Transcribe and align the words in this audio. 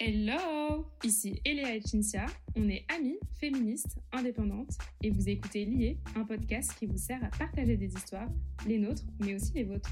Hello 0.00 0.86
Ici 1.02 1.40
Eléa 1.44 1.74
et 1.74 1.80
Cinzia, 1.80 2.26
on 2.54 2.68
est 2.68 2.84
amies, 2.88 3.18
féministes, 3.40 3.98
indépendantes, 4.12 4.78
et 5.02 5.10
vous 5.10 5.28
écoutez 5.28 5.64
Lié, 5.64 5.98
un 6.14 6.22
podcast 6.22 6.72
qui 6.78 6.86
vous 6.86 6.96
sert 6.96 7.18
à 7.24 7.36
partager 7.36 7.76
des 7.76 7.92
histoires, 7.92 8.28
les 8.64 8.78
nôtres, 8.78 9.02
mais 9.18 9.34
aussi 9.34 9.54
les 9.54 9.64
vôtres. 9.64 9.90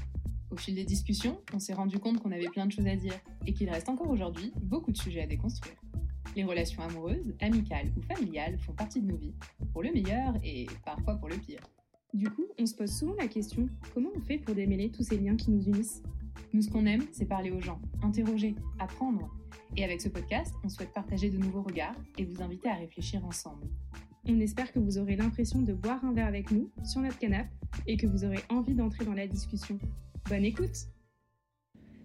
Au 0.49 0.55
fil 0.55 0.75
des 0.75 0.85
discussions, 0.85 1.41
on 1.53 1.59
s'est 1.59 1.73
rendu 1.73 1.99
compte 1.99 2.19
qu'on 2.19 2.31
avait 2.31 2.47
plein 2.47 2.65
de 2.65 2.71
choses 2.71 2.87
à 2.87 2.95
dire, 2.95 3.19
et 3.45 3.51
qu'il 3.51 3.69
reste 3.69 3.89
encore 3.89 4.09
aujourd'hui 4.09 4.53
beaucoup 4.61 4.93
de 4.93 4.97
sujets 4.97 5.23
à 5.23 5.27
déconstruire. 5.27 5.75
Les 6.37 6.45
relations 6.45 6.83
amoureuses, 6.83 7.35
amicales 7.41 7.91
ou 7.97 8.01
familiales 8.01 8.57
font 8.59 8.71
partie 8.71 9.01
de 9.01 9.11
nos 9.11 9.17
vies, 9.17 9.35
pour 9.73 9.83
le 9.83 9.91
meilleur 9.91 10.35
et 10.41 10.67
parfois 10.85 11.15
pour 11.15 11.27
le 11.27 11.35
pire. 11.35 11.59
Du 12.13 12.29
coup, 12.29 12.45
on 12.57 12.65
se 12.65 12.75
pose 12.75 12.91
souvent 12.97 13.15
la 13.15 13.27
question, 13.27 13.67
comment 13.93 14.11
on 14.15 14.21
fait 14.21 14.37
pour 14.37 14.55
démêler 14.55 14.89
tous 14.89 15.03
ces 15.03 15.17
liens 15.17 15.35
qui 15.35 15.51
nous 15.51 15.65
unissent? 15.65 16.01
Nous, 16.53 16.61
ce 16.61 16.69
qu'on 16.69 16.85
aime, 16.85 17.03
c'est 17.11 17.25
parler 17.25 17.51
aux 17.51 17.61
gens, 17.61 17.79
interroger, 18.01 18.55
apprendre. 18.79 19.29
Et 19.75 19.83
avec 19.83 20.01
ce 20.01 20.09
podcast, 20.09 20.53
on 20.63 20.69
souhaite 20.69 20.93
partager 20.93 21.29
de 21.29 21.37
nouveaux 21.37 21.61
regards 21.61 21.95
et 22.17 22.25
vous 22.25 22.41
inviter 22.41 22.69
à 22.69 22.75
réfléchir 22.75 23.25
ensemble. 23.25 23.67
On 24.25 24.39
espère 24.39 24.71
que 24.71 24.79
vous 24.79 24.97
aurez 24.97 25.15
l'impression 25.15 25.61
de 25.61 25.73
boire 25.73 26.03
un 26.03 26.13
verre 26.13 26.27
avec 26.27 26.51
nous 26.51 26.69
sur 26.83 27.01
notre 27.01 27.19
canapé 27.19 27.49
et 27.85 27.97
que 27.97 28.07
vous 28.07 28.25
aurez 28.25 28.39
envie 28.49 28.75
d'entrer 28.75 29.05
dans 29.05 29.13
la 29.13 29.27
discussion. 29.27 29.79
Bonne 30.29 30.45
écoute 30.45 30.87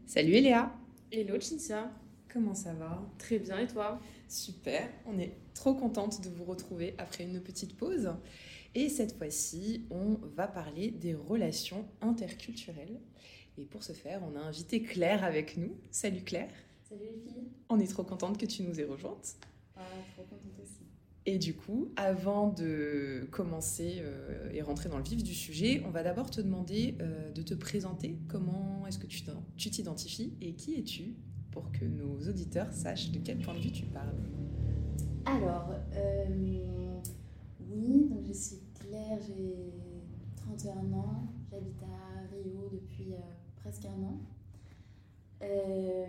Salut 0.07 0.33
Eléa 0.33 0.73
Hello 1.11 1.41
Cinzia, 1.41 1.91
Comment 2.33 2.55
ça 2.55 2.73
va? 2.73 3.07
Très 3.19 3.39
bien 3.39 3.59
et 3.59 3.67
toi? 3.67 4.01
Super, 4.27 4.89
on 5.05 5.19
est 5.19 5.37
trop 5.53 5.75
contente 5.75 6.23
de 6.23 6.31
vous 6.31 6.45
retrouver 6.45 6.95
après 6.97 7.25
une 7.25 7.43
petite 7.43 7.77
pause. 7.77 8.11
Et 8.75 8.89
cette 8.89 9.19
fois-ci, 9.19 9.85
on 9.91 10.19
va 10.35 10.49
parler 10.49 10.91
des 10.93 11.15
relations 11.15 11.85
interculturelles. 12.01 13.01
Et 13.59 13.65
pour 13.65 13.83
ce 13.83 13.93
faire, 13.93 14.23
on 14.25 14.37
a 14.37 14.41
invité 14.41 14.83
Claire 14.83 15.25
avec 15.25 15.57
nous. 15.57 15.77
Salut 15.91 16.23
Claire 16.23 16.51
Salut 16.89 17.03
les 17.05 17.21
filles. 17.21 17.49
On 17.69 17.79
est 17.79 17.87
trop 17.87 18.03
contente 18.03 18.39
que 18.39 18.47
tu 18.47 18.63
nous 18.63 18.81
aies 18.81 18.85
rejointes. 18.85 19.37
Ah, 19.77 19.83
trop 20.15 20.23
contente 20.23 20.59
aussi. 20.63 20.81
Et 21.27 21.39
du 21.39 21.55
coup, 21.55 21.93
avant 21.97 22.49
de 22.49 23.29
commencer 23.31 23.99
euh, 24.01 24.51
et 24.53 24.63
rentrer 24.63 24.89
dans 24.89 24.97
le 24.97 25.05
vif 25.05 25.23
du 25.23 25.35
sujet, 25.35 25.83
on 25.87 25.91
va 25.91 26.03
d'abord 26.03 26.31
te 26.31 26.41
demander 26.41 26.97
euh, 27.01 27.31
de 27.31 27.43
te 27.43 27.55
présenter. 27.55 28.19
Comment 28.29 28.87
est-ce 28.89 28.99
que 28.99 29.07
tu 29.07 29.71
t'identifies 29.71 30.33
et 30.41 30.55
qui 30.55 30.75
es-tu 30.75 31.15
pour 31.51 31.71
que 31.73 31.85
nos 31.85 32.19
auditeurs 32.29 32.73
sachent 32.73 33.11
de 33.11 33.21
quel 33.21 33.39
point 33.39 33.55
de 33.55 33.61
vue 33.61 33.71
tu 33.71 33.85
parles? 33.85 34.17
Alors, 35.27 35.71
euh, 35.95 36.25
oui, 37.71 38.09
donc 38.09 38.25
je 38.27 38.33
suis 38.33 38.57
Claire, 38.75 39.19
j'ai 39.29 39.55
31 40.37 40.93
ans, 40.95 41.29
j'habite 41.51 41.83
à 41.83 42.02
presque 43.63 43.85
un 43.87 44.03
an. 44.03 44.21
Euh, 45.43 46.07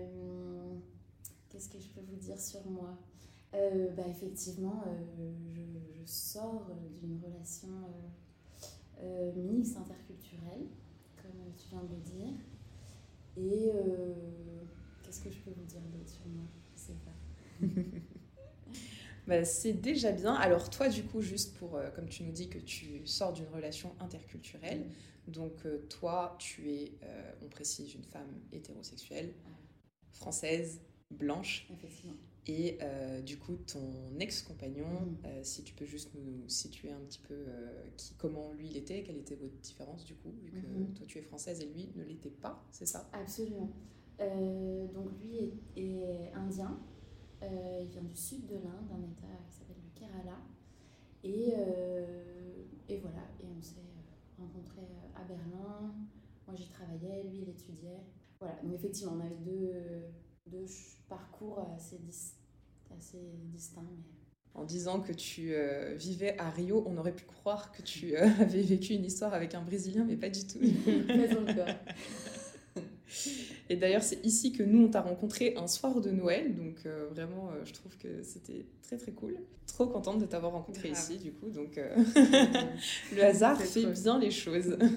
Qu'est-ce 1.49 1.69
que 1.69 1.79
je 1.79 1.87
peux 1.89 2.01
vous 2.01 2.17
dire 2.17 2.39
sur 2.39 2.65
moi? 2.65 2.97
Euh, 3.53 3.89
bah, 3.95 4.03
Effectivement, 4.09 4.83
euh, 4.87 5.31
je, 5.53 6.05
sors 6.05 6.69
d'une 6.99 7.17
relation 7.23 7.69
mixte, 9.35 9.77
interculturelle, 9.77 10.67
comme 11.15 11.53
tu 11.57 11.69
viens 11.69 11.83
de 11.83 11.95
le 11.95 12.01
dire. 12.01 12.33
Et 13.37 13.71
qu'est-ce 15.01 15.21
que 15.21 15.31
je 15.31 15.39
peux 15.39 15.51
vous 15.51 15.63
dire 15.63 15.81
d'autre 15.93 16.09
sur 16.09 16.27
moi? 16.27 16.43
Je 16.75 16.79
sais 16.79 16.97
pas. 17.05 17.65
Bah, 19.27 19.45
c'est 19.45 19.73
déjà 19.73 20.11
bien. 20.11 20.33
Alors 20.33 20.69
toi, 20.69 20.89
du 20.89 21.03
coup, 21.03 21.21
juste 21.21 21.55
pour, 21.57 21.75
euh, 21.75 21.89
comme 21.91 22.09
tu 22.09 22.23
nous 22.23 22.31
dis 22.31 22.49
que 22.49 22.59
tu 22.59 23.05
sors 23.05 23.31
d'une 23.33 23.47
relation 23.47 23.95
interculturelle, 23.99 24.85
donc 25.27 25.66
euh, 25.66 25.85
toi, 25.89 26.35
tu 26.39 26.69
es, 26.69 26.91
euh, 27.03 27.31
on 27.41 27.47
précise, 27.47 27.94
une 27.95 28.03
femme 28.03 28.41
hétérosexuelle, 28.51 29.33
française, 30.11 30.81
blanche, 31.11 31.67
Effectivement. 31.73 32.13
et 32.47 32.77
du 33.23 33.38
coup, 33.38 33.55
ton 33.55 34.19
ex-compagnon, 34.19 35.17
euh, 35.25 35.39
si 35.44 35.63
tu 35.63 35.73
peux 35.73 35.85
juste 35.85 36.11
nous 36.16 36.47
situer 36.49 36.91
un 36.91 36.99
petit 36.99 37.19
peu 37.19 37.45
qui, 37.97 38.16
comment 38.16 38.51
lui 38.53 38.67
il 38.67 38.78
était, 38.78 39.03
quelle 39.03 39.17
était 39.17 39.35
votre 39.35 39.55
différence 39.61 40.03
du 40.05 40.16
coup, 40.16 40.34
vu 40.44 40.51
que 40.51 40.67
Mhm. 40.67 40.94
toi 40.95 41.05
tu 41.07 41.17
es 41.19 41.22
française 41.22 41.61
et 41.61 41.66
lui 41.66 41.90
ne 41.95 42.03
l'était 42.03 42.29
pas, 42.29 42.66
c'est 42.72 42.85
ça? 42.85 43.09
Absolument. 43.13 43.69
Donc 44.19 45.09
lui 45.22 45.38
est, 45.38 45.81
est 45.81 46.34
indien. 46.34 46.78
Euh, 47.43 47.79
il 47.81 47.87
vient 47.89 48.01
du 48.03 48.15
sud 48.15 48.47
de 48.47 48.55
l'Inde, 48.55 48.87
d'un 48.89 49.03
état 49.03 49.27
qui 49.49 49.57
s'appelle 49.57 49.75
le 49.83 49.99
Kerala. 49.99 50.37
Et, 51.23 51.53
euh, 51.55 52.63
et 52.89 52.97
voilà, 52.99 53.23
et 53.39 53.45
on 53.57 53.61
s'est 53.61 53.79
euh, 53.79 54.41
rencontrés 54.41 54.87
à 55.15 55.23
Berlin. 55.23 55.93
Moi 56.47 56.55
j'y 56.55 56.69
travaillais, 56.69 57.23
lui 57.23 57.39
il 57.43 57.49
étudiait. 57.49 58.03
Voilà, 58.39 58.55
donc 58.63 58.73
effectivement 58.73 59.13
on 59.15 59.19
avait 59.21 59.35
deux, 59.35 59.71
deux 60.47 60.65
parcours 61.07 61.59
assez, 61.75 61.97
dis- 61.99 62.35
assez 62.97 63.19
distincts. 63.51 63.81
Mais... 63.83 64.03
En 64.55 64.65
disant 64.65 65.01
que 65.01 65.13
tu 65.13 65.53
euh, 65.53 65.95
vivais 65.95 66.37
à 66.37 66.49
Rio, 66.49 66.83
on 66.85 66.97
aurait 66.97 67.15
pu 67.15 67.25
croire 67.25 67.71
que 67.71 67.81
tu 67.81 68.15
euh, 68.15 68.27
avais 68.39 68.61
vécu 68.61 68.93
une 68.93 69.05
histoire 69.05 69.33
avec 69.33 69.55
un 69.55 69.61
Brésilien, 69.61 70.03
mais 70.03 70.17
pas 70.17 70.29
du 70.29 70.45
tout. 70.45 70.59
Mais 71.07 71.35
encore. 71.35 71.67
Et 73.69 73.75
d'ailleurs, 73.75 74.03
c'est 74.03 74.24
ici 74.25 74.51
que 74.51 74.63
nous, 74.63 74.85
on 74.85 74.90
t'a 74.90 75.01
rencontré 75.01 75.56
un 75.57 75.68
soir 75.68 76.01
de 76.01 76.12
Noël. 76.12 76.56
Donc, 76.56 76.85
euh, 76.85 77.07
vraiment, 77.09 77.50
euh, 77.51 77.63
je 77.66 77.74
trouve 77.74 77.97
que 77.97 78.24
c'était 78.24 78.66
très, 78.81 78.97
très 78.97 79.12
cool. 79.12 79.38
Trop 79.68 79.88
contente 79.88 80.19
de 80.19 80.25
t'avoir 80.25 80.53
rencontré 80.53 80.90
Grave. 80.90 81.01
ici, 81.01 81.18
du 81.18 81.31
coup. 81.31 81.50
Donc, 81.50 81.78
euh, 81.78 81.96
le 83.16 83.23
hasard 83.23 83.62
fait 83.62 83.84
trop 83.84 83.91
bien 83.91 84.19
les 84.19 84.31
choses. 84.31 84.78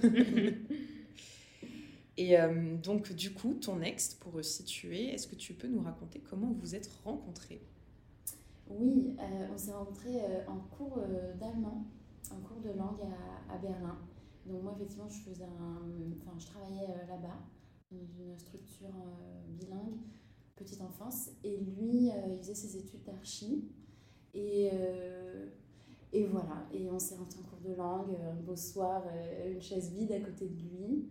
Et 2.19 2.39
euh, 2.41 2.77
donc, 2.79 3.13
du 3.13 3.33
coup, 3.35 3.55
ton 3.55 3.83
ex, 3.83 4.15
pour 4.15 4.43
situer, 4.43 5.13
est-ce 5.13 5.27
que 5.29 5.35
tu 5.37 5.53
peux 5.53 5.69
nous 5.69 5.83
raconter 5.83 6.21
comment 6.21 6.51
vous 6.61 6.75
êtes 6.75 6.89
rencontrés? 7.05 7.61
Oui, 8.69 9.15
euh, 9.21 9.47
on 9.53 9.57
s'est 9.57 9.73
rencontrés 9.73 10.21
euh, 10.25 10.41
en 10.49 10.57
cours 10.77 10.99
euh, 10.99 11.35
d'allemand, 11.35 11.85
en 12.33 12.41
cours 12.41 12.61
de 12.61 12.71
langue 12.71 13.01
à, 13.03 13.55
à 13.55 13.59
Berlin. 13.59 13.99
Donc 14.47 14.63
moi, 14.63 14.73
effectivement, 14.77 15.09
je 15.09 15.21
faisais 15.21 15.45
un, 15.45 15.83
enfin, 16.21 16.37
je 16.39 16.47
travaillais 16.47 16.89
euh, 16.89 17.07
là-bas 17.07 17.39
dans 17.91 18.07
une 18.19 18.39
structure 18.39 18.89
euh, 18.89 19.43
bilingue, 19.49 19.99
petite 20.57 20.81
enfance, 20.81 21.31
et 21.45 21.59
lui, 21.59 22.11
euh, 22.11 22.33
il 22.33 22.39
faisait 22.39 22.55
ses 22.55 22.79
études 22.79 23.05
d'archi. 23.05 23.69
Et, 24.35 24.71
euh, 24.73 25.51
et 26.13 26.25
voilà, 26.25 26.67
et 26.73 26.91
on 26.91 26.99
s'est 26.99 27.15
rencontrés 27.15 27.41
en 27.41 27.45
cours 27.49 27.61
de 27.61 27.75
langue, 27.75 28.17
un 28.21 28.35
beau 28.43 28.57
soir, 28.57 29.05
une 29.47 29.61
chaise 29.61 29.93
vide 29.93 30.13
à 30.13 30.21
côté 30.21 30.47
de 30.47 30.61
lui. 30.61 31.11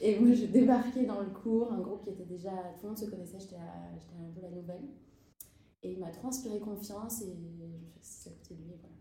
Et 0.00 0.18
moi, 0.18 0.32
je 0.34 0.46
débarquais 0.46 1.04
dans 1.04 1.20
le 1.20 1.30
cours, 1.30 1.70
un 1.72 1.80
groupe 1.80 2.04
qui 2.04 2.10
était 2.10 2.24
déjà, 2.24 2.50
tout 2.50 2.84
le 2.84 2.88
monde 2.88 2.98
se 2.98 3.06
connaissait, 3.06 3.40
j'étais 3.40 3.56
un 3.56 4.30
peu 4.34 4.40
la 4.42 4.50
nouvelle. 4.50 4.88
Et 5.82 5.92
il 5.92 5.98
m'a 5.98 6.10
trop 6.10 6.28
inspiré 6.28 6.58
confiance 6.58 7.20
et 7.22 7.26
je 7.26 7.32
me 7.40 7.48
suis 7.48 7.62
assise 8.00 8.28
à 8.28 8.30
côté 8.30 8.54
de 8.54 8.62
lui. 8.62 8.72
Voilà. 8.80 8.96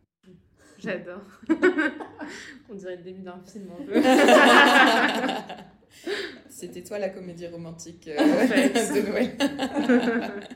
J'adore. 0.77 1.21
On 2.69 2.75
dirait 2.75 2.97
le 2.97 3.03
début 3.03 3.21
d'un 3.21 3.39
film 3.39 3.71
un 3.71 3.85
peu. 3.85 3.93
C'était 6.55 6.83
toi 6.83 6.99
la 6.99 7.09
comédie 7.09 7.47
romantique 7.47 8.07
euh, 8.11 8.15
de 8.15 9.09
Noël. 9.09 9.35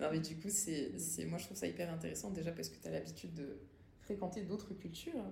non, 0.00 0.08
mais 0.12 0.20
du 0.20 0.36
coup, 0.36 0.50
c'est, 0.50 0.92
moi 1.24 1.38
je 1.38 1.46
trouve 1.46 1.56
ça 1.56 1.66
hyper 1.66 1.90
intéressant 1.90 2.30
déjà 2.30 2.52
parce 2.52 2.68
que 2.68 2.76
tu 2.76 2.86
as 2.88 2.90
l'habitude 2.90 3.32
de 3.32 3.56
fréquenter 4.02 4.42
d'autres 4.42 4.74
cultures. 4.74 5.24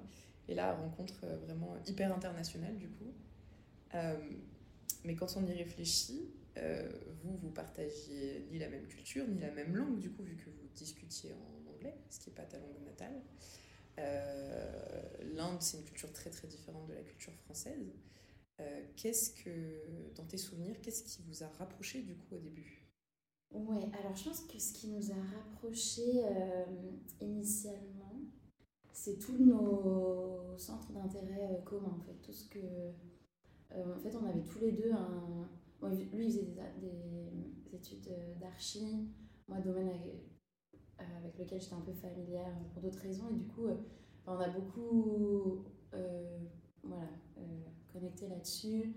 Et 0.49 0.55
là, 0.55 0.75
rencontre 0.75 1.25
euh, 1.25 1.37
vraiment 1.45 1.77
hyper 1.87 2.11
internationale 2.11 2.75
du 2.79 2.89
coup. 2.89 3.13
Euh, 3.95 4.17
mais 5.05 5.15
quand 5.15 5.37
on 5.37 5.45
y 5.45 5.53
réfléchit, 5.53 6.31
euh, 6.57 6.89
vous, 7.23 7.37
vous 7.37 7.51
partagiez 7.51 8.47
ni 8.51 8.59
la 8.59 8.71
même 8.71 8.87
culture, 8.87 9.29
ni 9.29 9.39
la 9.41 9.51
même 9.51 9.77
langue 9.77 9.99
du 9.99 10.11
coup, 10.11 10.23
vu 10.23 10.37
que 10.37 10.49
vous 10.49 10.69
discutiez 10.75 11.35
en 11.35 11.71
anglais, 11.71 11.97
ce 12.09 12.21
qui 12.21 12.31
n'est 12.31 12.37
pas 12.37 12.45
ta 12.45 12.57
langue 12.57 12.83
natale. 12.87 13.21
Euh, 13.99 15.03
L'Inde, 15.35 15.61
c'est 15.61 15.77
une 15.77 15.85
culture 15.85 16.11
très 16.13 16.31
très 16.31 16.49
différente 16.49 16.87
de 16.87 16.95
la 16.95 17.03
culture 17.03 17.35
française. 17.45 17.93
Euh, 18.61 18.83
qu'est-ce 18.97 19.31
que, 19.43 20.15
dans 20.15 20.25
tes 20.25 20.39
souvenirs, 20.39 20.81
qu'est-ce 20.81 21.03
qui 21.03 21.23
vous 21.23 21.43
a 21.43 21.49
rapproché 21.59 22.03
du 22.03 22.17
coup 22.17 22.37
au 22.37 22.39
début? 22.39 22.89
Ouais, 23.51 23.85
alors 23.99 24.15
je 24.15 24.25
pense 24.25 24.41
que 24.41 24.59
ce 24.59 24.73
qui 24.73 24.89
nous 24.89 25.11
a 25.11 25.15
rapprochés 25.15 26.25
euh, 26.25 26.65
initialement, 27.21 28.23
c'est 28.93 29.19
tous 29.19 29.37
nos 29.37 30.57
centres 30.57 30.91
d'intérêt 30.93 31.51
euh, 31.53 31.63
communs 31.63 31.99
en 31.99 32.01
fait. 32.01 32.15
Tout 32.23 32.33
ce 32.33 32.49
que. 32.49 32.59
en 33.75 34.01
fait, 34.01 34.17
on 34.17 34.25
avait 34.25 34.43
tous 34.43 34.61
les 34.61 34.73
deux 34.73 34.91
un. 34.93 35.49
lui, 36.13 36.27
il 36.27 36.31
faisait 36.31 36.43
des, 36.81 37.71
des 37.71 37.77
études 37.77 38.09
d'archi, 38.41 39.11
moi, 39.49 39.61
domaine 39.61 39.89
avec, 39.89 41.39
lequel 41.39 41.61
j'étais 41.61 41.75
un 41.75 41.81
peu 41.83 41.93
familière 41.93 42.57
pour 42.73 42.81
d'autres 42.81 43.01
raisons, 43.01 43.29
et 43.29 43.35
du 43.35 43.45
coup, 43.45 43.67
on 44.27 44.39
a 44.39 44.49
beaucoup. 44.49 45.67
voilà, 46.83 47.11
connecté 47.97 48.29
là-dessus. 48.29 48.95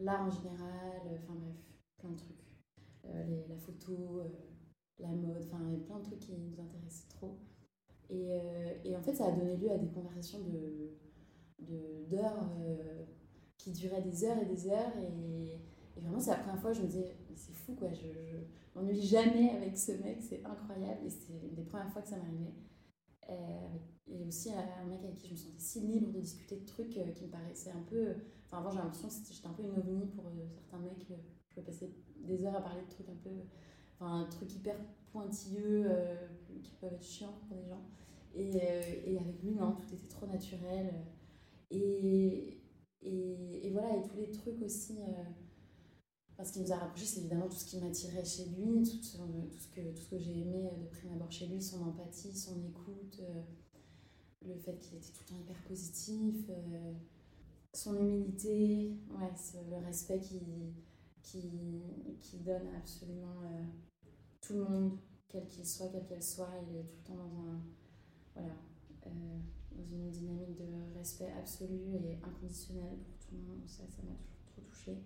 L'art 0.00 0.26
en 0.26 0.30
général, 0.30 1.00
euh, 1.06 1.16
enfin 1.22 1.34
bref, 1.34 1.56
plein 1.98 2.10
de 2.10 2.16
trucs. 2.16 2.46
Euh, 3.06 3.46
la 3.48 3.56
photo, 3.56 4.20
euh, 4.20 4.28
la 4.98 5.08
mode, 5.08 5.42
enfin 5.46 5.58
plein 5.86 5.98
de 5.98 6.04
trucs 6.04 6.20
qui 6.20 6.32
nous 6.32 6.60
intéressent 6.60 7.08
trop. 7.08 7.38
Et, 8.10 8.94
en 8.94 9.00
fait, 9.02 9.14
ça 9.14 9.26
a 9.26 9.32
donné 9.32 9.56
lieu 9.56 9.70
à 9.70 9.78
des 9.78 9.88
conversations 9.88 10.40
de 10.40 10.90
de- 11.60 12.04
d'heures 12.10 12.50
euh, 12.60 13.04
qui 13.56 13.70
duraient 13.72 14.02
des 14.02 14.24
heures 14.24 14.38
et 14.38 14.46
des 14.46 14.68
heures. 14.68 14.92
Et, 14.98 15.58
vraiment, 16.00 16.20
c'est 16.20 16.30
la 16.30 16.36
première 16.38 16.60
fois, 16.60 16.72
je 16.72 16.82
me 16.82 16.86
disais, 16.86 17.16
c'est 17.36 17.54
fou 17.54 17.74
quoi, 17.74 17.92
je, 17.92 18.06
je 18.06 18.36
m'ennuie 18.78 19.00
jamais 19.00 19.50
avec 19.50 19.78
ce 19.78 19.92
mec, 19.92 20.20
c'est 20.20 20.44
incroyable. 20.44 21.00
Et 21.06 21.10
c'était 21.10 21.38
une 21.46 21.54
des 21.54 21.62
premières 21.64 21.90
fois 21.92 22.02
que 22.02 22.08
ça 22.08 22.16
m'arrivait. 22.18 22.52
Et 23.28 24.24
aussi 24.26 24.50
un 24.52 24.84
mec 24.86 25.00
avec 25.04 25.16
qui 25.16 25.28
je 25.28 25.32
me 25.32 25.36
sentais 25.36 25.58
si 25.58 25.80
libre 25.80 26.12
de 26.12 26.20
discuter 26.20 26.56
de 26.56 26.66
trucs 26.66 26.96
euh, 26.98 27.10
qui 27.12 27.24
me 27.24 27.30
paraissaient 27.30 27.70
un 27.70 27.82
peu. 27.88 28.14
Enfin, 28.46 28.58
avant, 28.58 28.70
j'ai 28.70 28.78
l'impression 28.78 29.08
que 29.08 29.32
j'étais 29.32 29.46
un 29.46 29.52
peu 29.52 29.62
une 29.62 29.78
ovni 29.78 30.06
pour 30.06 30.26
euh, 30.26 30.48
certains 30.54 30.78
mecs. 30.78 31.10
Euh, 31.10 31.16
je 31.48 31.54
pouvais 31.54 31.66
passer 31.66 31.94
des 32.16 32.44
heures 32.44 32.56
à 32.56 32.60
parler 32.60 32.82
de 32.82 32.90
trucs 32.90 33.08
un 33.08 33.16
peu. 33.22 33.30
Enfin, 33.94 34.20
un 34.22 34.24
truc 34.24 34.54
hyper 34.54 34.76
pointilleux 35.12 35.86
qui 36.62 36.72
peuvent 36.80 36.92
être 36.94 37.04
chiants 37.04 37.34
pour 37.46 37.56
des 37.56 37.66
gens. 37.68 37.82
Et, 38.34 39.12
et, 39.12 39.18
avec 39.18 39.42
lui, 39.42 39.52
non, 39.52 39.72
tout 39.72 39.94
était 39.94 40.08
trop 40.08 40.26
naturel. 40.26 40.90
Et, 41.70 42.58
et 43.02 43.70
voilà, 43.70 43.96
et 43.96 44.02
tous 44.02 44.16
les 44.16 44.30
trucs 44.30 44.62
aussi. 44.62 44.98
Ce 46.44 46.52
qui 46.52 46.60
nous 46.60 46.72
a 46.72 46.76
rapprochés, 46.76 47.06
c'est 47.06 47.20
évidemment 47.20 47.48
tout 47.48 47.56
ce 47.56 47.66
qui 47.66 47.78
m'attirait 47.78 48.24
chez 48.24 48.46
lui, 48.46 48.82
tout, 48.82 49.02
ce, 49.02 49.16
que, 49.68 49.80
que 49.80 50.18
j'ai 50.18 50.40
aimé 50.40 50.70
de 50.80 50.86
prime 50.86 51.12
abord 51.12 51.30
chez 51.30 51.46
lui, 51.46 51.62
son 51.62 51.82
empathie, 51.82 52.34
son 52.34 52.60
écoute, 52.64 53.20
le 54.46 54.56
fait 54.56 54.78
qu'il 54.78 54.98
était 54.98 55.12
tout 55.12 55.22
le 55.28 55.34
temps 55.34 55.40
hyper 55.40 55.62
positif, 55.62 56.46
euh, 56.50 56.92
son 57.72 57.96
humilité, 57.96 58.96
ouais, 59.10 59.30
le 59.70 59.86
respect 59.86 60.20
qu'il 60.20 60.72
qui, 61.22 61.82
qui 62.20 62.38
donne 62.38 62.66
à 62.74 62.78
absolument 62.78 63.42
euh, 63.44 63.64
tout 64.40 64.54
le 64.54 64.64
monde, 64.64 64.98
quel 65.28 65.46
qu'il 65.46 65.64
soit, 65.64 65.88
quelle 65.88 66.04
qu'elle 66.04 66.22
soit, 66.22 66.50
il 66.68 66.76
est 66.76 66.82
tout 66.82 66.96
le 66.98 67.04
temps 67.04 67.16
dans 67.16 67.40
un 67.48 67.60
voilà, 68.34 68.54
euh, 69.06 69.38
dans 69.70 69.84
une 69.84 70.10
dynamique 70.10 70.56
de 70.56 70.98
respect 70.98 71.30
absolu 71.38 71.94
et 71.94 72.18
inconditionnel 72.22 72.98
pour 72.98 73.16
tout 73.18 73.34
le 73.36 73.42
monde. 73.42 73.62
Ça, 73.66 73.84
ça 73.88 74.02
m'a 74.02 74.14
toujours 74.16 74.44
trop 74.46 74.62
touchée. 74.62 74.98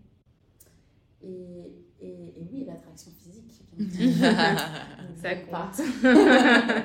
Et, 1.23 1.73
et, 2.01 2.41
et 2.41 2.49
oui, 2.53 2.65
l'attraction 2.67 3.11
physique, 3.11 3.63
ça 5.23 5.35
compte. 5.37 5.81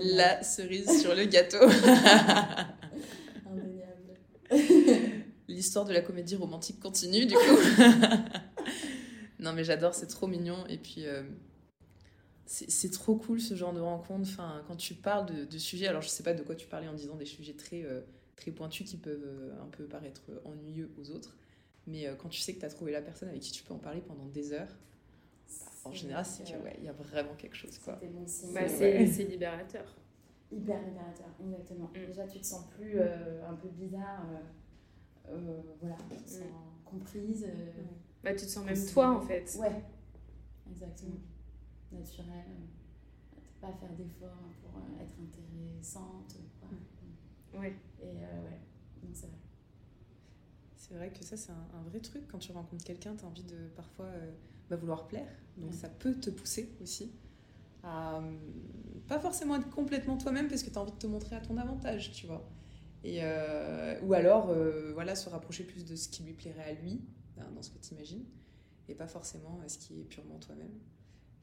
la 0.00 0.42
cerise 0.42 1.00
sur 1.00 1.14
le 1.14 1.24
gâteau. 1.24 1.58
L'histoire 5.48 5.84
de 5.84 5.92
la 5.92 6.00
comédie 6.00 6.36
romantique 6.36 6.80
continue, 6.80 7.26
du 7.26 7.34
coup. 7.34 7.40
non, 9.40 9.52
mais 9.52 9.64
j'adore, 9.64 9.94
c'est 9.94 10.06
trop 10.06 10.26
mignon. 10.26 10.66
Et 10.68 10.78
puis, 10.78 11.06
euh, 11.06 11.22
c'est 12.46 12.92
trop 12.92 13.16
cool 13.16 13.40
ce 13.40 13.54
genre 13.54 13.72
de 13.72 13.80
rencontre. 13.80 14.28
Enfin, 14.30 14.62
quand 14.66 14.76
tu 14.76 14.94
parles 14.94 15.26
de, 15.26 15.44
de, 15.44 15.58
sujets, 15.58 15.86
alors 15.86 16.02
je 16.02 16.08
sais 16.08 16.22
pas 16.22 16.34
de 16.34 16.42
quoi 16.42 16.54
tu 16.54 16.66
parlais 16.66 16.88
en 16.88 16.94
disant 16.94 17.16
des 17.16 17.26
sujets 17.26 17.54
très, 17.54 17.82
euh, 17.82 18.00
très 18.36 18.50
pointus 18.50 18.88
qui 18.88 18.96
peuvent 18.96 19.24
euh, 19.24 19.62
un 19.62 19.68
peu 19.68 19.84
paraître 19.84 20.22
ennuyeux 20.44 20.90
aux 20.98 21.10
autres. 21.10 21.36
Mais 21.88 22.06
quand 22.18 22.28
tu 22.28 22.40
sais 22.40 22.54
que 22.54 22.60
tu 22.60 22.66
as 22.66 22.70
trouvé 22.70 22.92
la 22.92 23.02
personne 23.02 23.30
avec 23.30 23.40
qui 23.40 23.50
tu 23.50 23.64
peux 23.64 23.74
en 23.74 23.78
parler 23.78 24.00
pendant 24.00 24.26
des 24.26 24.52
heures, 24.52 24.76
en 25.84 25.92
général, 25.92 26.24
c'est 26.24 26.44
qu'il 26.44 26.56
ouais, 26.58 26.78
y 26.82 26.88
a 26.88 26.92
vraiment 26.92 27.34
quelque 27.36 27.56
chose. 27.56 27.78
quoi. 27.78 27.98
Bah, 28.54 28.68
c'est 28.68 29.24
libérateur. 29.24 29.96
Hyper 30.50 30.82
libérateur, 30.82 31.26
exactement. 31.40 31.90
Mm. 31.94 32.06
Déjà, 32.06 32.26
tu 32.26 32.40
te 32.40 32.46
sens 32.46 32.66
plus 32.68 32.98
euh, 32.98 33.48
un 33.48 33.54
peu 33.54 33.68
bizarre, 33.68 34.26
euh, 34.30 35.34
euh, 35.34 35.62
voilà, 35.80 35.96
tu 36.10 36.22
te 36.22 36.28
sens 36.28 36.40
mm. 36.40 36.84
comprise. 36.84 37.46
Bah, 38.22 38.34
tu 38.34 38.46
te 38.46 38.50
sens 38.50 38.64
même 38.64 38.86
toi, 38.92 39.10
en 39.10 39.20
fait. 39.20 39.56
Ouais, 39.58 39.82
exactement. 40.70 41.20
Naturel. 41.92 42.44
pas 43.60 43.72
faire 43.72 43.92
d'efforts 43.92 44.50
pour 44.62 44.80
être 45.00 45.14
intéressante. 45.20 46.36
Quoi. 46.60 46.68
Mm. 46.70 47.62
Ouais. 47.62 47.76
Et 48.02 48.06
ouais. 48.06 48.58
C'est 50.88 50.94
vrai 50.94 51.10
que 51.10 51.22
ça, 51.22 51.36
c'est 51.36 51.52
un, 51.52 51.68
un, 51.78 51.82
vrai 51.90 52.00
truc. 52.00 52.26
Quand 52.28 52.38
tu 52.38 52.52
rencontres 52.52 52.84
quelqu'un, 52.84 53.14
tu 53.14 53.24
as 53.24 53.28
envie 53.28 53.44
de 53.44 53.68
parfois 53.76 54.08
bah, 54.70 54.76
vouloir 54.76 55.06
plaire. 55.06 55.28
Donc 55.58 55.74
ça 55.74 55.88
peut 55.88 56.14
te 56.14 56.30
pousser 56.30 56.76
aussi 56.80 57.12
à 57.82 58.20
pas 59.08 59.18
forcément 59.18 59.56
être 59.56 59.70
complètement 59.70 60.18
toi-même 60.18 60.48
parce 60.48 60.62
que 60.62 60.70
tu 60.70 60.78
as 60.78 60.82
envie 60.82 60.92
de 60.92 60.98
te 60.98 61.06
montrer 61.06 61.36
à 61.36 61.40
ton 61.40 61.56
avantage, 61.56 62.12
tu 62.12 62.26
vois. 62.26 62.46
Et, 63.04 63.20
euh, 63.22 63.98
ou 64.02 64.12
alors, 64.12 64.50
euh, 64.50 64.92
voilà, 64.92 65.14
se 65.14 65.28
rapprocher 65.30 65.64
plus 65.64 65.84
de 65.84 65.96
ce 65.96 66.08
qui 66.08 66.22
lui 66.22 66.34
plairait 66.34 66.70
à 66.70 66.72
lui, 66.72 67.00
hein, 67.38 67.46
dans 67.54 67.62
ce 67.62 67.70
que 67.70 67.78
tu 67.78 67.94
imagines, 67.94 68.24
et 68.88 68.94
pas 68.94 69.06
forcément 69.06 69.60
à 69.64 69.68
ce 69.68 69.78
qui 69.78 70.00
est 70.00 70.04
purement 70.04 70.38
toi-même. 70.38 70.72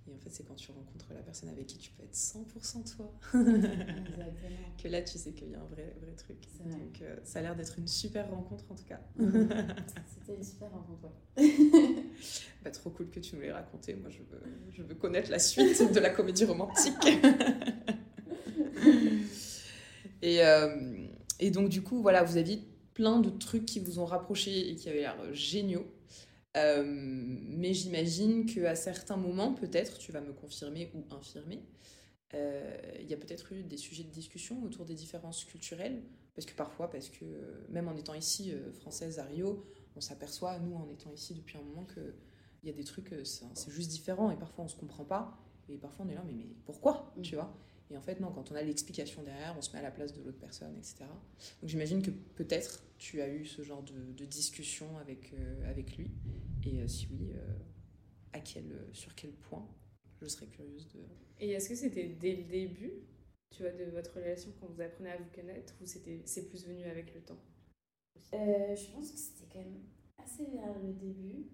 Et 0.07 0.13
en 0.13 0.17
fait, 0.19 0.29
c'est 0.29 0.43
quand 0.43 0.55
tu 0.55 0.69
rencontres 0.71 1.07
la 1.15 1.21
personne 1.21 1.49
avec 1.49 1.65
qui 1.65 1.77
tu 1.79 1.89
peux 1.91 2.03
être 2.03 2.13
100% 2.13 2.95
toi. 2.95 3.11
que 3.33 4.87
là, 4.87 5.01
tu 5.01 5.17
sais 5.17 5.31
qu'il 5.31 5.49
y 5.49 5.55
a 5.55 5.59
un 5.59 5.65
vrai, 5.65 5.95
vrai 5.99 6.13
truc. 6.15 6.37
Donc, 6.63 7.01
euh, 7.01 7.15
ça 7.23 7.39
a 7.39 7.41
l'air 7.41 7.55
d'être 7.55 7.79
une 7.79 7.87
super 7.87 8.29
rencontre 8.29 8.65
en 8.69 8.75
tout 8.75 8.83
cas. 8.83 8.99
C'était 9.17 10.35
une 10.37 10.43
super 10.43 10.69
rencontre, 10.71 11.09
bah, 12.63 12.71
trop 12.71 12.91
cool 12.91 13.09
que 13.09 13.19
tu 13.19 13.35
nous 13.35 13.41
l'aies 13.41 13.51
raconté. 13.51 13.95
Moi, 13.95 14.11
je 14.11 14.19
veux, 14.19 14.41
je 14.71 14.83
veux 14.83 14.95
connaître 14.95 15.31
la 15.31 15.39
suite 15.39 15.91
de 15.91 15.99
la 15.99 16.11
comédie 16.11 16.45
romantique. 16.45 16.93
et, 20.21 20.43
euh, 20.43 21.07
et 21.39 21.49
donc, 21.49 21.69
du 21.69 21.81
coup, 21.81 22.01
voilà, 22.03 22.23
vous 22.23 22.37
aviez 22.37 22.61
plein 22.93 23.19
de 23.19 23.29
trucs 23.29 23.65
qui 23.65 23.79
vous 23.79 23.97
ont 23.97 24.05
rapprochés 24.05 24.69
et 24.69 24.75
qui 24.75 24.87
avaient 24.87 25.01
l'air 25.01 25.17
géniaux. 25.33 25.85
Euh, 26.55 26.83
mais 26.85 27.73
j'imagine 27.73 28.45
qu'à 28.45 28.75
certains 28.75 29.17
moments, 29.17 29.53
peut-être, 29.53 29.97
tu 29.97 30.11
vas 30.11 30.21
me 30.21 30.33
confirmer 30.33 30.91
ou 30.93 31.03
infirmer, 31.13 31.61
euh, 32.33 32.77
il 32.99 33.07
y 33.07 33.13
a 33.13 33.17
peut-être 33.17 33.51
eu 33.51 33.63
des 33.63 33.77
sujets 33.77 34.03
de 34.03 34.09
discussion 34.09 34.63
autour 34.63 34.85
des 34.85 34.95
différences 34.95 35.43
culturelles, 35.43 36.01
parce 36.33 36.45
que 36.45 36.53
parfois, 36.53 36.89
parce 36.89 37.09
que 37.09 37.25
même 37.69 37.87
en 37.87 37.95
étant 37.95 38.13
ici, 38.13 38.51
euh, 38.51 38.71
française 38.73 39.19
à 39.19 39.23
Rio, 39.23 39.65
on 39.95 40.01
s'aperçoit, 40.01 40.57
nous, 40.59 40.75
en 40.75 40.89
étant 40.89 41.11
ici 41.11 41.33
depuis 41.33 41.57
un 41.57 41.61
moment, 41.61 41.85
qu'il 41.85 42.13
y 42.63 42.69
a 42.69 42.73
des 42.73 42.83
trucs, 42.83 43.13
c'est 43.23 43.71
juste 43.71 43.91
différent, 43.91 44.31
et 44.31 44.37
parfois 44.37 44.65
on 44.65 44.67
se 44.69 44.77
comprend 44.77 45.05
pas, 45.05 45.37
et 45.69 45.77
parfois 45.77 46.05
on 46.05 46.09
est 46.09 46.15
là, 46.15 46.23
mais, 46.25 46.33
mais 46.33 46.47
pourquoi, 46.65 47.13
mm. 47.17 47.21
tu 47.21 47.35
vois? 47.35 47.53
Et 47.91 47.97
en 47.97 48.01
fait, 48.01 48.19
non, 48.19 48.31
quand 48.31 48.51
on 48.51 48.55
a 48.55 48.63
l'explication 48.63 49.21
derrière, 49.21 49.55
on 49.57 49.61
se 49.61 49.71
met 49.71 49.79
à 49.79 49.83
la 49.83 49.91
place 49.91 50.11
de 50.13 50.21
l'autre 50.21 50.39
personne, 50.39 50.75
etc. 50.77 51.05
Donc 51.61 51.69
j'imagine 51.69 52.01
que 52.01 52.09
peut-être 52.09 52.83
tu 52.97 53.21
as 53.21 53.29
eu 53.29 53.45
ce 53.45 53.61
genre 53.61 53.83
de, 53.83 54.25
discussion 54.25 54.97
avec, 54.97 55.33
euh, 55.33 55.69
avec 55.69 55.95
lui. 55.97 56.09
Et 56.65 56.81
euh, 56.81 56.87
si 56.87 57.07
oui, 57.11 57.31
euh, 57.35 57.59
à 58.33 58.39
quel, 58.39 58.65
sur 58.91 59.13
quel 59.13 59.31
point 59.31 59.67
Je 60.19 60.27
serais 60.27 60.47
curieuse 60.47 60.87
de... 60.93 60.99
Et 61.39 61.51
est-ce 61.51 61.69
que 61.69 61.75
c'était 61.75 62.07
dès 62.07 62.35
le 62.35 62.43
début, 62.43 62.93
tu 63.51 63.61
vois, 63.61 63.71
de 63.71 63.85
votre 63.91 64.15
relation 64.15 64.51
quand 64.59 64.67
vous 64.67 64.81
apprenez 64.81 65.11
à 65.11 65.17
vous 65.17 65.29
connaître, 65.33 65.75
ou 65.79 65.85
c'était, 65.85 66.23
c'est 66.25 66.47
plus 66.49 66.65
venu 66.65 66.85
avec 66.85 67.13
le 67.13 67.21
temps? 67.21 67.39
Je 68.33 68.91
pense 68.91 69.11
que 69.11 69.17
c'était 69.17 69.45
quand 69.53 69.59
même 69.59 69.83
assez 70.17 70.45
vers 70.45 70.79
le 70.79 70.91
début. 70.93 71.45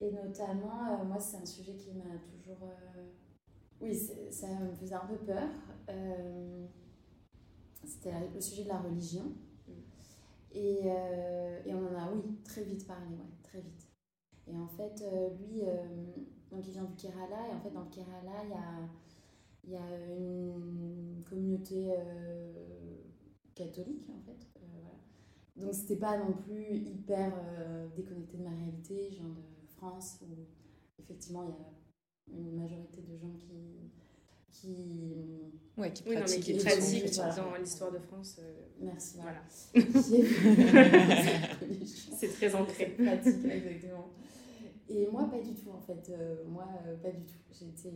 Et 0.00 0.10
notamment, 0.10 1.02
moi, 1.04 1.18
c'est 1.18 1.38
un 1.38 1.46
sujet 1.46 1.74
qui 1.74 1.92
m'a 1.92 2.18
toujours 2.18 2.68
oui, 3.80 3.94
ça 4.30 4.48
me 4.48 4.74
faisait 4.74 4.94
un 4.94 5.06
peu 5.06 5.16
peur. 5.16 5.48
Euh, 5.90 6.66
c'était 7.84 8.12
le 8.34 8.40
sujet 8.40 8.64
de 8.64 8.68
la 8.68 8.78
religion. 8.78 9.24
Mm. 9.68 9.72
Et, 10.52 10.80
euh, 10.86 11.60
et, 11.64 11.74
on 11.74 11.86
en 11.86 11.94
a, 11.94 12.10
oui, 12.12 12.22
très 12.44 12.64
vite 12.64 12.86
parlé, 12.86 13.10
ouais, 13.10 13.38
très 13.42 13.60
vite. 13.60 13.88
Et 14.46 14.56
en 14.56 14.68
fait, 14.68 15.02
euh, 15.02 15.30
lui, 15.34 15.62
donc 16.50 16.66
il 16.66 16.72
vient 16.72 16.84
du 16.84 16.94
Kerala, 16.94 17.48
et 17.48 17.54
en 17.54 17.60
fait, 17.60 17.70
dans 17.70 17.82
le 17.82 17.90
Kerala, 17.90 18.44
il 18.44 18.50
y 18.50 18.54
a, 18.54 18.88
il 19.64 19.70
y 19.72 19.76
a 19.76 20.14
une 20.16 21.22
communauté 21.28 21.92
catholique, 23.54 24.08
en 24.08 24.20
fait. 24.20 24.46
voilà. 24.72 24.94
Donc, 25.56 25.74
c'était 25.74 25.96
pas 25.96 26.16
non 26.16 26.32
plus 26.32 26.76
hyper 26.76 27.32
déconnecté 27.96 28.36
de 28.38 28.44
ma 28.44 28.50
réalité. 28.50 29.08
Viens 29.10 29.28
de 29.28 29.66
France, 29.76 30.20
où 30.22 30.46
effectivement, 31.02 31.42
il 31.42 31.48
y 31.48 31.52
a 31.52 31.56
une 32.28 32.56
majorité 32.56 33.02
de 33.02 33.16
gens 33.16 33.34
qui 33.38 33.90
qui 34.50 34.76
ouais 35.76 35.92
qui 35.92 36.02
pratiquent, 36.02 36.44
qui 36.44 36.54
pratiquent 36.54 37.16
dans 37.36 37.54
l'histoire 37.56 37.92
de 37.92 37.98
France 37.98 38.40
euh, 38.42 38.66
merci. 38.80 39.18
voilà. 39.20 39.42
C'est 42.16 42.28
très 42.28 42.54
ancré. 42.54 42.96
Pratique. 42.96 43.44
Exactement. 43.44 44.08
Et 44.88 45.06
moi 45.08 45.28
pas 45.30 45.40
du 45.40 45.54
tout 45.54 45.68
en 45.70 45.80
fait. 45.80 46.08
Euh, 46.10 46.44
moi 46.48 46.66
euh, 46.86 46.96
pas 46.96 47.10
du 47.10 47.24
tout. 47.24 47.38
J'ai 47.52 47.68
été 47.68 47.90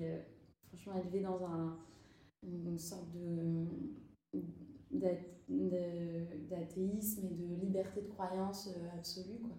franchement 0.68 1.00
élevée 1.02 1.20
dans 1.20 1.42
un 1.44 1.78
une 2.42 2.78
sorte 2.78 3.10
de 3.12 3.66
d'athéisme 6.49 7.26
et 7.26 7.34
de 7.34 7.54
liberté 7.60 8.00
de 8.02 8.08
croyance 8.08 8.68
absolue 8.96 9.40
quoi 9.42 9.56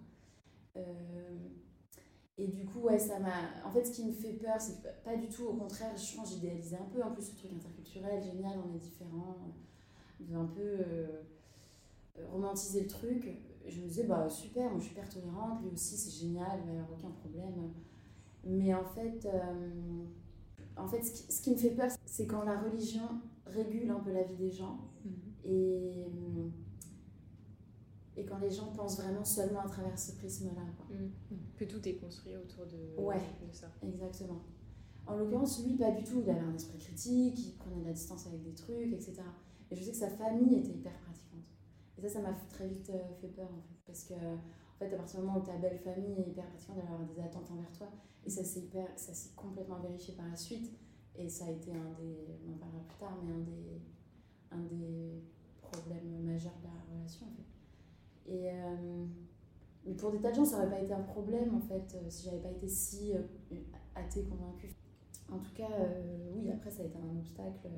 et 2.42 2.48
du 2.48 2.64
coup, 2.64 2.80
ouais, 2.80 2.98
ça 2.98 3.20
m'a. 3.20 3.30
En 3.64 3.70
fait, 3.70 3.84
ce 3.84 3.92
qui 3.92 4.04
me 4.04 4.12
fait 4.12 4.32
peur, 4.32 4.56
c'est 4.58 4.82
pas 5.04 5.16
du 5.16 5.28
tout, 5.28 5.44
au 5.44 5.52
contraire, 5.52 5.96
je 5.96 6.16
pense 6.16 6.34
j'idéalisais 6.34 6.76
un 6.76 6.88
peu. 6.92 7.00
En 7.00 7.12
plus, 7.12 7.22
ce 7.22 7.36
truc 7.36 7.52
interculturel, 7.52 8.20
génial, 8.20 8.58
on 8.66 8.74
est 8.74 8.80
différents. 8.80 9.36
De 10.18 10.34
un 10.34 10.46
peu 10.46 10.60
euh, 10.60 11.06
romantiser 12.32 12.80
le 12.82 12.86
truc. 12.88 13.28
Je 13.66 13.80
me 13.80 13.86
disais, 13.86 14.04
bah 14.04 14.28
super, 14.28 14.70
moi 14.70 14.80
je 14.80 14.86
suis 14.86 14.92
hyper 14.92 15.08
tolérante, 15.08 15.62
lui 15.62 15.70
aussi, 15.72 15.96
c'est 15.96 16.26
génial, 16.26 16.60
il 16.66 16.72
n'y 16.72 16.78
a 16.78 16.82
aucun 16.82 17.10
problème. 17.10 17.72
Mais 18.44 18.74
en 18.74 18.84
fait, 18.84 19.24
euh, 19.26 20.04
en 20.76 20.86
fait 20.86 21.02
ce, 21.02 21.12
qui, 21.12 21.32
ce 21.32 21.42
qui 21.42 21.50
me 21.52 21.56
fait 21.56 21.70
peur, 21.70 21.90
c'est 22.06 22.26
quand 22.26 22.42
la 22.42 22.60
religion 22.60 23.08
régule 23.46 23.90
un 23.90 24.00
peu 24.00 24.12
la 24.12 24.24
vie 24.24 24.36
des 24.36 24.50
gens. 24.50 24.78
Mm-hmm. 25.06 25.48
Et 25.48 26.06
et 28.16 28.24
quand 28.24 28.38
les 28.38 28.50
gens 28.50 28.66
pensent 28.72 29.00
vraiment 29.00 29.24
seulement 29.24 29.60
à 29.60 29.68
travers 29.68 29.98
ce 29.98 30.12
prisme-là. 30.16 30.62
Mm. 30.94 31.08
Que 31.56 31.64
tout 31.64 31.86
est 31.88 31.94
construit 31.96 32.36
autour 32.36 32.66
de, 32.66 33.00
Ouais. 33.00 33.20
de 33.46 33.52
ça. 33.52 33.68
Exactement. 33.82 34.42
En 35.06 35.16
l'occurrence, 35.16 35.64
lui, 35.64 35.76
pas 35.76 35.90
du 35.90 36.04
tout. 36.04 36.20
Il 36.22 36.30
avait 36.30 36.40
un 36.40 36.54
esprit 36.54 36.78
critique, 36.78 37.38
il 37.38 37.54
prenait 37.56 37.80
de 37.80 37.86
la 37.86 37.92
distance 37.92 38.26
avec 38.26 38.42
des 38.42 38.54
trucs, 38.54 38.92
etc. 38.92 39.22
Et 39.70 39.74
je 39.76 39.82
sais 39.82 39.90
que 39.90 39.96
sa 39.96 40.10
famille 40.10 40.56
était 40.58 40.72
hyper 40.72 40.92
pratiquante. 41.00 41.44
Et 41.98 42.02
ça, 42.02 42.08
ça 42.08 42.20
m'a 42.20 42.32
très 42.50 42.68
vite 42.68 42.90
euh, 42.90 43.14
fait 43.20 43.28
peur, 43.28 43.48
en 43.50 43.60
fait. 43.62 43.74
Parce 43.86 44.04
que, 44.04 44.14
en 44.14 44.78
fait, 44.78 44.92
à 44.92 44.96
partir 44.96 45.20
du 45.20 45.26
moment 45.26 45.38
où 45.40 45.42
ta 45.44 45.56
belle 45.56 45.78
famille 45.78 46.20
est 46.20 46.28
hyper 46.28 46.46
pratiquante, 46.46 46.76
elle 46.80 46.86
va 46.88 46.94
avoir 46.94 47.08
des 47.08 47.20
attentes 47.20 47.50
envers 47.50 47.72
toi. 47.72 47.88
Et 48.24 48.30
ça 48.30 48.44
s'est 48.44 48.60
hyper, 48.60 48.86
ça 48.96 49.12
s'est 49.14 49.34
complètement 49.34 49.80
vérifié 49.80 50.14
par 50.14 50.28
la 50.28 50.36
suite. 50.36 50.70
Et 51.16 51.28
ça 51.28 51.46
a 51.46 51.50
été 51.50 51.72
un 51.72 51.92
des, 52.00 52.38
on 52.46 52.52
en 52.54 52.58
parlera 52.58 52.80
plus 52.86 52.98
tard, 52.98 53.18
mais 53.24 53.32
un 53.32 53.40
des, 53.40 53.82
un 54.50 54.60
des 54.62 55.22
problèmes 55.60 56.22
majeurs 56.22 56.56
de 56.60 56.64
la 56.68 56.94
relation, 56.96 57.26
en 57.26 57.30
fait. 57.30 57.42
Et 58.26 58.50
euh, 58.50 59.06
mais 59.84 59.94
pour 59.94 60.12
des 60.12 60.20
tas 60.20 60.30
de 60.30 60.36
gens, 60.36 60.44
ça 60.44 60.58
n'aurait 60.58 60.70
pas 60.70 60.80
été 60.80 60.92
un 60.92 61.02
problème, 61.02 61.54
en 61.56 61.60
fait, 61.60 61.96
euh, 61.96 62.08
si 62.08 62.24
j'avais 62.24 62.40
pas 62.40 62.50
été 62.50 62.68
si 62.68 63.12
euh, 63.14 63.22
athée 63.94 64.22
convaincue. 64.24 64.74
En 65.28 65.38
tout 65.38 65.52
cas, 65.54 65.68
oui, 66.34 66.50
après, 66.50 66.70
ça 66.70 66.82
a 66.82 66.86
été 66.86 66.98
un 66.98 67.18
obstacle 67.18 67.68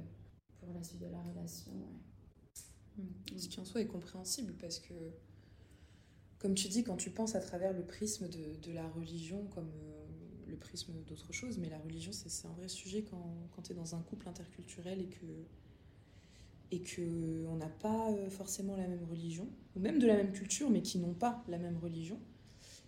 pour 0.58 0.74
la 0.74 0.82
suite 0.82 1.00
de 1.00 1.06
la 1.06 1.22
relation. 1.22 1.72
ouais. 1.72 3.06
Ce 3.36 3.48
qui 3.48 3.60
en 3.60 3.64
soi 3.64 3.80
est 3.80 3.86
compréhensible 3.86 4.54
parce 4.60 4.80
que, 4.80 4.94
comme 6.38 6.54
tu 6.54 6.68
dis, 6.68 6.82
quand 6.82 6.96
tu 6.96 7.10
penses 7.10 7.34
à 7.36 7.40
travers 7.40 7.72
le 7.72 7.84
prisme 7.84 8.28
de, 8.28 8.72
la 8.72 8.88
religion, 8.88 9.46
comme 9.54 9.70
le 10.48 10.56
prisme 10.56 10.92
d'autre 11.06 11.32
chose, 11.32 11.58
mais 11.58 11.68
la 11.68 11.78
religion, 11.78 12.12
c'est 12.12 12.48
un 12.48 12.52
vrai 12.52 12.68
sujet 12.68 13.02
quand, 13.02 13.48
quand 13.54 13.62
tu 13.62 13.72
es 13.72 13.74
dans 13.74 13.94
un 13.94 14.00
couple 14.00 14.28
interculturel 14.28 15.00
et 15.00 15.08
que 15.08 15.26
et 16.72 16.82
n'a 17.56 17.68
pas 17.68 18.12
forcément 18.30 18.76
la 18.76 18.88
même 18.88 19.04
religion, 19.04 19.48
ou 19.76 19.80
même 19.80 19.98
de 19.98 20.06
la 20.06 20.16
même 20.16 20.32
culture, 20.32 20.70
mais 20.70 20.82
qui 20.82 20.98
n'ont 20.98 21.14
pas 21.14 21.44
la 21.48 21.58
même 21.58 21.78
religion. 21.78 22.20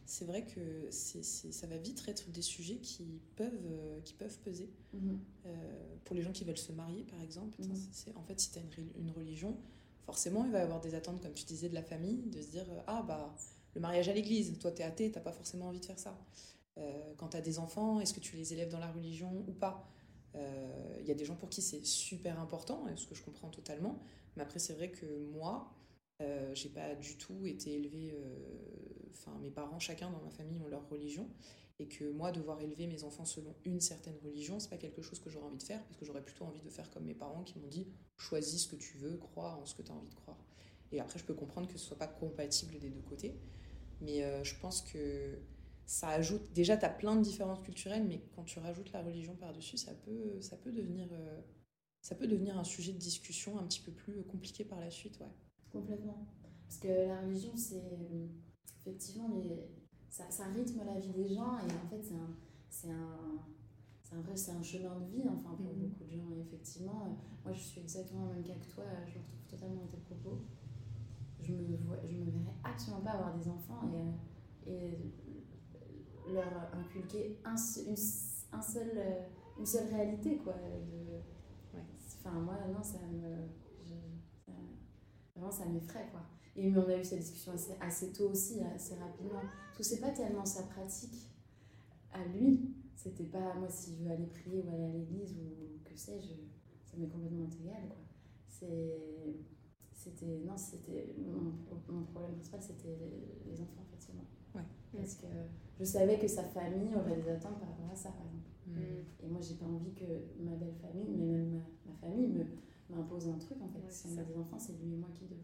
C'est 0.04 0.24
vrai 0.24 0.44
que 0.44 0.88
c'est 0.90 1.24
c'est- 1.24 1.52
ça 1.52 1.66
va 1.66 1.76
vite 1.78 2.04
être 2.08 2.30
des 2.30 2.42
sujets 2.42 2.76
qui 2.76 3.20
peuvent, 3.36 3.66
euh, 3.66 4.00
qui 4.02 4.14
peuvent 4.14 4.38
peser. 4.40 4.70
Mhm. 4.92 5.18
Euh, 5.46 5.96
pour 6.04 6.14
les 6.16 6.22
gens 6.22 6.32
qui 6.32 6.44
veulent 6.44 6.58
se 6.58 6.72
marier, 6.72 7.04
par 7.04 7.20
exemple, 7.22 7.58
Mhm. 7.60 7.74
c'est 7.92 8.16
en 8.16 8.22
fait 8.22 8.38
si 8.40 8.50
tu 8.52 8.58
as 8.58 8.62
une, 8.62 8.68
reli- 8.70 8.92
une 8.98 9.10
religion, 9.10 9.56
forcément 10.04 10.44
il 10.44 10.52
va 10.52 10.58
y 10.60 10.62
avoir 10.62 10.80
des 10.80 10.94
attentes, 10.94 11.20
comme 11.22 11.32
tu 11.34 11.44
disais, 11.44 11.68
de 11.68 11.74
la 11.74 11.82
famille, 11.82 12.22
de 12.30 12.40
se 12.40 12.48
dire 12.50 12.66
euh, 12.70 12.80
ah 12.86 13.02
bah 13.02 13.34
le 13.74 13.80
mariage 13.80 14.08
à 14.08 14.14
l'église, 14.14 14.56
toi 14.58 14.70
t'es 14.70 14.84
athée, 14.84 15.10
t'as 15.10 15.20
pas 15.20 15.32
forcément 15.32 15.66
envie 15.68 15.80
de 15.80 15.86
faire 15.86 15.98
ça. 15.98 16.16
Euh, 16.78 17.14
quand 17.16 17.28
t'as 17.28 17.40
des 17.40 17.58
enfants, 17.58 18.00
est-ce 18.00 18.14
que 18.14 18.20
tu 18.20 18.36
les 18.36 18.52
élèves 18.52 18.70
dans 18.70 18.78
la 18.78 18.92
religion 18.92 19.44
ou 19.48 19.52
pas? 19.52 19.88
Il 21.00 21.06
y 21.06 21.10
a 21.10 21.14
des 21.14 21.24
gens 21.24 21.36
pour 21.36 21.48
qui 21.48 21.62
c'est 21.62 21.84
super 21.84 22.38
important, 22.40 22.84
ce 22.94 23.06
que 23.06 23.14
je 23.14 23.22
comprends 23.22 23.48
totalement, 23.48 23.98
mais 24.36 24.42
après 24.42 24.58
c'est 24.58 24.74
vrai 24.74 24.90
que 24.90 25.06
moi, 25.32 25.72
euh, 26.22 26.54
j'ai 26.54 26.70
pas 26.70 26.94
du 26.94 27.18
tout 27.18 27.46
été 27.46 27.74
élevée, 27.74 28.12
euh, 28.14 29.10
enfin 29.10 29.36
mes 29.40 29.50
parents, 29.50 29.78
chacun 29.78 30.10
dans 30.10 30.20
ma 30.22 30.30
famille 30.30 30.58
ont 30.60 30.68
leur 30.68 30.88
religion, 30.88 31.28
et 31.78 31.88
que 31.88 32.10
moi 32.10 32.32
devoir 32.32 32.60
élever 32.62 32.86
mes 32.86 33.04
enfants 33.04 33.26
selon 33.26 33.54
une 33.64 33.80
certaine 33.80 34.16
religion 34.24 34.58
c'est 34.58 34.70
pas 34.70 34.78
quelque 34.78 35.02
chose 35.02 35.20
que 35.20 35.28
j'aurais 35.28 35.46
envie 35.46 35.58
de 35.58 35.62
faire 35.62 35.82
parce 35.84 35.96
que 35.98 36.06
j'aurais 36.06 36.22
plutôt 36.22 36.44
envie 36.44 36.62
de 36.62 36.70
faire 36.70 36.90
comme 36.90 37.04
mes 37.04 37.14
parents 37.14 37.42
qui 37.42 37.58
m'ont 37.58 37.68
dit 37.68 37.86
choisis 38.16 38.62
ce 38.62 38.68
que 38.68 38.76
tu 38.76 38.96
veux 38.96 39.18
crois 39.18 39.56
en 39.56 39.66
ce 39.66 39.74
que 39.74 39.82
tu 39.82 39.92
as 39.92 39.94
envie 39.94 40.08
de 40.08 40.14
croire. 40.14 40.42
Et 40.92 41.00
après 41.00 41.18
je 41.18 41.24
peux 41.24 41.34
comprendre 41.34 41.68
que 41.68 41.76
ce 41.76 41.84
soit 41.84 41.98
pas 41.98 42.06
compatible 42.06 42.78
des 42.78 42.88
deux 42.88 43.02
côtés. 43.02 43.34
Mais 44.00 44.22
euh, 44.22 44.42
je 44.42 44.58
pense 44.58 44.82
que 44.82 45.38
ça 45.84 46.08
ajoute 46.08 46.50
déjà 46.54 46.76
tu 46.76 46.86
as 46.86 46.90
plein 46.90 47.14
de 47.14 47.22
différences 47.22 47.62
culturelles 47.62 48.06
mais 48.06 48.22
quand 48.34 48.44
tu 48.44 48.58
rajoutes 48.58 48.92
la 48.92 49.02
religion 49.02 49.36
par 49.36 49.52
dessus 49.52 49.76
ça 49.76 49.94
peut 49.94 50.40
ça 50.40 50.56
peut 50.56 50.72
devenir 50.72 51.08
ça 52.00 52.16
peut 52.16 52.26
devenir 52.26 52.58
un 52.58 52.64
sujet 52.64 52.92
de 52.92 52.98
discussion 52.98 53.56
un 53.58 53.62
petit 53.64 53.80
peu 53.80 53.92
plus 53.92 54.24
compliqué 54.24 54.64
par 54.64 54.80
la 54.80 54.90
suite 54.90 55.20
ouais 55.20 55.30
Complètement. 55.80 56.26
Parce 56.66 56.78
que 56.78 56.88
la 56.88 57.20
religion, 57.20 57.52
c'est 57.56 57.82
effectivement 58.80 59.28
les, 59.36 59.68
ça, 60.08 60.24
ça 60.30 60.46
rythme 60.46 60.80
la 60.84 60.98
vie 60.98 61.12
des 61.12 61.28
gens 61.28 61.58
et 61.58 61.62
en 61.84 61.88
fait, 61.88 62.02
c'est 62.02 62.14
un, 62.14 62.36
c'est 62.68 62.90
un, 62.90 63.38
un 64.12 64.20
vrai, 64.22 64.36
c'est 64.36 64.52
un 64.52 64.62
chemin 64.62 64.98
de 65.00 65.06
vie, 65.06 65.28
enfin, 65.28 65.54
pour 65.56 65.72
Mhm. 65.72 65.88
beaucoup 65.88 66.04
de 66.04 66.10
gens. 66.10 66.30
Et 66.36 66.40
effectivement, 66.40 67.02
euh, 67.06 67.10
moi, 67.44 67.52
je 67.52 67.60
suis 67.60 67.80
exactement 67.80 68.26
le 68.26 68.34
même 68.34 68.44
cas 68.44 68.54
que 68.54 68.72
toi, 68.74 68.84
euh, 68.84 69.06
je 69.06 69.18
me 69.18 69.22
retrouve 69.24 69.46
totalement 69.48 69.82
dans 69.82 69.88
tes 69.88 69.98
propos. 69.98 70.38
Je 71.40 71.52
me, 71.52 71.76
vois, 71.86 71.96
je 72.08 72.16
me 72.16 72.24
verrais 72.30 72.54
absolument 72.64 73.02
pas 73.02 73.10
avoir 73.12 73.36
des 73.36 73.48
enfants 73.48 73.80
et, 73.92 74.70
euh, 74.70 74.92
et 76.26 76.32
leur 76.32 76.46
inculquer 76.74 77.38
un, 77.44 77.54
une, 77.54 77.94
un 78.52 78.62
seul, 78.62 78.90
une 79.58 79.66
seule 79.66 79.88
réalité, 79.88 80.38
quoi. 80.38 80.54
De, 80.54 81.20
Enfin, 82.18 82.40
moi, 82.40 82.56
non, 82.72 82.82
ça 82.82 82.98
me. 83.06 83.48
Vraiment, 85.36 85.52
ça 85.52 85.66
m'effraie, 85.66 86.08
quoi. 86.10 86.22
Et 86.56 86.70
mais 86.70 86.78
on 86.78 86.88
a 86.88 86.98
eu 86.98 87.04
cette 87.04 87.20
discussion 87.20 87.52
assez, 87.52 87.74
assez 87.80 88.12
tôt 88.12 88.30
aussi, 88.30 88.62
assez 88.62 88.94
rapidement. 88.94 89.40
Parce 89.40 89.78
que 89.78 89.84
c'est 89.84 90.00
pas 90.00 90.10
tellement 90.10 90.44
sa 90.44 90.62
pratique 90.62 91.28
à 92.12 92.24
lui. 92.24 92.74
C'était 92.94 93.24
pas, 93.24 93.54
moi, 93.54 93.68
si 93.68 93.94
je 93.94 94.04
veux 94.04 94.10
aller 94.10 94.26
prier 94.26 94.62
ou 94.62 94.70
aller 94.70 94.84
à 94.84 94.88
l'église 94.88 95.34
ou 95.34 95.78
que 95.84 95.94
sais-je, 95.94 96.32
ça 96.84 96.96
m'est 96.96 97.08
complètement 97.08 97.46
égal, 97.60 97.88
quoi. 97.88 97.98
C'est. 98.48 99.36
C'était. 99.92 100.40
Non, 100.46 100.56
c'était. 100.56 101.14
Mon, 101.18 101.52
mon 101.92 102.04
problème 102.04 102.36
principal, 102.36 102.62
c'était 102.62 102.96
les, 102.96 103.52
les 103.52 103.60
enfants, 103.60 103.84
effectivement. 103.88 104.24
Ouais. 104.54 104.62
Parce 104.96 105.16
que 105.16 105.26
je 105.78 105.84
savais 105.84 106.18
que 106.18 106.26
sa 106.26 106.44
famille 106.44 106.94
aurait 106.96 107.16
des 107.16 107.28
attentes 107.28 107.58
par 107.60 107.68
rapport 107.68 107.90
à 107.92 107.96
ça, 107.96 108.10
par 108.10 108.24
exemple. 108.24 108.48
Mm. 108.66 109.24
Et 109.24 109.28
moi, 109.28 109.40
j'ai 109.42 109.54
pas 109.54 109.66
envie 109.66 109.92
que 109.92 110.04
ma 110.40 110.56
belle 110.56 110.74
famille, 110.74 111.08
mais 111.10 111.26
même 111.26 111.50
ma, 111.50 111.92
ma 111.92 111.94
famille, 111.98 112.28
me 113.16 113.22
m'impose 113.24 113.28
un 113.28 113.38
truc 113.38 113.62
en 113.62 113.68
fait. 113.68 113.78
Ouais, 113.78 113.90
si 113.90 114.08
c'est 114.08 114.08
on 114.08 114.12
a 114.12 114.16
ça. 114.16 114.24
des 114.24 114.36
enfants, 114.38 114.58
c'est 114.58 114.72
lui 114.74 114.92
et 114.94 114.96
moi 114.96 115.08
qui 115.14 115.24
devons 115.26 115.42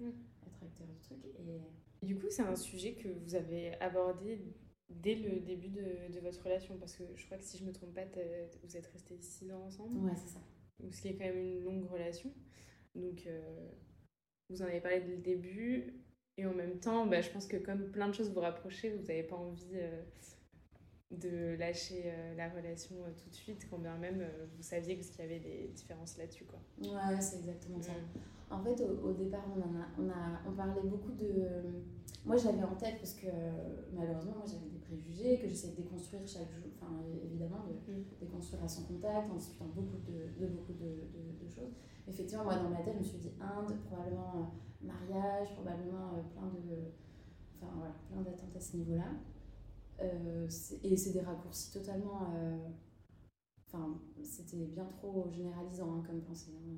Mm. 0.00 0.08
être 0.46 0.62
acteurs 0.64 0.86
du 0.88 0.98
truc. 0.98 1.18
Et 1.38 1.60
Et 2.02 2.06
Du 2.06 2.16
coup, 2.18 2.26
c'est 2.30 2.42
un 2.42 2.56
sujet 2.56 2.94
que 2.94 3.08
vous 3.08 3.34
avez 3.34 3.74
abordé 3.80 4.40
dès 4.90 5.14
le 5.14 5.40
début 5.40 5.68
de, 5.68 6.12
de 6.12 6.20
votre 6.20 6.42
relation, 6.42 6.76
parce 6.78 6.96
que 6.96 7.04
je 7.14 7.24
crois 7.26 7.38
que 7.38 7.44
si 7.44 7.56
je 7.58 7.64
me 7.64 7.72
trompe 7.72 7.94
pas, 7.94 8.04
vous 8.62 8.76
êtes 8.76 8.86
restés 8.88 9.16
6 9.20 9.52
ans 9.52 9.62
ensemble, 9.64 9.98
ouais, 10.04 10.16
c'est 10.16 10.28
ça. 10.34 10.40
donc 10.80 10.94
ce 10.94 11.00
qui 11.02 11.08
est 11.08 11.14
quand 11.14 11.24
même 11.24 11.38
une 11.38 11.60
longue 11.62 11.84
relation. 11.88 12.32
Donc, 12.94 13.26
euh, 13.26 13.68
vous 14.50 14.60
en 14.62 14.66
avez 14.66 14.80
parlé 14.80 15.00
dès 15.00 15.16
le 15.16 15.22
début, 15.22 15.94
et 16.36 16.44
en 16.46 16.52
même 16.54 16.78
temps, 16.80 17.06
bah, 17.06 17.20
je 17.22 17.30
pense 17.30 17.46
que 17.46 17.56
comme 17.56 17.90
plein 17.90 18.08
de 18.08 18.12
choses 18.14 18.30
vous 18.32 18.40
rapprochez, 18.40 18.90
vous 18.90 19.02
n'avez 19.06 19.22
pas 19.22 19.36
envie 19.36 19.76
euh, 19.76 20.02
de 21.20 21.56
lâcher 21.58 22.02
euh, 22.06 22.34
la 22.36 22.48
relation 22.48 22.96
euh, 23.04 23.10
tout 23.16 23.28
de 23.28 23.34
suite, 23.34 23.66
quand 23.70 23.78
bien 23.78 23.96
même 23.98 24.20
euh, 24.20 24.46
vous 24.56 24.62
saviez 24.62 24.96
qu'il 24.98 25.20
y 25.20 25.22
avait 25.22 25.40
des 25.40 25.68
différences 25.74 26.16
là-dessus. 26.18 26.44
quoi. 26.44 26.58
Ouais, 26.80 27.20
c'est 27.20 27.38
exactement 27.38 27.80
ça. 27.82 27.92
Mm. 27.92 28.52
En 28.54 28.62
fait, 28.62 28.80
au, 28.82 29.08
au 29.08 29.12
départ, 29.12 29.44
on, 29.54 29.60
en 29.60 29.80
a, 29.80 29.86
on, 29.98 30.08
a, 30.10 30.40
on 30.48 30.52
parlait 30.54 30.82
beaucoup 30.84 31.12
de. 31.12 31.46
Moi, 32.24 32.36
j'avais 32.36 32.62
en 32.62 32.76
tête, 32.76 32.96
parce 32.98 33.14
que 33.14 33.26
malheureusement, 33.94 34.34
moi, 34.36 34.44
j'avais 34.46 34.68
des 34.70 34.78
préjugés 34.78 35.38
que 35.40 35.48
j'essayais 35.48 35.72
de 35.74 35.82
déconstruire 35.82 36.20
chaque 36.26 36.50
jour, 36.52 36.68
enfin, 36.80 36.92
évidemment, 37.24 37.64
de 37.66 37.92
Mm. 37.92 38.04
déconstruire 38.20 38.62
à 38.64 38.68
son 38.68 38.84
contact, 38.84 39.30
en 39.30 39.34
discutant 39.36 39.66
beaucoup 39.74 39.98
de, 40.06 40.40
de 40.40 40.46
beaucoup 40.52 40.72
de, 40.72 40.84
de- 41.12 41.44
de 41.44 41.48
choses. 41.48 41.72
Effectivement, 42.08 42.44
moi, 42.44 42.56
dans 42.56 42.68
ma 42.70 42.80
tête, 42.82 42.94
je 42.94 42.98
me 42.98 43.04
suis 43.04 43.18
dit 43.18 43.32
Inde, 43.40 43.76
probablement 43.88 44.52
mariage, 44.82 45.52
probablement 45.54 46.22
plein 46.32 46.48
de. 46.48 46.76
Enfin, 47.60 47.72
voilà, 47.76 47.94
plein 48.10 48.22
d'attentes 48.22 48.56
à 48.56 48.60
ce 48.60 48.76
niveau-là. 48.76 49.04
Euh, 50.02 50.48
et 50.82 50.96
c'est 50.96 51.12
des 51.12 51.20
raccourcis 51.20 51.72
totalement. 51.72 52.28
euh, 52.34 52.58
Enfin, 53.66 53.98
c'était 54.22 54.66
bien 54.66 54.84
trop 54.84 55.28
généralisant 55.30 55.94
hein, 55.94 56.02
comme 56.06 56.20
pensée. 56.22 56.52
hein. 56.54 56.76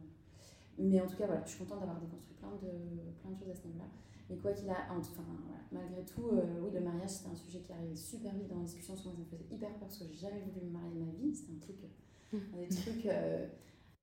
Mais 0.78 1.00
en 1.00 1.06
tout 1.06 1.16
cas, 1.16 1.26
voilà, 1.26 1.44
je 1.44 1.50
suis 1.50 1.58
contente 1.60 1.80
d'avoir 1.80 2.00
déconstruit 2.00 2.36
plein 2.36 2.52
de, 2.62 3.12
plein 3.20 3.30
de 3.30 3.36
choses 3.38 3.50
à 3.50 3.54
ce 3.54 3.66
niveau-là. 3.66 3.88
Mais 4.30 4.36
quoi 4.38 4.52
qu'il 4.52 4.68
a, 4.70 4.76
enfin, 4.90 5.24
voilà, 5.44 5.60
malgré 5.72 6.04
tout, 6.04 6.28
euh, 6.32 6.60
oui, 6.62 6.70
le 6.72 6.80
mariage, 6.80 7.10
c'était 7.10 7.30
un 7.30 7.34
sujet 7.36 7.60
qui 7.60 7.72
arrivait 7.72 7.96
super 7.96 8.34
vite 8.34 8.48
dans 8.48 8.58
la 8.58 8.64
discussion. 8.64 8.94
Moi, 8.94 9.02
ça 9.02 9.10
me 9.18 9.24
faisait 9.24 9.44
hyper 9.54 9.70
peur 9.70 9.78
parce 9.80 9.98
que 9.98 10.04
j'ai 10.06 10.14
jamais 10.14 10.40
voulu 10.42 10.66
me 10.66 10.70
marier 10.72 10.94
de 10.94 11.00
ma 11.04 11.12
vie. 11.12 11.34
C'était 11.34 11.52
un 11.52 11.58
truc, 11.60 11.78
euh, 11.84 12.38
un 12.54 12.58
des 12.60 12.68
trucs 12.68 13.06
euh, 13.06 13.46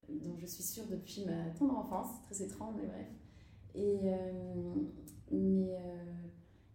dont 0.10 0.38
je 0.38 0.46
suis 0.48 0.64
sûre 0.64 0.86
depuis 0.90 1.26
ma 1.26 1.50
tendre 1.52 1.78
enfance. 1.78 2.22
Très 2.24 2.44
étrange, 2.44 2.76
mais 2.78 2.88
bref. 2.88 3.08
Et, 3.76 4.00
mais, 5.32 5.78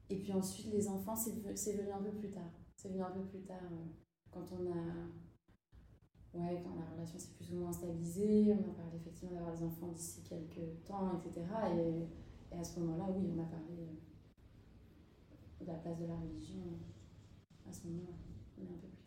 et 0.09 0.17
puis 0.17 0.33
ensuite, 0.33 0.73
les 0.73 0.89
enfants, 0.89 1.17
c'est 1.17 1.33
venu, 1.33 1.91
un 1.91 2.03
peu 2.03 2.13
plus 2.13 2.31
tard. 2.31 2.51
C'est 2.77 2.89
venu 2.89 3.03
un 3.03 3.11
peu 3.11 3.25
plus 3.25 3.43
tard 3.43 3.63
euh, 3.73 3.87
quand 4.31 4.45
on 4.53 4.71
a. 4.71 5.09
Ouais, 6.35 6.63
quand 6.63 6.75
la 6.79 6.85
relation 6.93 7.19
s'est 7.19 7.33
plus 7.33 7.51
ou 7.55 7.57
moins 7.61 7.73
stabilisée, 7.73 8.53
on 8.53 8.71
a 8.71 8.75
parlé 8.75 8.97
effectivement 8.97 9.35
d'avoir 9.35 9.57
des 9.57 9.65
enfants 9.65 9.89
d'ici 9.89 10.23
quelques 10.23 10.85
temps, 10.85 11.19
etc. 11.19 11.47
Et, 11.75 12.55
et 12.55 12.59
à 12.59 12.63
ce 12.63 12.79
moment-là, 12.81 13.07
oui, 13.17 13.27
on 13.35 13.41
a 13.41 13.47
parlé 13.47 13.75
euh, 13.81 15.65
de 15.65 15.67
la 15.67 15.75
place 15.79 15.99
de 15.99 16.05
la 16.07 16.15
religion 16.15 16.61
à 17.67 17.73
ce 17.73 17.87
moment-là, 17.87 18.13
mais 18.59 18.65
un 18.65 18.79
peu 18.79 18.89
plus. 18.89 19.06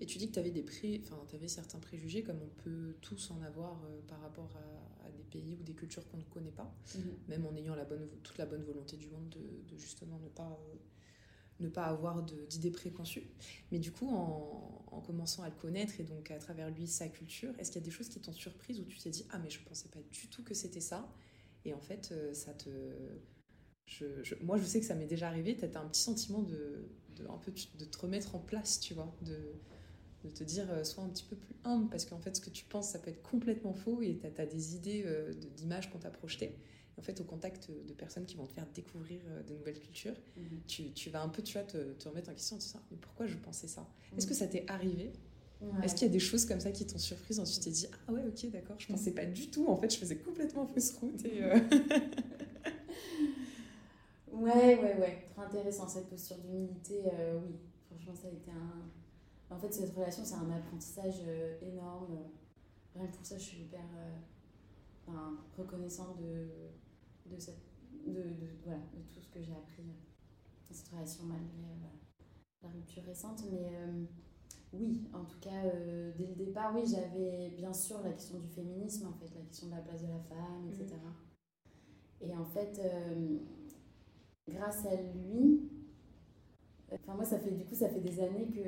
Et 0.00 0.06
tu 0.06 0.18
dis 0.18 0.28
que 0.28 0.34
tu 0.34 0.38
avais, 0.38 0.50
des 0.50 0.62
pré... 0.62 1.00
enfin, 1.04 1.18
avais 1.34 1.48
certains 1.48 1.78
préjugés, 1.78 2.22
comme 2.22 2.40
on 2.42 2.62
peut 2.62 2.94
tous 3.00 3.30
en 3.30 3.42
avoir 3.42 3.82
euh, 3.84 4.00
par 4.06 4.20
rapport 4.20 4.50
à, 4.56 5.06
à 5.06 5.10
des 5.10 5.24
pays 5.24 5.56
ou 5.58 5.62
des 5.62 5.74
cultures 5.74 6.08
qu'on 6.08 6.18
ne 6.18 6.22
connaît 6.24 6.52
pas, 6.52 6.72
même 7.28 7.46
en 7.46 7.54
ayant 7.56 7.74
la 7.74 7.84
bonne, 7.84 8.08
toute 8.22 8.38
la 8.38 8.46
bonne 8.46 8.62
volonté 8.62 8.96
du 8.96 9.08
monde 9.08 9.28
de, 9.30 9.72
de 9.72 9.76
justement 9.78 10.18
ne 10.20 10.28
pas, 10.28 10.58
euh, 10.72 10.76
ne 11.60 11.68
pas 11.68 11.84
avoir 11.86 12.22
d'idées 12.22 12.70
préconçues. 12.70 13.28
Mais 13.72 13.78
du 13.80 13.92
coup, 13.92 14.08
en, 14.08 14.84
en 14.92 15.00
commençant 15.00 15.42
à 15.42 15.48
le 15.48 15.56
connaître 15.56 16.00
et 16.00 16.04
donc 16.04 16.30
à 16.30 16.38
travers 16.38 16.70
lui 16.70 16.86
sa 16.86 17.08
culture, 17.08 17.52
est-ce 17.58 17.72
qu'il 17.72 17.80
y 17.80 17.84
a 17.84 17.86
des 17.86 17.90
choses 17.90 18.08
qui 18.08 18.20
t'ont 18.20 18.32
surprise 18.32 18.80
où 18.80 18.84
tu 18.84 18.98
t'es 18.98 19.10
dit 19.10 19.26
Ah, 19.30 19.38
mais 19.38 19.50
je 19.50 19.60
pensais 19.62 19.88
pas 19.88 20.00
du 20.12 20.28
tout 20.28 20.44
que 20.44 20.54
c'était 20.54 20.80
ça 20.80 21.12
Et 21.64 21.74
en 21.74 21.80
fait, 21.80 22.14
ça 22.34 22.54
te. 22.54 22.70
Je, 23.86 24.34
moi, 24.42 24.58
je 24.58 24.64
sais 24.64 24.80
que 24.80 24.86
ça 24.86 24.94
m'est 24.94 25.06
déjà 25.06 25.28
arrivé, 25.28 25.56
tu 25.56 25.64
as 25.64 25.80
un 25.80 25.88
petit 25.88 26.02
sentiment 26.02 26.42
de, 26.42 26.88
de, 27.16 27.26
un 27.26 27.38
peu, 27.38 27.52
de 27.78 27.84
te 27.86 27.98
remettre 27.98 28.34
en 28.34 28.38
place, 28.38 28.80
tu 28.80 28.92
vois, 28.94 29.16
de, 29.22 29.36
de 30.24 30.30
te 30.30 30.44
dire, 30.44 30.66
sois 30.84 31.04
un 31.04 31.08
petit 31.08 31.24
peu 31.24 31.36
plus 31.36 31.54
humble, 31.64 31.88
parce 31.90 32.04
qu'en 32.04 32.18
fait, 32.18 32.36
ce 32.36 32.40
que 32.40 32.50
tu 32.50 32.64
penses, 32.64 32.90
ça 32.90 32.98
peut 32.98 33.10
être 33.10 33.22
complètement 33.22 33.72
faux, 33.72 34.02
et 34.02 34.18
tu 34.18 34.40
as, 34.40 34.46
des 34.46 34.74
idées 34.74 35.04
d'images 35.56 35.90
qu'on 35.90 35.98
t'a 35.98 36.10
projetées 36.10 36.56
en 36.98 37.02
fait, 37.02 37.20
au 37.20 37.24
contact 37.24 37.70
de 37.70 37.92
personnes 37.94 38.26
qui 38.26 38.36
vont 38.36 38.46
te 38.46 38.52
faire 38.52 38.66
découvrir 38.74 39.20
euh, 39.28 39.42
de 39.44 39.54
nouvelles 39.54 39.78
cultures, 39.78 40.16
mhm. 40.36 40.60
tu, 40.66 40.90
tu, 40.92 41.10
vas 41.10 41.22
un 41.22 41.28
peu, 41.28 41.42
tu 41.42 41.52
vois, 41.52 41.62
te, 41.62 41.92
te 41.92 42.08
remettre 42.08 42.30
en 42.30 42.34
question 42.34 42.56
en 42.56 42.58
te 42.58 42.64
disant, 42.64 42.80
mais 42.90 42.96
pourquoi 42.96 43.26
je 43.26 43.36
pensais 43.36 43.68
ça? 43.68 43.88
Est-ce 44.16 44.26
que 44.26 44.32
mhm. 44.32 44.38
ça 44.38 44.46
t'est 44.48 44.64
arrivé? 44.68 45.12
Est-ce 45.82 45.96
qu'il 45.96 46.06
y 46.06 46.10
a 46.10 46.12
des 46.12 46.20
choses 46.20 46.44
comme 46.44 46.60
ça 46.60 46.70
qui 46.70 46.86
t'ont 46.86 46.98
surprise 46.98 47.40
Ensuite, 47.40 47.64
tu 47.64 47.68
t'es 47.68 47.74
dit, 47.74 47.88
ah 48.06 48.12
ouais, 48.12 48.22
ok, 48.28 48.48
d'accord, 48.52 48.76
je 48.78 48.86
pensais 48.86 49.10
pas 49.10 49.26
du 49.26 49.50
tout. 49.50 49.66
En 49.66 49.76
fait, 49.76 49.92
je 49.92 49.98
faisais 49.98 50.16
complètement 50.16 50.64
fausse 50.66 50.92
route. 50.92 51.24
Et, 51.24 51.42
euh, 51.42 51.58
ouais, 54.32 54.76
ouais, 54.76 54.96
ouais. 55.00 55.26
Trop 55.32 55.42
intéressant, 55.42 55.88
cette 55.88 56.08
posture 56.08 56.38
d'humilité. 56.38 57.02
Euh, 57.12 57.40
oui, 57.42 57.56
franchement, 57.88 58.14
ça 58.14 58.28
a 58.28 58.30
été 58.30 58.52
un. 58.52 58.88
En 59.50 59.58
fait, 59.58 59.72
cette 59.72 59.94
relation, 59.94 60.24
c'est 60.24 60.34
un 60.34 60.50
apprentissage 60.50 61.22
énorme. 61.62 62.18
Rien 62.94 63.06
que 63.06 63.16
pour 63.16 63.24
ça, 63.26 63.38
je 63.38 63.44
suis 63.44 63.62
hyper 63.62 63.84
enfin, 65.06 65.38
reconnaissante 65.56 66.18
de 66.20 66.48
de, 67.30 67.38
cette, 67.38 67.60
de, 68.06 68.22
de, 68.22 68.46
voilà, 68.64 68.80
de 68.94 69.02
tout 69.12 69.20
ce 69.20 69.28
que 69.28 69.42
j'ai 69.42 69.52
appris 69.52 69.82
dans 69.82 70.74
cette 70.74 70.88
relation 70.88 71.24
malgré 71.24 71.46
euh, 71.46 72.62
la 72.62 72.68
rupture 72.70 73.02
récente. 73.04 73.44
Mais 73.50 73.70
euh, 73.72 74.04
oui, 74.72 75.08
en 75.12 75.24
tout 75.24 75.38
cas, 75.40 75.64
euh, 75.64 76.12
dès 76.16 76.26
le 76.26 76.34
départ, 76.34 76.74
oui, 76.74 76.82
j'avais 76.86 77.50
bien 77.56 77.72
sûr 77.72 78.02
la 78.02 78.12
question 78.12 78.38
du 78.38 78.48
féminisme, 78.48 79.06
en 79.06 79.12
fait, 79.12 79.34
la 79.34 79.42
question 79.42 79.68
de 79.68 79.72
la 79.72 79.80
place 79.80 80.02
de 80.02 80.08
la 80.08 80.20
femme, 80.20 80.68
etc. 80.68 80.96
Mm. 80.96 82.24
Et 82.24 82.34
en 82.34 82.44
fait, 82.44 82.80
grâce 84.48 84.84
à 84.86 84.96
lui, 84.96 85.70
enfin 86.92 87.14
moi, 87.14 87.24
ça 87.24 87.38
fait 87.38 87.52
du 87.52 87.64
coup, 87.64 87.76
ça 87.76 87.88
fait 87.88 88.00
des 88.00 88.18
années 88.18 88.48
que 88.48 88.60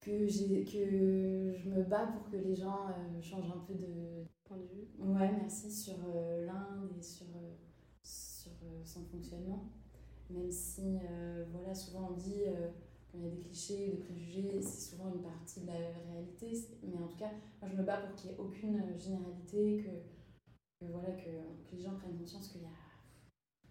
que, 0.00 0.26
j'ai, 0.26 0.64
que 0.64 1.52
je 1.56 1.68
me 1.68 1.82
bats 1.84 2.06
pour 2.06 2.30
que 2.30 2.36
les 2.36 2.54
gens 2.54 2.88
changent 3.20 3.50
un 3.50 3.64
peu 3.66 3.74
de 3.74 4.24
point 4.44 4.56
de 4.56 4.66
vue. 4.66 4.88
Ouais, 4.98 5.32
merci, 5.32 5.70
sur 5.70 5.96
l'Inde 6.46 6.90
et 6.96 7.02
sur 7.02 7.26
euh, 8.62 8.80
son 8.84 9.04
fonctionnement. 9.04 9.68
Même 10.30 10.50
si, 10.50 10.98
euh, 11.02 11.44
voilà, 11.50 11.74
souvent 11.74 12.10
on 12.10 12.16
dit, 12.16 12.42
euh, 12.46 12.70
quand 13.10 13.18
il 13.18 13.24
y 13.24 13.26
a 13.26 13.30
des 13.30 13.40
clichés, 13.40 13.90
des 13.90 13.96
préjugés, 13.98 14.60
c'est 14.60 14.90
souvent 14.90 15.12
une 15.14 15.22
partie 15.22 15.60
de 15.62 15.66
la 15.66 15.74
réalité. 15.74 16.52
Mais 16.82 16.96
en 16.96 17.08
tout 17.08 17.16
cas, 17.16 17.30
moi 17.60 17.70
je 17.70 17.76
me 17.76 17.82
bats 17.82 17.98
pour 17.98 18.14
qu'il 18.14 18.30
n'y 18.30 18.36
ait 18.36 18.38
aucune 18.38 18.98
généralité, 18.98 19.84
que, 20.80 20.86
voilà, 20.86 21.12
que, 21.12 21.30
que, 21.68 21.76
les 21.76 21.82
gens 21.82 21.94
prennent 21.94 22.16
conscience 22.18 22.48
qu'il 22.48 22.62
y 22.62 22.66
a. 22.66 22.68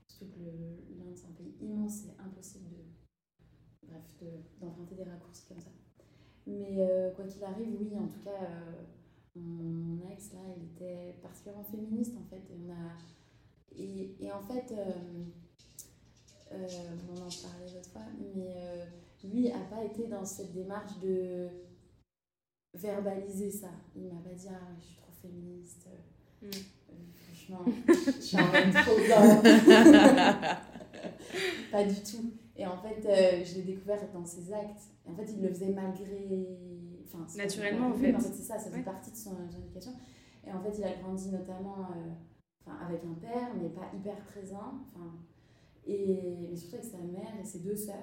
Surtout 0.07 0.33
que 0.33 0.39
l'Inde, 0.39 1.15
c'est 1.15 1.27
un 1.27 1.31
pays 1.31 1.55
immense, 1.61 2.05
c'est 2.05 2.21
impossible 2.21 2.69
de. 2.69 2.77
Bref, 3.87 4.15
d'emprunter 4.59 4.95
des 4.95 5.03
raccourcis 5.03 5.47
comme 5.47 5.61
ça. 5.61 5.71
Mais 6.47 6.77
quoi 7.15 7.25
qu'il 7.25 7.43
arrive, 7.43 7.75
oui, 7.79 7.91
en 7.99 8.07
tout 8.07 8.21
cas, 8.23 8.47
mon 9.35 9.99
ex, 10.09 10.33
là, 10.33 10.39
il 10.57 10.63
était 10.63 11.13
particulièrement 11.21 11.63
féministe, 11.63 12.15
en 12.17 12.23
fait, 12.29 12.41
et 12.49 12.57
on 12.65 12.71
a 12.71 12.97
et, 13.77 14.15
et 14.19 14.31
en 14.31 14.41
fait, 14.41 14.71
euh, 14.71 14.91
euh, 16.51 16.67
on 17.09 17.13
en 17.13 17.29
parlait 17.29 17.71
l'autre 17.73 17.89
fois, 17.91 18.01
mais 18.19 18.47
euh, 18.47 18.85
lui 19.23 19.49
n'a 19.49 19.59
pas 19.69 19.83
été 19.83 20.07
dans 20.07 20.25
cette 20.25 20.53
démarche 20.53 20.99
de 21.01 21.47
verbaliser 22.73 23.51
ça. 23.51 23.69
Il 23.95 24.07
m'a 24.07 24.19
pas 24.21 24.33
dit 24.33 24.47
Ah, 24.49 24.73
je 24.79 24.85
suis 24.85 24.95
trop 24.95 25.11
féministe. 25.21 25.87
Mm. 26.41 26.49
franchement, 27.25 27.65
je 27.87 28.21
suis 28.21 28.37
en 28.37 28.51
même 28.51 28.73
trop 28.73 28.95
Pas 31.71 31.83
du 31.83 32.01
tout. 32.01 32.33
Et 32.55 32.65
en 32.65 32.77
fait, 32.77 33.03
je 33.45 33.53
l'ai 33.55 33.61
découvert 33.61 34.11
dans 34.11 34.25
ses 34.25 34.51
actes. 34.51 34.89
Et 35.07 35.11
en 35.11 35.15
fait, 35.15 35.31
il 35.31 35.41
le 35.41 35.49
faisait 35.49 35.69
malgré. 35.69 36.59
Enfin, 37.05 37.25
Naturellement, 37.37 37.87
en 37.87 37.93
fait. 37.93 38.13
En 38.13 38.19
fait, 38.19 38.33
c'est 38.33 38.43
ça, 38.43 38.59
ça 38.59 38.69
fait 38.69 38.83
partie 38.83 39.11
de 39.11 39.15
son, 39.15 39.35
éducation. 39.59 39.93
Et 40.45 40.51
en 40.51 40.61
fait, 40.61 40.77
il 40.77 40.83
a 40.83 40.93
grandi 40.97 41.29
notamment 41.29 41.87
avec 42.85 43.03
un 43.03 43.13
père, 43.13 43.49
mais 43.61 43.69
pas 43.69 43.89
hyper 43.95 44.17
présent. 44.25 44.85
Et, 45.85 46.47
mais 46.49 46.55
surtout 46.55 46.75
avec 46.75 46.85
sa 46.85 46.97
mère 46.97 47.39
et 47.39 47.45
ses 47.45 47.59
deux 47.59 47.75
sœurs. 47.75 47.95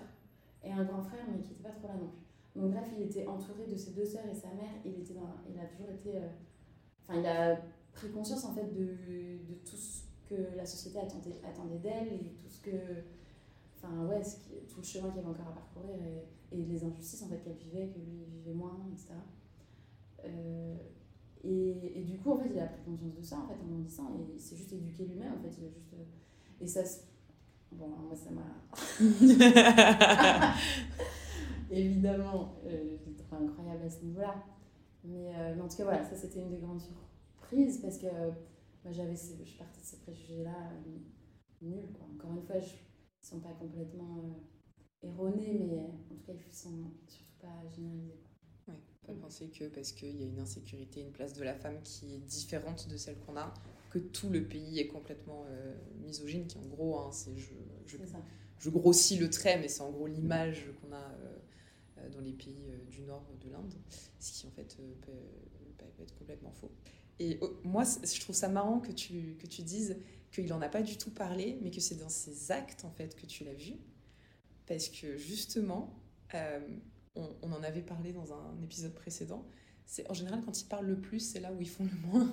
Et 0.62 0.72
un 0.72 0.84
grand 0.84 1.02
frère, 1.02 1.24
mais 1.30 1.42
qui 1.42 1.50
n'était 1.50 1.62
pas 1.62 1.70
trop 1.70 1.88
là 1.88 1.94
non 1.94 2.08
plus. 2.08 2.60
Donc 2.60 2.70
bref, 2.70 2.88
il 2.96 3.02
était 3.04 3.26
entouré 3.26 3.66
de 3.66 3.76
ses 3.76 3.92
deux 3.92 4.04
sœurs 4.04 4.26
et 4.30 4.34
sa 4.34 4.48
mère. 4.48 4.72
Il, 4.84 5.00
était 5.00 5.14
dans, 5.14 5.34
il 5.48 5.58
a 5.58 5.66
toujours 5.66 5.90
été... 5.90 6.16
Euh, 6.16 6.28
enfin, 7.02 7.20
il 7.20 7.26
a 7.26 7.56
pris 7.92 8.10
conscience 8.10 8.44
en 8.44 8.54
fait 8.54 8.72
de, 8.72 8.84
de 9.46 9.54
tout 9.64 9.76
ce 9.76 10.04
que 10.28 10.56
la 10.56 10.64
société 10.64 10.98
attendait, 10.98 11.40
attendait 11.44 11.78
d'elle 11.78 12.12
et 12.14 12.36
tout 12.42 12.48
ce 12.48 12.62
que... 12.62 12.70
Enfin 13.84 14.06
ouais, 14.06 14.22
tout 14.68 14.78
le 14.78 14.82
chemin 14.82 15.10
qu'il 15.10 15.20
avait 15.20 15.28
encore 15.28 15.48
à 15.48 15.54
parcourir 15.54 15.96
et, 16.02 16.26
les 16.56 16.84
injustices 16.84 17.22
en 17.22 17.28
fait 17.28 17.38
qu'elle 17.38 17.56
vivait, 17.56 17.88
que 17.88 17.98
lui 17.98 18.24
vivait 18.26 18.54
moins, 18.54 18.78
etc. 18.92 19.14
Euh, 20.24 20.76
et, 21.42 22.00
et, 22.00 22.04
du 22.04 22.18
coup, 22.18 22.30
en 22.32 22.38
fait, 22.38 22.48
il 22.50 22.58
a 22.58 22.66
pris 22.66 22.80
conscience 22.86 23.14
de 23.14 23.22
ça 23.22 23.36
en 23.36 23.46
fait, 23.46 23.54
en 23.62 23.66
grandissant 23.66 24.10
et 24.14 24.34
il 24.34 24.40
s'est 24.40 24.56
juste 24.56 24.72
éduqué 24.72 25.04
lui-même. 25.04 25.34
En 25.34 25.42
fait, 25.42 25.54
il 25.58 25.66
a 25.66 25.68
juste. 25.68 25.92
Euh, 25.94 26.04
et 26.60 26.66
ça. 26.66 26.80
Bon, 27.72 27.88
moi, 27.88 28.14
ça 28.14 28.30
m'a. 28.30 28.42
Évidemment, 31.70 32.54
euh, 32.66 32.96
incroyable 33.32 33.84
à 33.84 33.90
ce 33.90 34.04
niveau-là. 34.04 34.44
Mais, 35.04 35.34
euh, 35.34 35.54
mais, 35.56 35.60
en 35.60 35.68
tout 35.68 35.76
cas, 35.76 35.84
voilà, 35.84 36.04
ça 36.04 36.14
c'était 36.14 36.40
une 36.40 36.50
des 36.50 36.58
grandes 36.58 36.80
surprises 36.80 37.78
parce 37.78 37.98
que 37.98 38.06
moi, 38.06 38.92
j'avais, 38.92 39.16
je 39.16 39.58
partie 39.58 39.80
de 39.80 39.84
ces 39.84 39.96
préjugés-là 39.98 40.70
nuls. 41.60 41.92
Quoi. 41.92 42.06
Encore 42.14 42.38
une 42.38 42.42
fois, 42.42 42.60
je, 42.60 42.74
ne 43.24 43.40
sont 43.40 43.40
pas 43.40 43.54
complètement 43.54 44.40
erronés, 45.02 45.66
mais 45.66 45.80
en 45.80 45.98
tout 46.08 46.16
cas, 46.26 46.32
ils 46.32 46.48
ne 46.48 46.52
sont 46.52 46.90
surtout 47.06 47.38
pas 47.40 47.68
généralisés. 47.74 48.20
Pas 49.06 49.12
penser 49.12 49.48
que 49.48 49.66
parce 49.66 49.92
qu'il 49.92 50.18
y 50.18 50.24
a 50.24 50.26
une 50.26 50.40
insécurité, 50.40 51.02
une 51.02 51.12
place 51.12 51.34
de 51.34 51.44
la 51.44 51.54
femme 51.54 51.78
qui 51.82 52.14
est 52.14 52.20
différente 52.20 52.88
de 52.88 52.96
celle 52.96 53.18
qu'on 53.18 53.36
a, 53.36 53.52
que 53.90 53.98
tout 53.98 54.30
le 54.30 54.44
pays 54.44 54.78
est 54.78 54.86
complètement 54.86 55.44
euh, 55.46 55.74
misogyne, 56.02 56.46
qui 56.46 56.56
en 56.56 56.66
gros, 56.66 56.98
hein, 56.98 57.10
c'est 57.12 57.36
je, 57.36 57.52
je, 57.84 57.98
je, 58.58 58.70
grossis 58.70 59.18
le 59.18 59.28
trait, 59.28 59.58
mais 59.60 59.68
c'est 59.68 59.82
en 59.82 59.90
gros 59.90 60.06
l'image 60.06 60.70
qu'on 60.80 60.92
a 60.92 60.96
euh, 60.96 61.38
euh, 61.98 62.08
dans 62.08 62.20
les 62.20 62.32
pays 62.32 62.72
du 62.90 63.02
nord 63.02 63.26
de 63.44 63.50
l'Inde, 63.50 63.74
ce 64.20 64.32
qui 64.32 64.46
en 64.46 64.50
fait 64.50 64.74
peut, 64.74 65.12
peut, 65.76 66.02
être 66.02 66.14
complètement 66.14 66.52
faux. 66.52 66.72
Et 67.18 67.38
oh, 67.42 67.60
moi, 67.62 67.84
je 67.84 68.20
trouve 68.20 68.34
ça 68.34 68.48
marrant 68.48 68.80
que 68.80 68.90
tu, 68.90 69.36
que 69.38 69.46
tu 69.46 69.60
dises 69.62 69.98
qu'il 70.34 70.48
n'en 70.48 70.60
a 70.60 70.68
pas 70.68 70.82
du 70.82 70.96
tout 70.96 71.10
parlé, 71.10 71.58
mais 71.62 71.70
que 71.70 71.80
c'est 71.80 71.96
dans 71.96 72.08
ses 72.08 72.50
actes 72.50 72.84
en 72.84 72.90
fait 72.90 73.14
que 73.16 73.26
tu 73.26 73.44
l'as 73.44 73.54
vu, 73.54 73.74
parce 74.66 74.88
que 74.88 75.16
justement, 75.16 75.94
on, 77.14 77.52
en 77.52 77.62
avait 77.62 77.82
parlé 77.82 78.12
dans 78.12 78.32
un 78.32 78.60
épisode 78.62 78.94
précédent, 78.94 79.46
c'est 79.86 80.10
en 80.10 80.14
général 80.14 80.42
quand 80.44 80.60
ils 80.60 80.66
parlent 80.66 80.86
le 80.86 80.98
plus, 80.98 81.20
c'est 81.20 81.40
là 81.40 81.52
où 81.52 81.60
ils 81.60 81.68
font 81.68 81.84
le 81.84 82.08
moins. 82.08 82.32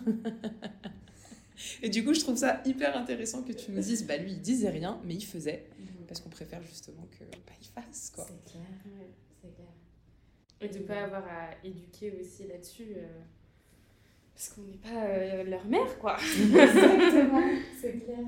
et 1.83 1.89
du 1.89 2.03
coup, 2.03 2.13
je 2.13 2.21
trouve 2.21 2.37
ça 2.37 2.61
hyper 2.65 2.97
intéressant 2.97 3.43
que 3.43 3.51
tu 3.51 3.71
nous 3.71 3.81
dises, 3.81 4.07
bah 4.07 4.17
lui, 4.17 4.31
il 4.31 4.41
disait 4.41 4.69
rien, 4.69 4.99
mais 5.05 5.15
il 5.15 5.25
faisait, 5.25 5.67
mhm. 5.77 6.05
parce 6.07 6.21
qu'on 6.21 6.29
préfère 6.29 6.63
justement 6.63 7.07
que 7.11 7.23
bah, 7.25 7.53
il 7.61 7.67
fasse 7.67 8.11
quoi. 8.11 8.25
C'est 8.27 8.51
clair, 8.51 8.65
c'est 9.41 9.53
clair. 9.53 9.67
Et 10.61 10.69
de 10.69 10.77
ne 10.77 10.83
pas 10.83 11.03
avoir 11.03 11.27
à 11.27 11.49
éduquer 11.63 12.11
aussi 12.19 12.47
là-dessus, 12.47 12.93
euh, 12.95 13.21
parce 14.41 14.49
qu'on 14.55 14.61
n'est 14.63 14.77
pas 14.77 15.05
euh, 15.05 15.43
leur 15.43 15.65
mère, 15.65 15.99
quoi. 15.99 16.17
Exactement, 16.19 17.41
c'est 17.79 18.03
clair. 18.03 18.25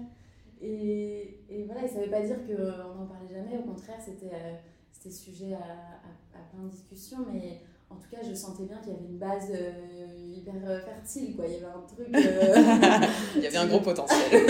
Et, 0.62 1.39
et 1.49 1.63
voilà, 1.63 1.88
ça 1.88 1.99
ne 1.99 2.06
veut 2.06 2.12
pas 2.12 2.21
dire 2.21 2.38
qu'on 2.45 2.99
n'en 2.99 3.08
parlait 3.08 3.34
jamais, 3.34 3.58
au 3.58 3.63
contraire, 3.63 3.97
c'était... 3.99 4.34
Euh, 4.34 4.54
c'était 4.91 5.15
sujet 5.15 5.54
à, 5.54 6.38
à, 6.38 6.43
plein 6.52 6.63
de 6.63 6.69
discussions, 6.69 7.26
mais 7.34 7.60
en 7.89 7.95
tout 7.95 8.10
cas, 8.10 8.21
je 8.23 8.34
sentais 8.34 8.63
bien 8.63 8.78
qu'il 8.78 8.93
y 8.93 8.95
avait 8.95 9.06
une 9.06 9.17
base 9.17 9.52
euh, 9.52 10.34
hyper 10.38 10.54
euh, 10.65 10.80
fertile, 10.82 11.36
quoi. 11.36 11.45
Il 11.47 11.54
y 11.54 11.56
avait 11.58 11.65
un 11.65 11.82
truc... 11.82 12.08
Euh, 12.13 13.08
il 13.36 13.41
y 13.41 13.47
avait 13.47 13.58
un 13.58 13.67
gros 13.67 13.80
potentiel. 13.82 14.45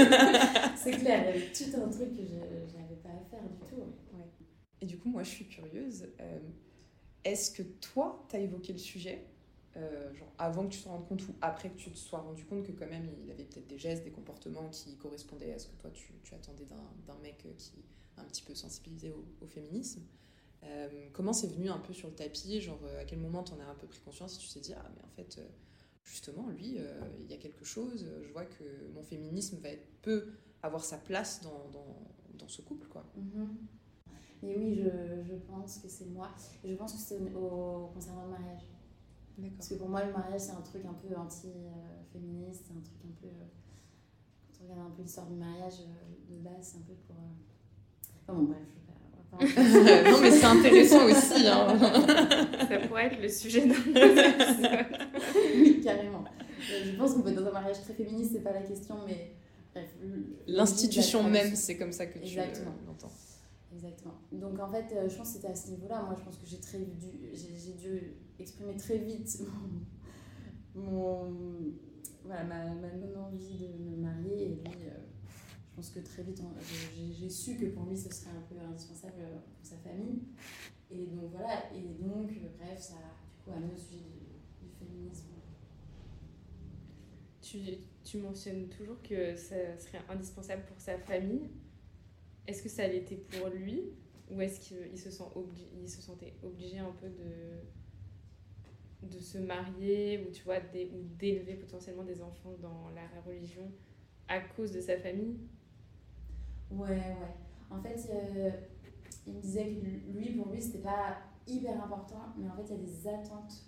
c'est 0.75 0.91
clair, 0.91 1.23
il 1.23 1.39
y 1.39 1.43
avait 1.43 1.51
tout 1.51 1.81
un 1.81 1.89
truc 1.89 2.15
que 2.15 2.23
je 2.23 2.77
n'avais 2.77 2.95
pas 3.01 3.09
à 3.09 3.23
faire 3.31 3.41
du 3.41 3.57
tout. 3.67 3.81
Ouais. 4.13 4.25
Et 4.81 4.85
du 4.85 4.97
coup, 4.97 5.09
moi, 5.09 5.23
je 5.23 5.29
suis 5.29 5.45
curieuse. 5.45 6.07
Est-ce 7.23 7.51
que 7.51 7.63
toi, 7.63 8.25
tu 8.29 8.35
as 8.35 8.39
évoqué 8.39 8.73
le 8.73 8.79
sujet? 8.79 9.25
Genre 9.75 10.31
avant 10.37 10.67
que 10.67 10.73
tu 10.73 10.81
te 10.81 10.87
rendes 10.87 11.07
compte 11.07 11.27
ou 11.27 11.33
après 11.41 11.69
que 11.69 11.77
tu 11.77 11.91
te 11.91 11.97
sois 11.97 12.19
rendu 12.19 12.45
compte 12.45 12.63
que 12.63 12.71
quand 12.71 12.87
même 12.87 13.09
il 13.23 13.31
avait 13.31 13.43
peut-être 13.43 13.67
des 13.67 13.77
gestes, 13.77 14.03
des 14.03 14.11
comportements 14.11 14.69
qui 14.69 14.95
correspondaient 14.97 15.53
à 15.53 15.59
ce 15.59 15.67
que 15.67 15.75
toi 15.81 15.89
tu, 15.91 16.13
tu 16.23 16.35
attendais 16.35 16.65
d'un 16.65 17.17
mec 17.23 17.39
qui 17.39 17.47
est 17.47 18.21
un 18.21 18.23
petit 18.25 18.43
peu 18.43 18.53
sensibilisé 18.53 19.11
au, 19.41 19.47
féminisme 19.47 20.01
euh, 20.65 21.09
comment 21.11 21.33
c'est 21.33 21.47
venu 21.47 21.69
un 21.69 21.79
peu 21.79 21.93
sur 21.93 22.07
le 22.07 22.15
tapis? 22.15 22.61
Genre, 22.61 22.79
euh, 22.85 23.01
à 23.01 23.03
quel 23.03 23.19
moment 23.19 23.43
tu 23.43 23.53
en 23.53 23.59
as 23.59 23.65
un 23.65 23.75
peu 23.75 23.87
pris 23.87 23.99
conscience 23.99 24.35
et 24.35 24.39
tu 24.39 24.49
t'es 24.49 24.59
dit, 24.61 24.73
ah, 24.73 24.89
mais 24.95 25.01
en 25.03 25.09
fait, 25.09 25.37
euh, 25.37 25.47
justement, 26.03 26.47
lui, 26.49 26.77
il 27.19 27.29
y 27.29 27.33
a 27.33 27.37
quelque 27.37 27.65
chose. 27.65 28.07
Je 28.23 28.31
vois 28.31 28.45
que 28.45 28.63
mon 28.93 29.03
féminisme 29.03 29.57
va 29.57 29.69
être, 29.69 29.85
peut 30.01 30.27
avoir 30.61 30.83
sa 30.83 30.97
place 30.97 31.41
dans, 31.41 31.69
dans, 31.71 31.97
dans 32.35 32.47
ce 32.47 32.61
couple, 32.61 32.87
quoi. 32.87 33.05
Mais 34.41 34.57
oui, 34.57 34.75
je, 34.75 35.23
je 35.23 35.35
pense 35.35 35.79
que 35.79 35.87
c'est 35.87 36.05
moi. 36.05 36.29
Je 36.63 36.75
pense 36.75 36.93
que 36.93 36.99
c'est 36.99 37.19
au, 37.33 37.89
concernant 37.93 38.25
le 38.25 38.31
mariage. 38.31 38.61
Parce 39.57 39.69
que 39.69 39.75
pour 39.75 39.89
moi, 39.89 40.03
le 40.05 40.11
mariage, 40.11 40.41
c'est 40.41 40.51
un 40.51 40.61
truc 40.61 40.83
un 40.85 40.93
peu 40.93 41.15
anti-féministe, 41.15 42.65
c'est 42.67 42.73
un 42.73 42.81
truc 42.81 42.99
un 43.03 43.21
peu. 43.21 43.27
on 44.59 44.63
regarde 44.63 44.91
un 44.91 44.95
peu 44.95 45.01
l'histoire 45.01 45.27
du 45.27 45.35
mariage 45.35 45.79
de 46.29 46.37
base, 46.37 46.53
c'est 46.61 46.77
un 46.77 46.81
peu 46.81 46.93
pour. 47.07 47.15
Enfin 48.21 48.39
bon, 48.39 48.43
bref, 48.43 48.59
je 48.69 48.75
vais 48.75 49.53
pas. 49.53 50.11
non, 50.11 50.21
mais 50.21 50.31
c'est 50.31 50.45
intéressant 50.45 51.05
aussi. 51.05 51.47
Hein. 51.47 51.77
Ça 52.69 52.87
pourrait 52.87 53.07
être 53.07 53.21
le 53.21 53.29
sujet 53.29 53.65
d'un 53.65 53.73
Oui, 55.55 55.81
carrément. 55.83 56.23
Je 56.59 56.95
pense 56.95 57.13
qu'on 57.13 57.21
peut 57.21 57.29
être 57.29 57.41
dans 57.41 57.47
un 57.47 57.53
mariage 57.53 57.81
très 57.81 57.93
féministe, 57.93 58.31
c'est 58.33 58.43
pas 58.43 58.53
la 58.53 58.61
question, 58.61 58.95
mais 59.07 59.31
bref. 59.73 59.89
L'institution 60.47 61.23
même, 61.23 61.55
c'est 61.55 61.77
comme 61.77 61.91
ça 61.91 62.05
que 62.05 62.19
tu 62.19 62.37
l'entends. 62.37 63.11
Exactement. 63.73 64.13
Donc 64.31 64.59
en 64.59 64.69
fait, 64.69 64.85
je 65.09 65.15
pense 65.15 65.29
que 65.29 65.35
c'était 65.35 65.47
à 65.47 65.55
ce 65.55 65.71
niveau-là. 65.71 66.03
Moi, 66.03 66.15
je 66.17 66.23
pense 66.23 66.37
que 66.37 66.45
j'ai 66.45 66.57
dû, 66.57 67.73
dû 67.73 68.13
exprimer 68.39 68.77
très 68.77 68.97
vite 68.97 69.41
mon, 70.75 71.33
voilà, 72.23 72.43
ma, 72.43 72.73
ma 72.75 72.91
non-envie 72.93 73.67
de 73.67 73.83
me 73.83 73.97
marier. 73.97 74.43
Et 74.43 74.49
lui, 74.49 74.85
euh, 74.85 74.97
je 75.69 75.75
pense 75.75 75.89
que 75.89 75.99
très 75.99 76.23
vite, 76.23 76.41
j'ai 76.95 77.29
su 77.29 77.55
que 77.57 77.65
pour 77.67 77.85
lui, 77.85 77.97
ce 77.97 78.09
serait 78.13 78.31
un 78.31 78.41
peu 78.41 78.55
indispensable 78.59 79.13
pour 79.55 79.65
sa 79.65 79.77
famille. 79.77 80.21
Et 80.91 81.07
donc 81.07 81.31
voilà, 81.31 81.73
et 81.73 81.81
donc, 81.99 82.31
bref, 82.57 82.79
ça 82.79 82.93
a 82.95 83.31
du 83.31 83.43
coup 83.43 83.51
amené 83.51 83.73
au 83.73 83.77
sujet 83.77 83.97
du, 84.61 84.69
féminisme. 84.69 85.29
Tu, 87.41 87.59
tu, 88.03 88.17
mentionnes 88.19 88.67
toujours 88.69 89.01
que 89.01 89.35
ça 89.35 89.77
serait 89.77 90.01
indispensable 90.09 90.63
pour 90.67 90.79
sa 90.79 90.97
famille. 90.99 91.49
Est-ce 92.47 92.61
que 92.61 92.69
ça 92.69 92.87
l'était 92.87 93.15
pour 93.15 93.47
lui 93.49 93.83
ou 94.31 94.41
est-ce 94.41 94.59
qu'il 94.59 94.97
se, 94.97 95.11
sent 95.11 95.23
il 95.81 95.89
se 95.89 96.01
sentait 96.01 96.33
obligé 96.43 96.79
un 96.79 96.91
peu 96.91 97.07
de 97.07 97.61
de 99.07 99.19
se 99.19 99.37
marier 99.37 100.25
ou 100.25 100.31
tu 100.31 100.43
vois 100.43 100.57
ou 100.57 101.17
d'élever 101.17 101.55
potentiellement 101.55 102.03
des 102.03 102.21
enfants 102.21 102.55
dans 102.61 102.89
la 102.91 103.05
religion 103.25 103.69
à 104.29 104.39
cause 104.39 104.71
de 104.71 104.79
sa 104.79 104.97
famille? 104.97 105.37
Ouais 106.71 106.87
ouais. 106.87 107.35
En 107.69 107.81
fait 107.81 108.09
euh, 108.11 108.51
il 109.27 109.33
me 109.33 109.41
disait 109.41 109.75
que 109.75 110.17
lui 110.17 110.31
pour 110.31 110.51
lui 110.51 110.61
c'était 110.61 110.79
pas 110.79 111.17
hyper 111.45 111.83
important 111.83 112.33
mais 112.37 112.47
en 112.47 112.55
fait 112.55 112.63
il 112.69 112.71
y 112.71 112.73
a 112.73 112.85
des 112.85 113.07
attentes 113.07 113.65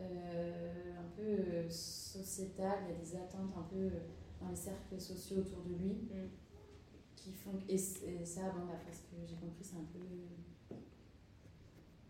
euh, 0.00 0.92
un 0.98 1.08
peu 1.16 1.22
euh, 1.22 1.68
sociétales 1.68 2.80
il 2.88 2.94
y 2.94 2.96
a 2.96 3.00
des 3.00 3.16
attentes 3.16 3.52
un 3.56 3.62
peu 3.62 3.90
dans 4.40 4.48
les 4.48 4.56
cercles 4.56 5.00
sociaux 5.00 5.38
autour 5.38 5.62
de 5.64 5.74
lui. 5.74 5.92
Mm. 5.92 6.28
Qui 7.26 7.32
font 7.32 7.58
et, 7.68 7.76
ça 7.76 8.50
bon 8.50 8.66
d'après 8.66 8.92
ce 8.92 9.02
que 9.02 9.16
j'ai 9.26 9.36
compris 9.36 9.64
c'est 9.64 9.76
un 9.76 9.88
peu 9.92 9.98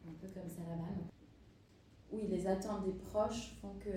un 0.09 0.13
peu 0.21 0.29
comme 0.29 0.49
ça 0.49 0.61
la 0.69 0.77
bas 0.77 0.89
oui, 2.13 2.27
les 2.29 2.47
attentes 2.47 2.85
des 2.85 2.93
proches 2.93 3.57
font 3.61 3.75
que 3.81 3.91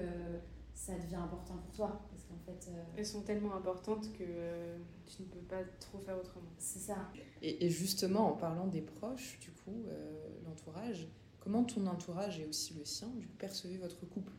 ça 0.73 0.97
devient 0.97 1.15
important 1.15 1.57
pour 1.57 1.71
toi. 1.73 2.01
Parce 2.09 2.23
qu'en 2.23 2.37
fait. 2.37 2.71
Euh, 2.71 2.83
Elles 2.97 3.05
sont 3.05 3.21
tellement 3.21 3.55
importantes 3.55 4.11
que 4.13 4.23
euh, 4.25 4.77
tu 5.05 5.23
ne 5.23 5.27
peux 5.27 5.41
pas 5.41 5.63
trop 5.79 5.99
faire 5.99 6.17
autrement. 6.17 6.49
C'est 6.57 6.79
ça. 6.79 7.11
Et, 7.41 7.69
justement, 7.69 8.31
en 8.31 8.37
parlant 8.37 8.67
des 8.67 8.81
proches, 8.81 9.39
du 9.39 9.51
coup, 9.51 9.85
euh, 9.87 10.27
l'entourage, 10.45 11.07
comment 11.39 11.63
ton 11.63 11.85
entourage 11.85 12.39
et 12.39 12.45
aussi 12.45 12.73
le 12.73 12.85
sien, 12.85 13.09
du 13.17 13.27
coup, 13.27 13.35
percevez 13.37 13.77
votre 13.77 14.05
couple? 14.07 14.33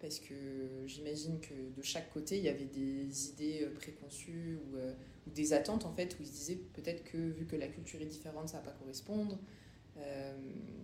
Parce 0.00 0.18
que 0.18 0.84
j'imagine 0.86 1.40
que 1.40 1.74
de 1.74 1.82
chaque 1.82 2.12
côté, 2.12 2.36
il 2.36 2.44
y 2.44 2.48
avait 2.48 2.66
des 2.66 3.30
idées 3.30 3.66
préconçues 3.74 4.58
ou, 4.66 4.76
ou 5.26 5.30
des 5.30 5.52
attentes, 5.52 5.84
en 5.84 5.92
fait, 5.92 6.16
où 6.18 6.22
ils 6.22 6.26
se 6.26 6.32
disaient 6.32 6.60
peut-être 6.74 7.04
que 7.04 7.16
vu 7.16 7.46
que 7.46 7.56
la 7.56 7.68
culture 7.68 8.00
est 8.00 8.06
différente, 8.06 8.48
ça 8.48 8.58
va 8.58 8.64
pas 8.70 8.78
correspondre. 8.78 9.38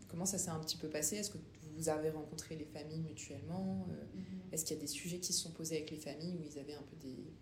comment 0.09 0.26
ça 0.26 0.38
s'est 0.38 0.50
un 0.50 0.61
petit 0.61 0.76
peu 0.76 0.88
passé? 0.88 1.16
Est-ce 1.16 1.31
que 1.31 1.38
vous 1.81 1.88
avez 1.88 2.11
rencontré 2.11 2.57
les 2.57 2.64
familles 2.64 3.00
mutuellement? 3.00 3.87
Euh. 3.90 4.05
Est-ce 4.53 4.64
qu'il 4.64 4.76
y 4.76 4.79
a 4.79 4.83
des 4.83 4.88
sujets 4.88 5.18
qui 5.18 5.33
se 5.33 5.42
sont 5.42 5.53
posés 5.53 5.76
avec 5.76 5.90
les 5.90 5.96
familles 5.96 6.37
où 6.38 6.42
ils 6.42 6.59
avaient 6.59 6.74
un 6.74 6.83
peu 6.83 6.96
des, 6.96 7.33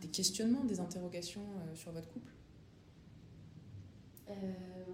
des, 0.00 0.08
questionnements, 0.08 0.64
des 0.64 0.80
interrogations 0.80 1.42
euh, 1.42 1.74
sur 1.74 1.92
votre 1.92 2.08
couple? 2.08 2.30
Euh, 4.30 4.32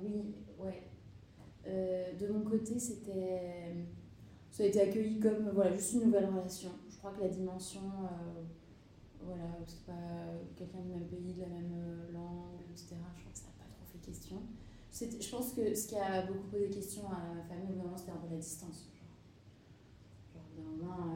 Oui, 0.03 0.35
ouais. 0.59 0.83
de 2.18 2.26
mon 2.29 2.42
côté, 2.42 2.79
c'était 2.79 3.74
ça 4.50 4.64
a 4.64 4.66
été 4.66 4.81
accueilli 4.81 5.20
comme 5.20 5.50
voilà, 5.55 5.72
juste 5.72 5.92
une 5.92 6.07
nouvelle 6.07 6.26
relation. 6.26 6.70
Je 6.88 6.96
crois 6.96 7.12
que 7.12 7.20
la 7.20 7.29
dimension, 7.29 7.83
voilà, 9.22 9.44
c'est 9.66 9.85
pas 9.87 9.92
quelqu'un 10.56 10.80
du 10.80 10.88
même 10.88 11.06
pays, 11.06 11.35
de 11.35 11.40
la 11.42 11.48
même 11.48 11.72
langue, 12.12 12.61
etc. 12.70 12.96
Je 13.16 13.20
crois 13.20 13.33
que 13.33 13.38
ça 13.38 13.46
n'a 13.46 13.64
pas 13.64 13.70
trop 13.70 13.85
fait 13.92 13.98
question 13.98 14.42
je 14.92 15.30
pense 15.30 15.52
que 15.52 15.74
ce 15.74 15.88
qui 15.88 15.96
a 15.96 16.26
beaucoup 16.26 16.48
posé 16.50 16.68
question 16.68 17.09
à 17.09 17.35
ma 17.35 17.42
famille, 17.42 17.76
moment, 17.76 17.96
c'était 17.96 18.11
un 18.11 18.16
peu 18.16 18.28
la 18.30 18.38
distance. 18.38 18.90
Genre, 20.35 20.42
d'un 20.56 20.62
moment, 20.62 21.14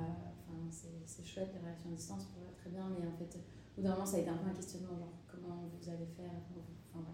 euh, 0.50 0.70
c'est 1.06 1.24
chouette 1.24 1.50
les 1.52 1.60
relations 1.60 1.90
à 1.90 1.94
distance, 1.94 2.28
très 2.56 2.70
bien, 2.70 2.88
mais 2.88 3.06
en 3.06 3.12
fait, 3.12 3.38
au 3.76 3.82
d'un 3.82 3.92
moment, 3.92 4.06
ça 4.06 4.16
a 4.16 4.20
été 4.20 4.30
un 4.30 4.36
peu 4.36 4.48
un 4.48 4.54
questionnement, 4.54 4.96
genre 4.96 5.12
comment 5.26 5.68
vous 5.80 5.88
allez 5.88 6.06
faire, 6.06 6.30
enfin 6.94 7.04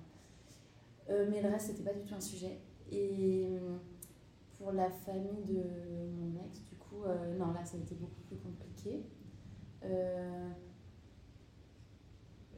euh, 1.08 1.26
mais 1.28 1.42
le 1.42 1.48
reste, 1.48 1.68
c'était 1.68 1.82
pas 1.82 1.94
du 1.94 2.04
tout 2.04 2.14
un 2.14 2.20
sujet. 2.20 2.60
Et 2.92 3.48
euh, 3.50 3.78
pour 4.56 4.72
la 4.72 4.90
famille 4.90 5.44
de 5.44 5.62
mon 6.12 6.38
ex, 6.44 6.62
du 6.64 6.76
coup, 6.76 7.02
non, 7.38 7.52
là, 7.52 7.64
ça 7.64 7.76
a 7.76 7.80
été 7.80 7.94
beaucoup 7.94 8.20
plus 8.28 8.36
compliqué. 8.36 9.04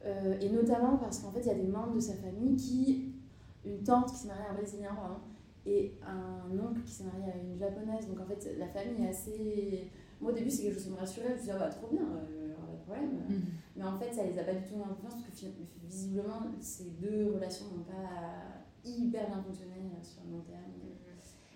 Et 0.03 0.49
notamment 0.49 0.97
parce 0.97 1.19
qu'en 1.19 1.31
fait, 1.31 1.41
il 1.41 1.47
y 1.47 1.51
a 1.51 1.55
des 1.55 1.67
membres 1.67 1.93
de 1.93 1.99
sa 1.99 2.13
famille 2.13 2.55
qui 2.55 3.13
une 3.65 3.83
tante 3.83 4.11
qui 4.11 4.17
s'est 4.17 4.27
mariée 4.27 4.45
à 4.45 4.51
un 4.51 4.55
Brésilien, 4.55 4.95
et 5.65 5.93
un 6.05 6.57
oncle 6.59 6.81
qui 6.81 6.91
s'est 6.91 7.05
marié 7.05 7.31
à 7.31 7.37
une 7.37 7.57
japonaise. 7.57 8.07
Donc 8.07 8.19
en 8.19 8.25
fait, 8.25 8.57
la 8.57 8.67
famille 8.67 9.05
est 9.05 9.09
assez. 9.09 9.91
Moi 10.19 10.31
au 10.31 10.35
début, 10.35 10.49
c'est 10.49 10.63
quelque 10.63 10.75
chose 10.75 10.83
qui 10.83 10.89
me 10.91 10.97
rassurait. 10.97 11.29
Je 11.29 11.33
me 11.33 11.37
suis 11.37 11.45
dit, 11.45 11.51
ah 11.51 11.59
bah 11.59 11.69
trop 11.69 11.87
bien, 11.87 12.01
euh, 12.01 12.53
pas 12.53 12.71
de 12.71 12.81
problème. 12.81 13.19
Mm. 13.29 13.43
Mais 13.77 13.83
en 13.83 13.97
fait, 13.97 14.13
ça 14.13 14.25
les 14.25 14.37
a 14.37 14.43
pas 14.43 14.53
du 14.53 14.63
tout 14.63 14.75
mis 14.75 14.83
en 14.83 14.93
confiance 14.93 15.21
parce 15.23 15.41
que 15.41 15.47
visiblement, 15.85 16.41
ces 16.59 16.91
deux 17.01 17.31
relations 17.33 17.65
n'ont 17.67 17.83
pas 17.83 18.63
hyper 18.83 19.27
bien 19.27 19.41
fonctionné 19.41 19.75
euh, 19.77 20.03
sur 20.03 20.23
le 20.25 20.31
long 20.31 20.41
terme. 20.41 20.59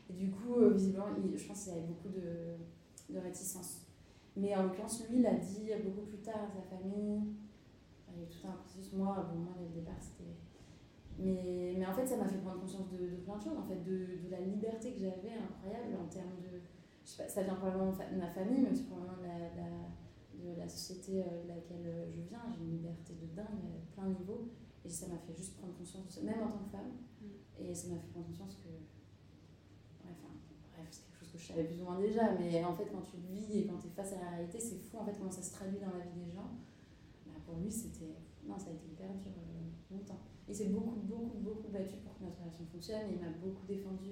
Et 0.09 0.13
du 0.13 0.31
coup, 0.31 0.55
euh, 0.55 0.73
visiblement, 0.73 1.07
je 1.35 1.45
pense 1.45 1.63
qu'il 1.63 1.73
y 1.73 1.77
avait 1.77 1.85
beaucoup 1.85 2.07
de, 2.07 3.13
de 3.13 3.19
réticence. 3.19 3.81
Mais 4.37 4.55
en 4.55 4.63
l'occurrence, 4.63 5.03
lui, 5.09 5.19
il 5.19 5.25
a 5.25 5.33
dit 5.33 5.69
beaucoup 5.83 6.07
plus 6.07 6.19
tard 6.19 6.47
à 6.47 6.47
sa 6.47 6.61
famille. 6.61 7.23
Il 8.17 8.21
y 8.21 8.25
a 8.25 8.27
eu 8.27 8.29
tout 8.29 8.47
un 8.47 8.51
processus. 8.51 8.93
Moi, 8.93 9.13
bon, 9.29 9.39
moi, 9.39 9.53
dès 9.57 9.65
le 9.65 9.81
départ, 9.81 10.01
c'était 10.01 10.33
mais, 11.19 11.73
mais 11.77 11.85
en 11.85 11.93
fait, 11.93 12.05
ça 12.05 12.17
m'a 12.17 12.27
fait 12.27 12.37
prendre 12.37 12.61
conscience 12.61 12.89
de, 12.91 12.97
de, 12.97 13.15
plein 13.25 13.37
de 13.37 13.43
choses, 13.43 13.57
en 13.57 13.65
fait, 13.65 13.81
de, 13.83 14.21
de 14.25 14.29
la 14.29 14.41
liberté 14.41 14.93
que 14.93 14.99
j'avais 14.99 15.33
incroyable 15.33 15.97
en 15.99 16.07
termes 16.07 16.37
de. 16.41 16.61
Je 17.03 17.09
sais 17.09 17.23
pas, 17.23 17.29
ça 17.29 17.43
vient 17.43 17.55
probablement 17.55 17.91
de 17.91 18.19
ma 18.19 18.29
famille, 18.29 18.61
mais 18.61 18.71
aussi 18.71 18.83
probablement 18.83 19.17
de 19.17 19.25
la, 19.25 20.53
de 20.53 20.59
la 20.59 20.69
société 20.69 21.23
euh, 21.23 21.43
de 21.43 21.47
laquelle 21.47 21.85
euh, 21.85 22.11
je 22.11 22.21
viens. 22.21 22.41
J'ai 22.53 22.63
une 22.63 22.71
liberté 22.71 23.13
de 23.15 23.27
dingue 23.33 23.65
à 23.65 23.95
plein 23.95 24.09
de 24.09 24.19
niveaux. 24.19 24.49
Et 24.85 24.89
ça 24.89 25.07
m'a 25.07 25.17
fait 25.17 25.33
juste 25.35 25.57
prendre 25.57 25.73
conscience 25.73 26.05
de 26.05 26.11
ça, 26.11 26.21
même 26.21 26.41
en 26.41 26.51
tant 26.51 26.63
que 26.63 26.69
femme. 26.69 26.91
Mm. 27.21 27.25
Et 27.63 27.73
ça 27.73 27.87
m'a 27.89 27.97
fait 27.97 28.07
prendre 28.07 28.27
conscience 28.27 28.55
que. 28.57 28.69
Enfin, 30.03 30.37
bref, 30.71 30.87
c'est 30.91 31.03
quelque 31.05 31.19
chose 31.19 31.31
que 31.31 31.37
je 31.39 31.47
savais 31.47 31.63
plus 31.63 31.81
ou 31.81 31.85
moins 31.85 31.99
déjà, 31.99 32.33
mais 32.37 32.63
en 32.63 32.75
fait, 32.75 32.85
quand 32.91 33.01
tu 33.01 33.17
le 33.17 33.33
vis 33.33 33.57
et 33.57 33.65
quand 33.65 33.79
tu 33.79 33.87
es 33.87 33.91
face 33.91 34.13
à 34.13 34.19
la 34.21 34.29
réalité, 34.37 34.59
c'est 34.59 34.77
fou 34.77 34.99
en 34.99 35.05
fait 35.05 35.17
comment 35.17 35.31
ça 35.31 35.41
se 35.41 35.51
traduit 35.51 35.79
dans 35.79 35.97
la 35.97 36.05
vie 36.05 36.25
des 36.25 36.31
gens. 36.31 36.51
Pour 37.47 37.59
lui, 37.59 37.71
c'était. 37.71 38.19
Non, 38.45 38.59
ça 38.59 38.69
a 38.69 38.73
été 38.73 38.87
hyper 38.91 39.07
dur 39.15 39.31
euh, 39.37 39.95
longtemps. 39.95 40.19
Il 40.47 40.53
s'est 40.53 40.67
beaucoup, 40.67 40.99
beaucoup, 40.99 41.37
beaucoup 41.37 41.69
battu 41.69 41.95
pour 42.03 42.17
que 42.17 42.23
notre 42.23 42.39
relation 42.39 42.65
fonctionne. 42.65 43.07
Il 43.09 43.19
m'a 43.19 43.31
beaucoup 43.41 43.65
défendu 43.65 44.11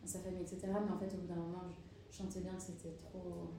dans 0.00 0.06
sa 0.06 0.18
famille, 0.18 0.42
etc. 0.42 0.58
Mais 0.64 0.90
en 0.90 0.98
fait, 0.98 1.14
au 1.14 1.18
bout 1.18 1.28
d'un 1.28 1.36
moment, 1.36 1.62
je, 2.10 2.16
sentais 2.16 2.40
bien 2.40 2.54
que 2.54 2.62
c'était 2.62 2.96
trop. 2.96 3.52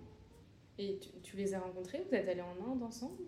Et 0.77 0.99
tu, 1.21 1.37
les 1.37 1.53
as 1.53 1.59
rencontrés? 1.59 2.05
Vous 2.07 2.13
êtes 2.15 2.27
allés 2.27 2.41
en 2.41 2.71
Inde 2.71 2.83
ensemble 2.83 3.23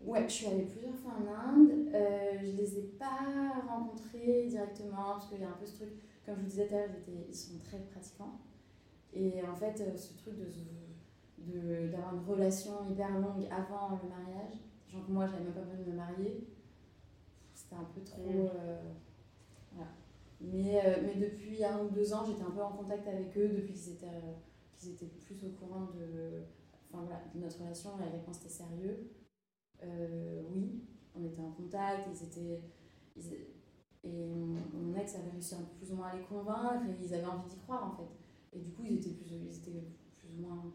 Ouais, 0.00 0.24
je 0.28 0.32
suis 0.32 0.46
allée 0.46 0.64
plusieurs 0.64 0.94
fois 0.94 1.12
en 1.12 1.26
Inde. 1.26 1.70
Euh, 1.92 2.38
je 2.40 2.56
les 2.56 2.78
ai 2.78 2.82
pas 2.82 3.62
rencontrés 3.66 4.46
directement 4.46 5.14
parce 5.14 5.28
qu'il 5.28 5.40
y 5.40 5.44
a 5.44 5.48
un 5.48 5.56
peu 5.58 5.66
ce 5.66 5.76
truc, 5.76 5.88
comme 6.24 6.36
je 6.36 6.40
vous 6.42 6.46
disais 6.46 6.68
tout 6.68 6.74
à 6.74 6.78
l'heure, 6.78 6.90
ils 7.28 7.34
sont 7.34 7.58
très 7.64 7.78
pratiquants. 7.78 8.38
Et 9.12 9.42
en 9.42 9.56
fait, 9.56 9.80
euh, 9.80 9.96
ce 9.96 10.16
truc 10.18 10.34
de 10.38 10.44
d'avoir 11.90 12.14
une 12.14 12.24
relation 12.28 12.72
hyper 12.90 13.18
longue 13.18 13.46
avant 13.50 13.98
le 14.02 14.08
mariage, 14.08 14.60
genre 14.90 15.06
que 15.06 15.12
moi, 15.12 15.26
j'avais 15.26 15.44
même 15.44 15.52
pas 15.52 15.60
besoin 15.60 15.84
de 15.84 15.90
me 15.90 15.96
marier 15.96 16.46
c'était 17.58 17.74
un 17.74 17.84
peu 17.84 18.00
trop. 18.02 18.22
Mm. 18.22 18.50
Euh, 18.54 18.92
voilà. 19.72 19.90
Mais, 20.40 20.80
euh, 20.84 21.02
mais 21.04 21.16
depuis 21.16 21.64
un 21.64 21.84
ou 21.84 21.90
deux 21.90 22.12
ans, 22.14 22.24
j'étais 22.24 22.42
un 22.42 22.50
peu 22.50 22.62
en 22.62 22.72
contact 22.72 23.06
avec 23.08 23.36
eux 23.36 23.48
depuis 23.48 23.74
qu'ils 23.74 23.94
étaient, 23.94 24.06
euh, 24.06 24.34
qu'ils 24.76 24.90
étaient 24.92 25.06
plus 25.06 25.44
au 25.44 25.50
courant 25.50 25.86
de, 25.86 26.42
enfin, 26.88 27.02
voilà, 27.04 27.22
de 27.34 27.40
notre 27.40 27.60
relation 27.60 27.90
et 27.98 28.10
quel 28.10 28.22
point 28.22 28.32
c'était 28.32 28.48
sérieux. 28.48 29.10
oui, 30.52 30.84
on 31.16 31.24
était 31.24 31.40
en 31.40 31.50
contact, 31.50 32.08
ils 32.12 32.24
étaient. 32.24 32.62
et 34.04 34.26
mon 34.72 34.94
ex 34.94 35.16
avait 35.16 35.30
réussi 35.30 35.56
un 35.56 35.62
peu 35.62 35.74
plus 35.78 35.92
ou 35.92 35.96
moins 35.96 36.08
à 36.08 36.16
les 36.16 36.22
convaincre 36.22 36.86
et 36.86 37.04
ils 37.04 37.14
avaient 37.14 37.26
envie 37.26 37.48
d'y 37.48 37.58
croire 37.58 37.92
en 37.92 37.96
fait. 37.96 38.08
Et 38.52 38.60
du 38.60 38.70
coup, 38.70 38.84
ils 38.84 38.94
étaient 38.94 39.10
plus, 39.10 39.34
ils 39.34 39.56
étaient 39.56 39.84
plus 40.16 40.28
ou 40.38 40.42
moins. 40.42 40.72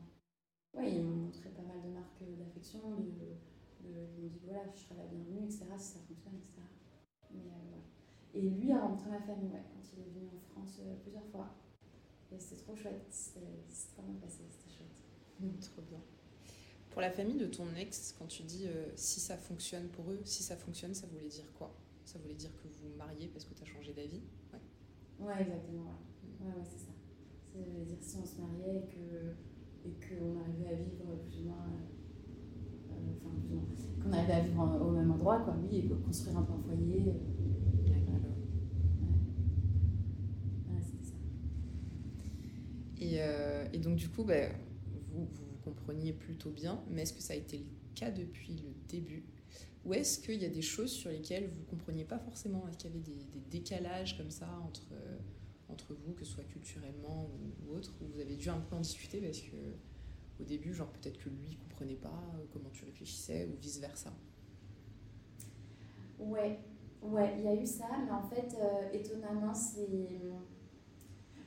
Ouais, 0.75 0.91
ils 0.91 1.03
m'ont 1.03 1.25
montré 1.25 1.49
pas 1.49 1.61
mal 1.61 1.81
de 1.81 1.89
marques 1.89 2.23
d'affection, 2.37 2.79
de, 2.97 3.37
de, 3.83 3.89
ils 4.17 4.23
m'ont 4.23 4.29
dit 4.29 4.39
voilà, 4.45 4.63
je 4.73 4.79
serai 4.81 4.95
la 4.95 5.05
bienvenue, 5.05 5.45
etc. 5.45 5.65
si 5.77 5.93
ça 5.93 5.99
fonctionne, 6.07 6.35
etc. 6.35 6.61
Euh, 7.35 7.37
et 8.33 8.49
lui 8.49 8.71
a 8.71 8.81
rencontré 8.81 9.09
ma 9.11 9.21
famille 9.21 9.49
ouais, 9.51 9.63
quand 9.73 9.81
il 9.93 9.99
est 9.99 10.09
venu 10.09 10.27
en 10.27 10.39
France 10.53 10.79
euh, 10.81 10.95
plusieurs 11.01 11.25
fois. 11.27 11.55
Et 12.31 12.39
c'était 12.39 12.61
trop 12.63 12.75
chouette, 12.75 13.05
c'était 13.09 13.41
bien 14.03 14.15
passé, 14.21 14.43
c'était 14.49 14.75
chouette. 14.75 14.95
Mmh, 15.39 15.59
trop 15.59 15.81
bien. 15.83 16.01
Pour 16.91 17.01
la 17.01 17.11
famille 17.11 17.37
de 17.37 17.47
ton 17.47 17.65
ex, 17.75 18.15
quand 18.17 18.27
tu 18.27 18.43
dis 18.43 18.65
euh, 18.67 18.85
si 18.95 19.19
ça 19.19 19.37
fonctionne 19.37 19.87
pour 19.89 20.11
eux, 20.11 20.19
si 20.25 20.43
ça 20.43 20.55
fonctionne, 20.55 20.93
ça 20.93 21.07
voulait 21.07 21.27
dire 21.27 21.51
quoi? 21.53 21.75
Ça 22.05 22.19
voulait 22.19 22.35
dire 22.35 22.55
que 22.57 22.67
vous 22.67 22.95
mariez 22.97 23.27
parce 23.27 23.45
que 23.45 23.53
tu 23.53 23.63
as 23.63 23.65
changé 23.65 23.93
d'avis? 23.93 24.21
Ouais. 24.53 24.59
Ouais, 25.19 25.41
exactement. 25.41 25.99
Ouais, 26.39 26.53
ouais, 26.53 26.63
c'est 26.65 26.79
ça. 26.85 26.91
Ça 27.53 27.59
veut 27.59 27.85
dire 27.85 27.97
si 28.01 28.17
on 28.17 28.25
se 28.25 28.41
mariait 28.41 28.77
et 28.77 28.87
que 28.87 29.35
et 29.85 29.91
qu'on 29.99 30.39
arrivait 30.39 30.67
à 30.69 30.75
vivre 30.75 31.15
plus 31.27 31.41
ou 31.41 31.45
moins. 31.45 31.65
Euh, 31.67 31.89
enfin, 32.45 32.61
plus 32.61 32.79
ou 32.85 32.87
moins. 32.87 32.92
Qu'on 34.01 34.11
arrivait 34.11 34.33
à 34.33 34.39
vivre 34.41 34.81
au 34.81 34.91
même 34.91 35.11
endroit, 35.11 35.39
quoi, 35.39 35.55
oui, 35.61 35.77
et 35.77 35.89
construire 36.05 36.37
un 36.37 36.43
peu 36.43 36.53
un 36.53 36.59
foyer. 36.59 37.13
Et, 43.03 43.21
euh, 43.21 43.65
et, 43.73 43.79
donc, 43.79 43.97
du 43.97 44.07
coup, 44.07 44.23
bah, 44.23 44.47
vous, 45.11 45.25
vous 45.25 45.57
compreniez 45.63 46.13
plutôt 46.13 46.51
bien, 46.51 46.81
mais 46.89 47.01
est-ce 47.01 47.13
que 47.13 47.21
ça 47.21 47.33
a 47.33 47.35
été 47.35 47.57
le 47.57 47.65
cas 47.95 48.11
depuis 48.11 48.53
le 48.53 48.73
début? 48.87 49.25
Ou 49.85 49.93
est-ce 49.93 50.19
qu'il 50.19 50.41
y 50.41 50.45
a 50.45 50.49
des 50.49 50.61
choses 50.61 50.91
sur 50.91 51.09
lesquelles 51.09 51.47
vous 51.47 51.59
ne 51.59 51.65
compreniez 51.65 52.05
pas 52.05 52.17
forcément? 52.17 52.65
Est-ce 52.69 52.77
qu'il 52.77 52.91
y 52.91 52.93
avait 52.93 53.03
des, 53.03 53.25
des, 53.33 53.59
décalages 53.59 54.17
comme 54.17 54.31
ça 54.31 54.47
entre, 54.65 54.87
euh, 54.93 55.17
entre 55.67 55.93
vous, 55.93 56.13
que 56.13 56.23
ce 56.23 56.31
soit 56.31 56.45
culturellement 56.45 57.29
ou, 57.29 57.71
ou, 57.71 57.75
autre, 57.75 57.91
où 58.01 58.05
vous 58.13 58.19
avez 58.21 58.37
dû 58.37 58.49
un 58.49 58.59
peu 58.59 58.77
en 58.77 58.79
discuter 58.79 59.19
parce 59.19 59.41
que 59.41 59.57
au 60.43 60.45
début, 60.45 60.73
genre 60.73 60.91
peut-être 60.91 61.17
que 61.17 61.29
lui 61.29 61.55
comprenait 61.55 61.95
pas 61.95 62.09
euh, 62.35 62.45
comment 62.51 62.69
tu 62.69 62.83
réfléchissais 62.85 63.47
ou 63.47 63.55
vice-versa 63.59 64.11
Ouais, 66.19 66.59
ouais, 67.01 67.35
il 67.37 67.43
y 67.43 67.47
a 67.47 67.55
eu 67.55 67.65
ça, 67.65 67.87
mais 68.03 68.11
en 68.11 68.23
fait, 68.23 68.55
euh, 68.59 68.91
étonnamment, 68.91 69.53
c'est... 69.53 70.19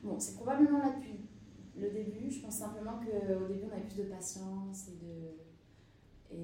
Bon, 0.02 0.18
c'est 0.18 0.34
probablement 0.34 0.78
là 0.78 0.94
depuis 0.96 1.20
le 1.76 1.90
début, 1.90 2.30
je 2.30 2.40
pense 2.40 2.58
simplement 2.58 2.98
qu'au 3.00 3.46
début, 3.46 3.64
on 3.68 3.72
avait 3.72 3.82
plus 3.82 3.98
de 3.98 4.04
patience 4.04 4.88
et 4.88 5.04
de, 5.04 6.36
de, 6.36 6.42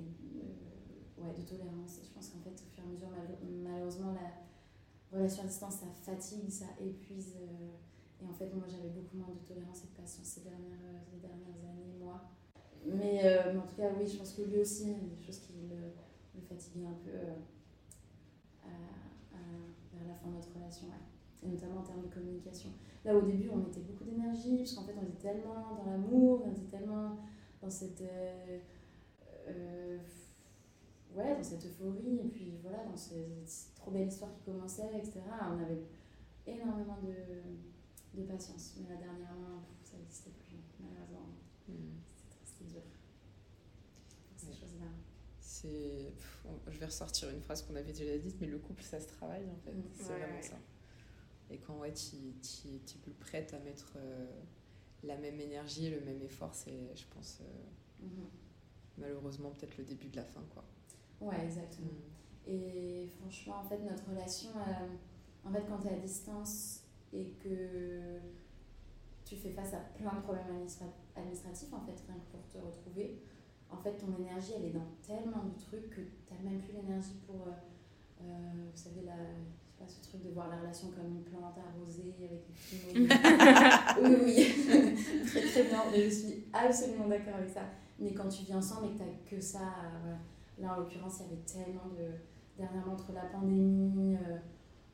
ouais, 1.19 1.33
de 1.33 1.43
tolérance. 1.43 2.01
Je 2.03 2.11
pense 2.11 2.29
qu'en 2.29 2.41
fait, 2.41 2.51
au 2.51 2.69
fur 2.75 2.85
et 2.85 2.87
à 2.87 2.91
mesure, 2.91 3.09
malheureusement, 3.63 4.13
la 4.13 5.17
relation 5.17 5.45
à 5.45 5.47
distance, 5.47 5.77
ça 5.77 5.87
fatigue, 6.03 6.51
ça 6.51 6.67
épuise. 6.81 7.37
Euh, 7.41 8.23
et 8.23 8.27
en 8.27 8.33
fait, 8.33 8.53
moi, 8.55 8.65
j'avais 8.69 8.91
beaucoup 8.91 9.17
moins 9.17 9.31
de 9.31 9.47
tolérance 9.47 9.85
et 9.85 9.87
de 9.87 9.97
patience 10.03 10.27
ces 10.27 10.41
dernières, 10.43 10.79
les 11.13 11.21
dernières 11.21 11.71
années, 11.71 11.95
moi. 11.99 12.21
Mais, 12.85 13.21
euh, 13.25 13.53
mais, 13.53 13.59
en 13.59 13.67
tout 13.67 13.77
cas, 13.77 13.91
oui, 13.99 14.07
je 14.07 14.17
pense 14.19 14.33
que 14.33 14.43
lui 14.43 14.59
aussi, 14.59 14.85
il 14.85 15.09
y 15.09 15.13
a 15.13 15.17
des 15.17 15.23
choses 15.25 15.39
qui 15.39 15.53
le, 15.53 15.93
le 16.35 16.41
fatiguaient 16.41 16.87
un 16.87 16.99
peu 17.05 17.11
euh, 17.11 17.37
à, 18.65 18.69
vers 19.97 20.09
la 20.09 20.15
fin 20.15 20.29
de 20.29 20.35
notre 20.35 20.53
relation. 20.55 20.89
Et 21.43 21.49
notamment 21.49 21.81
en 21.81 21.83
termes 21.83 22.03
de 22.03 22.13
communication. 22.15 22.71
Là, 23.05 23.17
au 23.17 23.23
début, 23.23 23.49
on 23.53 23.57
mettait 23.57 23.81
beaucoup 23.81 24.05
d'énergie, 24.05 24.59
parce 24.59 24.75
qu'en 24.75 24.85
fait, 24.85 24.95
on 24.97 25.03
était 25.03 25.33
tellement 25.33 25.77
dans 25.77 25.91
l'amour, 25.91 26.43
on 26.47 26.53
était 26.53 26.77
tellement 26.77 27.19
dans 27.61 27.71
cette, 27.71 28.03
euh, 29.49 29.99
ouais, 31.17 31.37
dans 31.37 31.43
cette 31.43 31.65
euphorie, 31.67 32.21
et 32.25 32.29
puis 32.29 32.59
voilà, 32.63 32.85
dans 32.85 32.97
cette, 32.97 33.75
trop 33.75 33.91
belle 33.91 34.09
histoire 34.09 34.33
qui 34.33 34.43
commençait, 34.43 34.91
etc. 34.97 35.21
On 35.51 35.61
avait 35.61 35.83
énormément 36.47 36.99
de, 37.03 38.21
de 38.21 38.27
patience, 38.27 38.75
mais 38.81 38.89
là, 38.89 39.01
dernièrement, 39.01 39.63
ça 39.83 39.97
n'existait 39.97 40.31
plus, 40.31 40.59
malheureusement. 40.81 41.29
Mmh. 41.69 41.75
C'était 42.45 42.71
dur. 42.71 42.83
Ces 44.37 44.53
choses-là. 44.53 44.87
C'est... 45.63 46.13
Je 46.71 46.79
vais 46.79 46.87
ressortir 46.87 47.31
une 47.31 47.41
phrase 47.41 47.63
qu'on 47.63 47.77
avait 47.77 47.93
déjà 47.93 48.19
dite, 48.19 48.37
mais 48.41 48.49
le 48.49 48.59
couple, 48.59 48.83
ça 48.83 49.01
se 49.01 49.07
travaille, 49.09 49.49
en 49.49 49.57
fait. 49.65 49.73
Mmh. 49.73 49.83
C'est 49.95 50.03
ouais, 50.13 50.19
vraiment 50.19 50.37
ouais. 50.37 50.43
ça. 50.43 50.57
Et 51.51 51.59
quand 51.59 51.79
ouais, 51.79 51.93
tu 51.93 52.17
es 52.17 52.99
plus 53.03 53.13
prête 53.13 53.55
à 53.55 53.59
mettre 53.61 53.93
euh, 53.97 54.27
la 55.03 55.17
même 55.17 55.41
énergie, 55.41 55.91
le 55.91 56.01
même 56.01 56.23
effort, 56.23 56.55
c'est, 56.55 56.97
je 56.97 57.05
pense, 57.15 57.41
euh, 57.41 58.05
mm 58.05 58.09
-hmm. 58.09 58.29
malheureusement, 58.99 59.51
peut-être 59.51 59.77
le 59.79 59.85
début 59.85 60.09
de 60.09 60.17
la 60.17 60.25
fin. 60.25 60.43
Quoi. 60.55 60.65
Ouais, 61.21 61.45
exactement. 61.45 61.89
Mm. 61.89 62.51
Et 62.51 63.09
franchement, 63.21 63.57
en 63.61 63.65
fait, 63.65 63.79
notre 63.79 64.09
relation, 64.11 64.51
euh, 64.57 64.97
en 65.47 65.53
fait, 65.53 65.65
quand 65.69 65.79
tu 65.79 65.89
es 65.89 65.95
à 65.95 65.99
distance 65.99 66.85
et 67.13 67.27
que 67.43 68.19
tu 69.25 69.37
fais 69.37 69.51
face 69.51 69.75
à 69.75 69.81
plein 69.99 70.15
de 70.15 70.23
problèmes 70.23 70.49
administra 70.49 70.87
administratifs, 71.15 71.73
en 71.73 71.81
fait, 71.87 71.99
rien 72.07 72.19
que 72.19 72.29
pour 72.33 72.45
te 72.49 72.59
retrouver, 72.59 73.23
en 73.73 73.77
fait, 73.83 73.97
ton 73.97 74.15
énergie, 74.21 74.53
elle 74.57 74.67
est 74.67 74.73
dans 74.73 74.87
tellement 75.07 75.45
de 75.45 75.59
trucs 75.59 75.91
que 75.91 76.01
tu 76.01 76.35
n'as 76.35 76.51
même 76.51 76.61
plus 76.61 76.75
l'énergie 76.75 77.17
pour, 77.27 77.47
vous 78.19 78.77
savez, 78.77 79.03
la 79.07 79.15
ce 79.89 80.01
truc 80.03 80.23
de 80.25 80.31
voir 80.31 80.49
la 80.49 80.59
relation 80.59 80.89
comme 80.91 81.07
une 81.07 81.23
plante 81.23 81.55
arrosée 81.59 82.15
avec 82.19 82.31
des 82.31 82.53
petits 82.53 83.09
Oui, 84.03 84.17
oui, 84.25 84.95
très 85.27 85.41
très 85.41 85.65
bien. 85.65 85.83
Je 85.95 86.09
suis 86.09 86.45
absolument 86.53 87.09
d'accord 87.09 87.37
avec 87.37 87.51
ça. 87.51 87.63
Mais 87.99 88.13
quand 88.13 88.29
tu 88.29 88.45
vis 88.45 88.55
ensemble 88.55 88.87
et 88.87 88.91
que 88.91 88.99
tu 88.99 89.03
n'as 89.03 89.31
que 89.31 89.41
ça, 89.41 89.75
voilà. 90.03 90.19
là 90.59 90.77
en 90.77 90.81
l'occurrence, 90.81 91.21
il 91.21 91.23
y 91.23 91.33
avait 91.33 91.43
tellement 91.45 91.89
de. 91.99 92.11
Dernièrement, 92.59 92.93
entre 92.93 93.13
la 93.13 93.23
pandémie, 93.23 94.15
euh, 94.15 94.37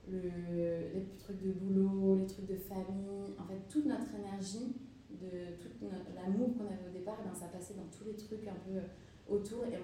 le, 0.08 0.94
les 0.94 1.08
trucs 1.18 1.42
de 1.42 1.50
boulot, 1.50 2.16
les 2.16 2.26
trucs 2.26 2.46
de 2.46 2.54
famille, 2.54 3.34
en 3.36 3.44
fait, 3.44 3.58
toute 3.68 3.84
notre 3.84 4.14
énergie, 4.14 4.76
de 5.20 5.56
tout 5.60 5.68
l'amour 6.14 6.56
qu'on 6.56 6.66
avait 6.66 6.88
au 6.88 6.92
départ, 6.92 7.18
ben, 7.24 7.34
ça 7.34 7.46
passait 7.46 7.74
dans 7.74 7.88
tous 7.90 8.04
les 8.04 8.14
trucs 8.14 8.46
un 8.46 8.58
peu 8.64 8.80
autour. 9.28 9.64
Et, 9.66 9.78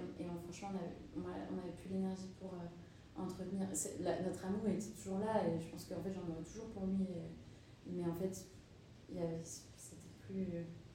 franchement, 0.45 0.79
on 1.17 1.21
avait, 1.21 1.47
on 1.51 1.59
avait 1.59 1.77
plus 1.77 1.91
l'énergie 1.91 2.31
pour. 2.39 2.55
Euh, 2.55 2.67
entretenir. 3.17 3.69
Notre 4.01 4.45
amour 4.47 4.67
est 4.67 4.95
toujours 4.97 5.19
là 5.19 5.47
et 5.47 5.61
je 5.61 5.69
pense 5.71 5.85
qu'en 5.85 6.03
fait 6.03 6.13
j'en 6.13 6.33
aurais 6.33 6.43
toujours 6.43 6.71
pour 6.71 6.87
lui. 6.87 7.07
Mais 7.87 8.05
en 8.05 8.15
fait, 8.15 8.47
plus, 10.21 10.47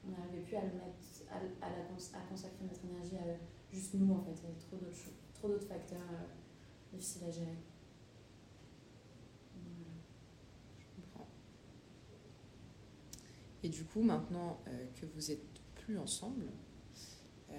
on 0.05 0.11
n'arrivait 0.11 0.43
plus 0.43 0.55
à 0.55 0.61
le 0.61 0.73
mettre, 0.73 0.97
à, 1.29 1.65
à, 1.65 2.21
consacrer 2.29 2.65
notre 2.65 2.83
énergie 2.85 3.17
à 3.17 3.73
juste 3.73 3.93
nous 3.93 4.13
en 4.13 4.21
fait. 4.21 4.33
Il 4.35 4.43
y 4.43 4.51
avait 4.51 4.59
trop 4.59 4.77
d'autres 4.77 4.95
choses, 4.95 5.13
trop 5.33 5.47
d'autres 5.49 5.67
facteurs 5.67 5.99
euh, 6.11 6.25
difficiles 6.91 7.23
à 7.27 7.31
gérer. 7.31 7.57
Je 10.79 10.85
comprends. 10.95 11.27
Et 13.63 13.69
du 13.69 13.83
coup, 13.83 14.01
maintenant 14.01 14.59
euh, 14.67 14.85
que 14.99 15.05
vous 15.05 15.31
êtes 15.31 15.61
plus 15.75 15.97
ensemble, 15.97 16.45
euh, 17.51 17.53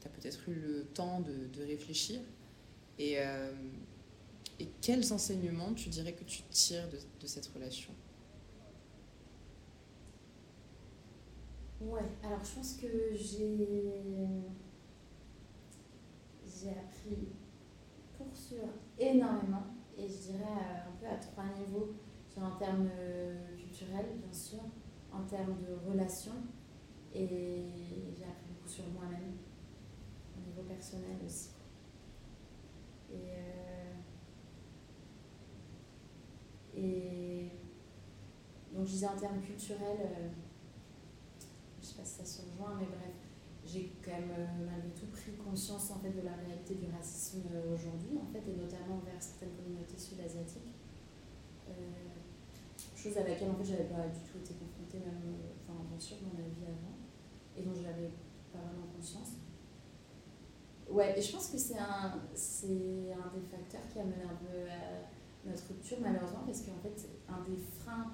tu 0.00 0.06
as 0.06 0.10
peut-être 0.10 0.48
eu 0.48 0.54
le 0.54 0.84
temps 0.86 1.20
de, 1.20 1.62
réfléchir. 1.62 2.20
Et, 2.98 3.18
euh, 3.18 3.52
et 4.58 4.68
quels 4.80 5.12
enseignements 5.12 5.74
tu 5.74 5.88
dirais 5.88 6.14
que 6.14 6.24
tu 6.24 6.42
tires 6.50 6.88
de, 6.88 6.98
de 7.20 7.26
cette 7.26 7.46
relation? 7.46 7.92
Ouais, 11.80 12.00
alors 12.24 12.42
je 12.42 12.54
pense 12.54 12.72
que 12.74 12.86
j'ai 13.14 14.26
j'ai 16.42 16.70
appris 16.70 17.28
pour 18.16 18.34
sûr 18.34 18.64
énormément 18.98 19.66
et 19.96 20.08
je 20.08 20.32
dirais 20.32 20.44
un 20.86 20.92
peu 20.98 21.06
à 21.06 21.16
trois 21.16 21.44
niveaux, 21.58 21.94
en 22.40 22.56
termes 22.56 22.88
euh, 22.98 23.56
culturels 23.56 24.16
bien 24.22 24.32
sûr, 24.32 24.60
en 25.16 25.24
termes 25.26 25.56
de 25.60 25.90
relations 25.90 26.42
et 27.14 27.64
j'ai 28.14 28.24
appris 28.24 28.52
beaucoup 28.52 28.68
sur 28.68 28.84
moi-même 28.88 29.36
au 30.36 30.40
niveau 30.48 30.62
personnel 30.62 31.16
aussi. 31.24 31.50
Et, 33.10 33.30
euh, 36.78 37.48
donc 38.74 38.84
je 38.84 38.90
disais 38.90 39.06
en 39.06 39.16
termes 39.16 39.40
culturels, 39.40 39.98
euh, 40.00 40.28
je 41.80 41.86
sais 41.86 41.94
pas 41.94 42.04
si 42.04 42.16
ça 42.16 42.24
se 42.24 42.42
rejoint, 42.42 42.74
mais 42.78 42.86
bref, 42.86 43.14
j'ai 43.64 43.92
quand 44.04 44.10
même 44.10 44.30
euh, 44.38 44.46
malgré 44.66 44.90
tout 44.90 45.06
pris 45.06 45.32
conscience 45.32 45.90
en 45.90 45.98
fait 45.98 46.10
de 46.10 46.20
la 46.20 46.34
réalité 46.34 46.74
du 46.74 46.90
racisme 46.90 47.48
aujourd'hui, 47.72 48.18
en 48.22 48.26
fait, 48.26 48.46
et 48.46 48.54
notamment 48.54 48.96
envers 48.96 49.22
certaines 49.22 49.54
communautés 49.56 49.98
sud-asiatiques. 49.98 50.74
Chose 53.06 53.18
à 53.18 53.28
laquelle 53.28 53.50
en 53.50 53.54
fait 53.54 53.64
j'avais 53.64 53.84
pas 53.84 54.08
du 54.08 54.20
tout 54.20 54.38
été 54.38 54.54
confrontée 54.54 54.98
même, 54.98 55.38
enfin 55.62 55.78
bien 55.88 55.98
sûr 55.98 56.16
dans 56.22 56.34
ma 56.34 56.48
vie 56.48 56.66
avant, 56.66 56.98
et 57.56 57.62
dont 57.62 57.74
je 57.74 57.82
n'avais 57.82 58.10
pas 58.52 58.58
vraiment 58.58 58.86
conscience. 58.94 59.38
Ouais, 60.90 61.18
et 61.18 61.22
je 61.22 61.32
pense 61.32 61.48
que 61.48 61.58
c'est 61.58 61.78
un, 61.78 62.14
c'est 62.34 63.12
un 63.12 63.28
des 63.34 63.42
facteurs 63.42 63.86
qui 63.92 63.98
a 63.98 64.04
mené 64.04 64.22
un 64.22 64.36
peu 64.38 64.70
à 64.70 65.48
notre 65.48 65.66
rupture, 65.68 65.98
malheureusement, 66.00 66.42
parce 66.46 66.62
qu'en 66.62 66.78
fait, 66.82 67.08
un 67.28 67.42
des 67.48 67.56
freins 67.56 68.12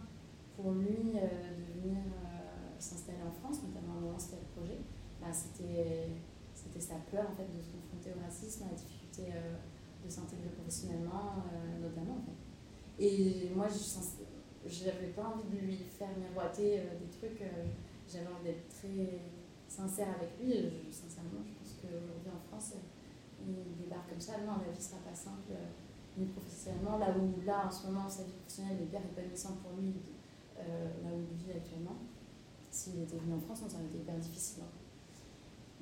pour 0.57 0.73
lui 0.73 1.17
euh, 1.17 1.57
de 1.57 1.81
venir 1.81 1.99
euh, 1.99 2.77
s'installer 2.79 3.23
en 3.23 3.33
France, 3.33 3.63
notamment 3.63 3.97
au 3.99 4.01
moment 4.01 4.19
c'était 4.19 4.41
le 4.41 4.61
projet, 4.61 4.79
bah, 5.21 5.33
c'était, 5.33 6.09
c'était 6.55 6.81
sa 6.81 6.97
peur 7.11 7.27
en 7.31 7.35
fait, 7.35 7.49
de 7.49 7.61
se 7.61 7.71
confronter 7.71 8.13
au 8.17 8.23
racisme, 8.25 8.65
à 8.65 8.69
la 8.69 8.75
difficulté 8.75 9.33
euh, 9.33 9.57
de 10.05 10.11
s'intégrer 10.11 10.49
professionnellement, 10.49 11.45
euh, 11.53 11.81
notamment. 11.81 12.17
En 12.19 12.25
fait. 12.25 12.43
Et 12.99 13.51
moi, 13.55 13.67
je 13.69 13.79
n'avais 14.69 15.09
pas 15.09 15.23
envie 15.23 15.49
de 15.51 15.67
lui 15.67 15.77
faire 15.77 16.09
miroiter 16.19 16.81
euh, 16.81 16.99
des 16.99 17.11
trucs, 17.11 17.43
euh, 17.43 17.67
j'avais 18.09 18.27
envie 18.27 18.45
d'être 18.45 18.69
très 18.69 19.19
sincère 19.69 20.09
avec 20.17 20.39
lui, 20.41 20.53
je, 20.53 20.93
sincèrement, 20.93 21.41
je 21.47 21.81
qu'aujourd'hui 21.81 22.31
en 22.31 22.41
France, 22.49 22.75
il 23.41 23.83
débarque 23.83 24.11
comme 24.11 24.21
ça. 24.21 24.39
Non, 24.47 24.61
la 24.65 24.71
vie 24.71 24.83
sera 24.83 24.99
pas 24.99 25.15
simple, 25.15 25.51
euh, 25.51 25.73
ni 26.19 26.27
professionnellement. 26.27 26.99
Là 26.99 27.15
où, 27.17 27.41
là, 27.45 27.67
en 27.67 27.71
ce 27.71 27.87
moment, 27.87 28.09
sa 28.09 28.23
vie 28.25 28.33
professionnelle 28.33 28.79
est 28.81 28.85
hyper 28.85 29.01
épanouissante 29.01 29.59
pour 29.63 29.81
lui, 29.81 29.95
euh, 30.59 30.89
là 31.03 31.11
où 31.11 31.21
il 31.25 31.37
vit 31.37 31.53
actuellement. 31.53 31.97
S'il 32.71 33.03
était 33.03 33.19
venu 33.19 33.35
en 33.35 33.41
France, 33.41 33.65
ça 33.69 33.77
aurait 33.77 33.87
été 33.87 33.99
hyper 33.99 34.17
difficile. 34.17 34.63
Hein. 34.63 34.73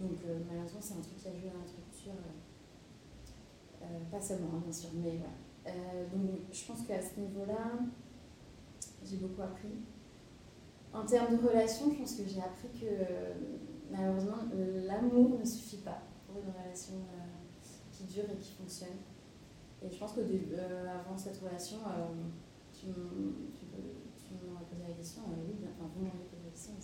Donc 0.00 0.16
malheureusement, 0.48 0.80
c'est 0.80 0.94
un 0.94 1.02
truc 1.02 1.18
qui 1.18 1.28
a 1.28 1.32
joué 1.32 1.50
dans 1.50 1.60
notre 1.60 1.76
culture. 1.76 2.16
pas 4.10 4.20
seulement, 4.20 4.56
hein, 4.56 4.62
bien 4.64 4.72
sûr, 4.72 4.88
mais 4.94 5.18
voilà. 5.18 6.06
donc 6.06 6.40
je 6.50 6.64
pense 6.64 6.86
qu'à 6.86 7.02
ce 7.02 7.20
niveau-là, 7.20 7.78
j'ai 9.04 9.16
beaucoup 9.16 9.42
appris. 9.42 9.74
En 10.92 11.04
termes 11.04 11.36
de 11.36 11.46
relations, 11.46 11.90
je 11.92 11.98
pense 11.98 12.14
que 12.14 12.22
j'ai 12.26 12.40
appris 12.40 12.68
que 12.68 12.86
malheureusement, 13.90 14.38
l'amour 14.86 15.38
ne 15.38 15.44
suffit 15.44 15.78
pas 15.78 16.02
pour 16.26 16.42
une 16.42 16.50
relation 16.50 16.94
qui 17.92 18.04
dure 18.04 18.24
et 18.24 18.36
qui 18.36 18.52
fonctionne. 18.52 18.98
Et 19.82 19.90
je 19.90 19.98
pense 19.98 20.12
qu'avant 20.12 20.90
avant 20.90 21.16
cette 21.16 21.38
relation, 21.38 21.78
tu, 22.72 22.86
tu, 22.86 24.34
m'aurais 24.34 24.64
posé 24.64 24.82
la 24.88 24.94
question, 24.94 25.22
oui, 25.46 25.54
bien, 25.58 25.70
enfin 25.78 25.90
vous 25.94 26.04
posé 26.04 26.42
la 26.44 26.50
question, 26.50 26.74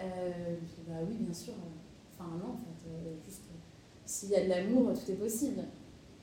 euh, 0.00 0.56
bah 0.86 0.94
oui, 1.08 1.16
bien 1.18 1.34
sûr. 1.34 1.54
Enfin, 2.12 2.30
non, 2.38 2.52
en 2.52 2.56
fait, 2.56 2.88
euh, 2.88 3.16
juste 3.24 3.44
s'il 4.04 4.30
y 4.30 4.36
a 4.36 4.44
de 4.44 4.48
l'amour, 4.48 4.92
tout 4.94 5.10
est 5.10 5.16
possible. 5.16 5.64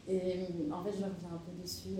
Et 0.07 0.47
en 0.71 0.83
fait, 0.83 0.91
je 0.91 1.03
reviens 1.03 1.33
un 1.33 1.37
peu 1.37 1.51
dessus. 1.61 1.97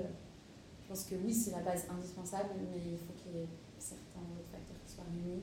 Je 0.86 0.90
pense 0.90 1.06
que 1.06 1.16
oui, 1.16 1.34
c'est 1.34 1.50
la 1.50 1.62
base 1.62 1.88
indispensable, 1.90 2.52
mais 2.60 2.78
il 2.78 3.00
faut 3.00 3.14
qu'il 3.18 3.32
y 3.40 3.44
ait 3.44 3.50
certains 3.80 4.22
autres 4.22 4.52
facteurs 4.52 4.78
qui 4.86 4.94
soient 4.94 5.06
réunis. 5.10 5.42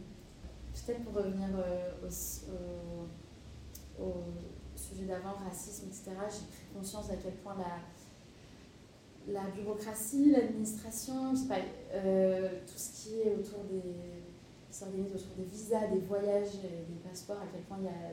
Peut-être 0.72 1.02
pour 1.02 1.14
revenir 1.14 1.48
euh, 1.57 1.90
au, 2.00 2.07
au, 4.02 4.22
sujet 4.76 5.07
d'avant, 5.07 5.33
racisme, 5.44 5.88
etc., 5.88 6.12
j'ai 6.31 6.46
pris 6.46 6.66
conscience 6.72 7.11
à 7.11 7.16
quel 7.16 7.35
point 7.35 7.57
la, 9.26 9.50
bureaucratie, 9.50 10.31
l'administration, 10.31 11.33
tout 11.33 12.76
ce 12.76 13.02
qui 13.02 13.22
est 13.22 13.35
autour 13.35 13.64
des 13.64 14.22
s'organise 14.70 15.12
autour 15.12 15.35
des 15.37 15.44
visas, 15.44 15.88
des 15.88 15.98
voyages, 15.98 16.52
des 16.62 17.09
passeports, 17.09 17.42
à 17.42 17.46
quel 17.52 17.62
point 17.62 17.78
il 17.81 17.85
y 17.85 17.88
a. 17.88 18.12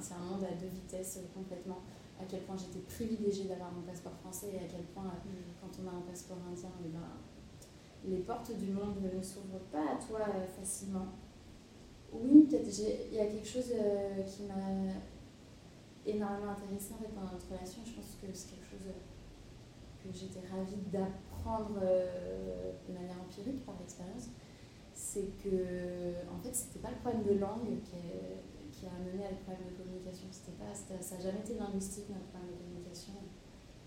C'est 0.00 0.14
un 0.14 0.18
monde 0.18 0.44
à 0.44 0.50
deux 0.60 0.66
vitesses 0.66 1.20
complètement. 1.32 1.80
À 2.18 2.24
quel 2.28 2.40
point 2.42 2.56
j'étais 2.56 2.80
privilégiée 2.80 3.44
d'avoir 3.44 3.72
mon 3.72 3.82
passeport 3.82 4.14
français 4.14 4.52
et 4.54 4.58
à 4.58 4.68
quel 4.68 4.84
point, 4.94 5.04
mm. 5.04 5.60
quand 5.60 5.70
on 5.82 5.88
a 5.88 5.92
un 5.92 6.00
passeport 6.00 6.38
indien, 6.50 6.70
eh 6.84 6.88
ben, 6.88 7.00
les 8.04 8.18
portes 8.18 8.56
du 8.56 8.70
monde 8.70 8.96
ne 9.02 9.22
s'ouvrent 9.22 9.64
pas 9.70 9.92
à 9.92 9.96
toi 9.96 10.20
euh, 10.20 10.46
facilement. 10.46 11.06
Oui, 12.12 12.46
peut-être 12.48 12.68
il 12.78 13.14
y 13.14 13.20
a 13.20 13.26
quelque 13.26 13.46
chose 13.46 13.72
euh, 13.74 14.22
qui 14.22 14.44
m'a 14.44 14.94
énormément 16.06 16.52
intéressée 16.52 16.94
en 16.94 17.02
fait, 17.02 17.14
dans 17.14 17.30
notre 17.30 17.46
relation. 17.52 17.82
Je 17.84 17.92
pense 17.92 18.16
que 18.22 18.28
c'est 18.32 18.50
quelque 18.50 18.70
chose 18.70 18.92
que 20.02 20.12
j'étais 20.12 20.46
ravie 20.48 20.80
d'apprendre 20.92 21.80
euh, 21.82 22.72
de 22.88 22.94
manière 22.94 23.20
empirique 23.20 23.64
par 23.66 23.74
l'expérience 23.78 24.28
c'est 24.96 25.28
que 25.44 26.14
en 26.34 26.42
fait 26.42 26.54
c'était 26.54 26.78
pas 26.78 26.88
le 26.90 26.96
problème 26.96 27.22
de 27.22 27.38
langue 27.38 27.80
qui, 27.84 27.96
qui 28.76 28.84
a 28.84 28.92
amené 28.92 29.24
à 29.24 29.32
le 29.32 29.40
problème 29.40 29.72
de 29.72 29.76
communication 29.80 30.28
c'était 30.28 30.60
pas 30.60 30.68
ça 30.76 30.92
n'a 30.92 31.20
jamais 31.24 31.40
été 31.40 31.56
linguistique 31.56 32.12
notre 32.12 32.28
problème 32.28 32.52
de 32.52 32.60
communication. 32.60 33.16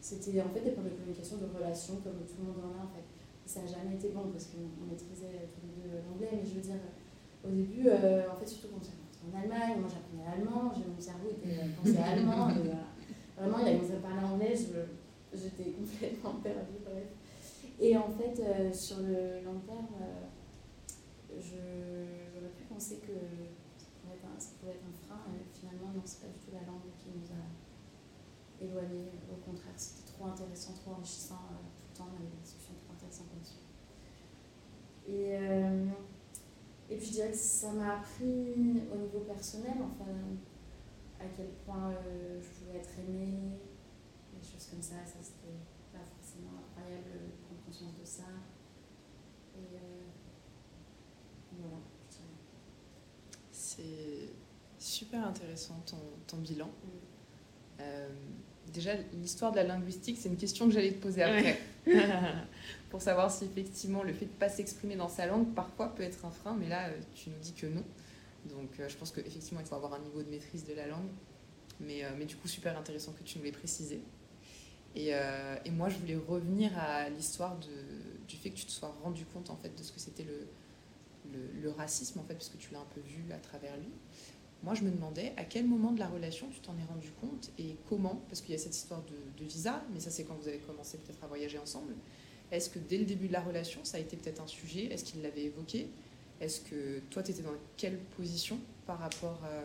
C'était 0.01 0.41
en 0.41 0.49
fait 0.49 0.65
des 0.65 0.73
problèmes 0.73 0.95
de 0.95 0.99
communication 0.99 1.37
de 1.37 1.45
relations 1.45 2.01
comme 2.01 2.25
tout 2.25 2.41
le 2.41 2.49
monde 2.49 2.65
en 2.65 2.73
a 2.81 2.89
ça 3.49 3.61
n'a 3.61 3.67
jamais 3.67 3.95
été 3.95 4.09
bon 4.09 4.29
parce 4.31 4.45
qu'on 4.53 4.85
maîtrisait 4.85 5.49
tous 5.49 5.65
les 5.65 5.73
deux 5.81 5.97
l'anglais 6.05 6.29
mais 6.37 6.45
je 6.45 6.53
veux 6.53 6.61
dire 6.61 6.81
au 7.43 7.49
début 7.49 7.87
euh, 7.87 8.29
en 8.31 8.35
fait 8.35 8.45
surtout 8.45 8.67
quand 8.73 8.83
j'étais 8.83 9.25
en 9.25 9.33
Allemagne 9.33 9.81
moi 9.81 9.89
j'apprenais 9.89 10.21
l'allemand 10.29 10.69
mon 10.69 11.01
cerveau 11.01 11.29
était 11.33 11.65
pensé 11.73 11.97
allemand 11.97 12.49
et, 12.49 12.69
euh, 12.69 13.41
vraiment 13.41 13.57
il 13.65 13.67
a 13.67 13.73
commencé 13.73 13.95
à 13.95 14.05
parler 14.05 14.23
anglais 14.23 14.53
j'étais 15.33 15.71
complètement 15.71 16.33
perdue 16.43 16.77
et 17.79 17.97
en 17.97 18.09
fait 18.09 18.39
euh, 18.39 18.71
sur 18.71 18.97
le 18.99 19.41
long 19.43 19.59
terme 19.65 19.97
j'aurais 21.41 22.53
pu 22.55 22.63
penser 22.69 22.97
que 22.97 23.17
ça 23.81 23.87
pouvait, 23.97 24.13
être 24.13 24.25
un, 24.29 24.39
ça 24.39 24.51
pouvait 24.59 24.73
être 24.73 24.85
un 24.85 24.93
frein, 24.93 25.25
non, 25.93 26.01
c'est 26.05 26.21
pas 26.21 26.27
du 26.27 26.39
tout 26.39 26.51
la 26.53 26.65
langue 26.65 26.89
qui 26.97 27.09
nous 27.09 27.25
a 27.31 28.63
éloignés. 28.63 29.11
Au 29.31 29.35
contraire, 29.35 29.73
c'était 29.75 30.11
trop 30.11 30.25
intéressant, 30.25 30.73
trop 30.73 30.91
enrichissant 30.91 31.41
euh, 31.51 31.55
tout 31.81 31.89
le 31.91 31.97
temps, 31.97 32.09
on 32.11 32.15
avait 32.15 32.29
des 32.29 32.41
discussions 32.41 32.73
trop 32.75 32.93
intéressantes 32.93 33.27
là-dessus. 33.33 33.65
Et, 35.07 35.37
euh, 35.37 35.85
et 36.89 36.97
puis 36.97 37.05
je 37.05 37.11
dirais 37.11 37.31
que 37.31 37.37
ça 37.37 37.71
m'a 37.71 37.99
appris 37.99 38.83
au 38.93 38.97
niveau 38.97 39.19
personnel, 39.19 39.77
enfin, 39.81 40.11
à 41.19 41.25
quel 41.35 41.49
point 41.65 41.91
euh, 41.91 42.39
je 42.41 42.47
pouvais 42.59 42.77
être 42.79 42.99
aimée, 42.99 43.59
des 44.33 44.47
choses 44.47 44.67
comme 44.69 44.81
ça, 44.81 44.95
ça 45.05 45.17
c'était 45.21 45.59
pas 45.91 46.03
forcément 46.05 46.59
incroyable 46.59 47.03
de 47.11 47.43
prendre 47.43 47.61
conscience 47.65 47.97
de 47.99 48.05
ça. 48.05 48.23
Et, 49.57 49.77
c'est 53.51 54.33
super 54.79 55.25
intéressant 55.25 55.81
ton, 55.85 55.97
ton 56.27 56.37
bilan. 56.37 56.67
Mm. 56.67 57.81
Euh, 57.81 58.09
déjà, 58.73 58.93
l'histoire 59.13 59.51
de 59.51 59.57
la 59.57 59.63
linguistique, 59.63 60.17
c'est 60.19 60.29
une 60.29 60.37
question 60.37 60.67
que 60.67 60.73
j'allais 60.73 60.93
te 60.93 61.01
poser 61.01 61.23
après. 61.23 61.59
Pour 62.89 63.01
savoir 63.01 63.31
si 63.31 63.45
effectivement 63.45 64.03
le 64.03 64.13
fait 64.13 64.25
de 64.25 64.31
ne 64.31 64.37
pas 64.37 64.49
s'exprimer 64.49 64.95
dans 64.95 65.07
sa 65.07 65.27
langue 65.27 65.53
parfois 65.53 65.93
peut 65.93 66.03
être 66.03 66.25
un 66.25 66.31
frein, 66.31 66.57
mais 66.59 66.67
là, 66.67 66.87
euh, 66.87 66.99
tu 67.13 67.29
nous 67.29 67.37
dis 67.39 67.53
que 67.53 67.67
non. 67.67 67.83
Donc, 68.45 68.79
euh, 68.79 68.89
je 68.89 68.95
pense 68.95 69.11
qu'effectivement, 69.11 69.59
il 69.59 69.65
faut 69.65 69.75
avoir 69.75 69.93
un 69.93 69.99
niveau 69.99 70.23
de 70.23 70.29
maîtrise 70.29 70.65
de 70.65 70.73
la 70.73 70.87
langue. 70.87 71.09
Mais, 71.81 72.03
mais 72.17 72.25
du 72.25 72.35
coup, 72.35 72.49
super 72.49 72.77
intéressant 72.77 73.13
que 73.13 73.23
tu 73.23 73.37
nous 73.37 73.45
l'aies 73.45 73.53
précisé. 73.53 74.01
Et, 74.97 75.11
et, 75.11 75.71
moi, 75.71 75.87
je 75.87 75.97
voulais 75.97 76.17
revenir 76.17 76.77
à 76.77 77.07
l'histoire 77.07 77.57
du 78.27 78.35
fait 78.35 78.49
que 78.49 78.57
tu 78.57 78.65
te 78.65 78.71
sois 78.71 78.93
rendu 79.01 79.23
compte 79.23 79.49
en 79.49 79.55
fait 79.55 79.73
de 79.73 79.81
ce 79.81 79.93
que 79.93 79.99
c'était 80.01 80.25
le, 80.25 80.49
le, 81.61 81.69
racisme, 81.71 82.19
en 82.19 82.23
fait, 82.23 82.33
parce 82.33 82.49
que 82.49 82.57
tu 82.57 82.73
l'as 82.73 82.79
un 82.79 82.87
peu 82.93 83.01
vu 83.01 83.31
à 83.31 83.37
travers 83.37 83.75
lui. 83.77 83.89
Moi, 84.63 84.73
je 84.73 84.83
me 84.83 84.91
demandais 84.91 85.33
à 85.37 85.45
quel 85.45 85.65
moment 85.65 85.93
de 85.93 85.99
la 85.99 86.07
relation 86.07 86.49
tu 86.49 86.59
t'en 86.59 86.77
es 86.77 86.83
rendu 86.83 87.11
compte 87.21 87.49
et 87.57 87.77
comment, 87.87 88.21
parce 88.27 88.41
qu'il 88.41 88.51
y 88.51 88.55
a 88.55 88.57
cette 88.57 88.75
histoire 88.75 89.01
de, 89.03 89.45
visa, 89.45 89.81
mais 89.93 90.01
ça 90.01 90.11
c'est 90.11 90.25
quand 90.25 90.35
vous 90.35 90.49
avez 90.49 90.57
commencé 90.57 90.97
peut-être 90.97 91.23
à 91.23 91.27
voyager 91.27 91.57
ensemble. 91.57 91.95
Est-ce 92.51 92.69
que 92.69 92.79
dès 92.79 92.97
le 92.97 93.05
début 93.05 93.27
de 93.27 93.33
la 93.33 93.41
relation, 93.41 93.79
ça 93.83 93.97
a 93.97 93.99
été 94.01 94.17
peut-être 94.17 94.41
un 94.41 94.47
sujet? 94.47 94.85
Est-ce 94.85 95.05
qu'il 95.05 95.21
l'avait 95.21 95.43
évoqué? 95.43 95.87
Est-ce 96.41 96.61
que 96.61 96.99
toi, 97.09 97.23
tu 97.23 97.31
étais 97.31 97.41
dans 97.41 97.53
quelle 97.77 97.99
position 98.17 98.59
par 98.85 98.99
rapport 98.99 99.39
à... 99.45 99.63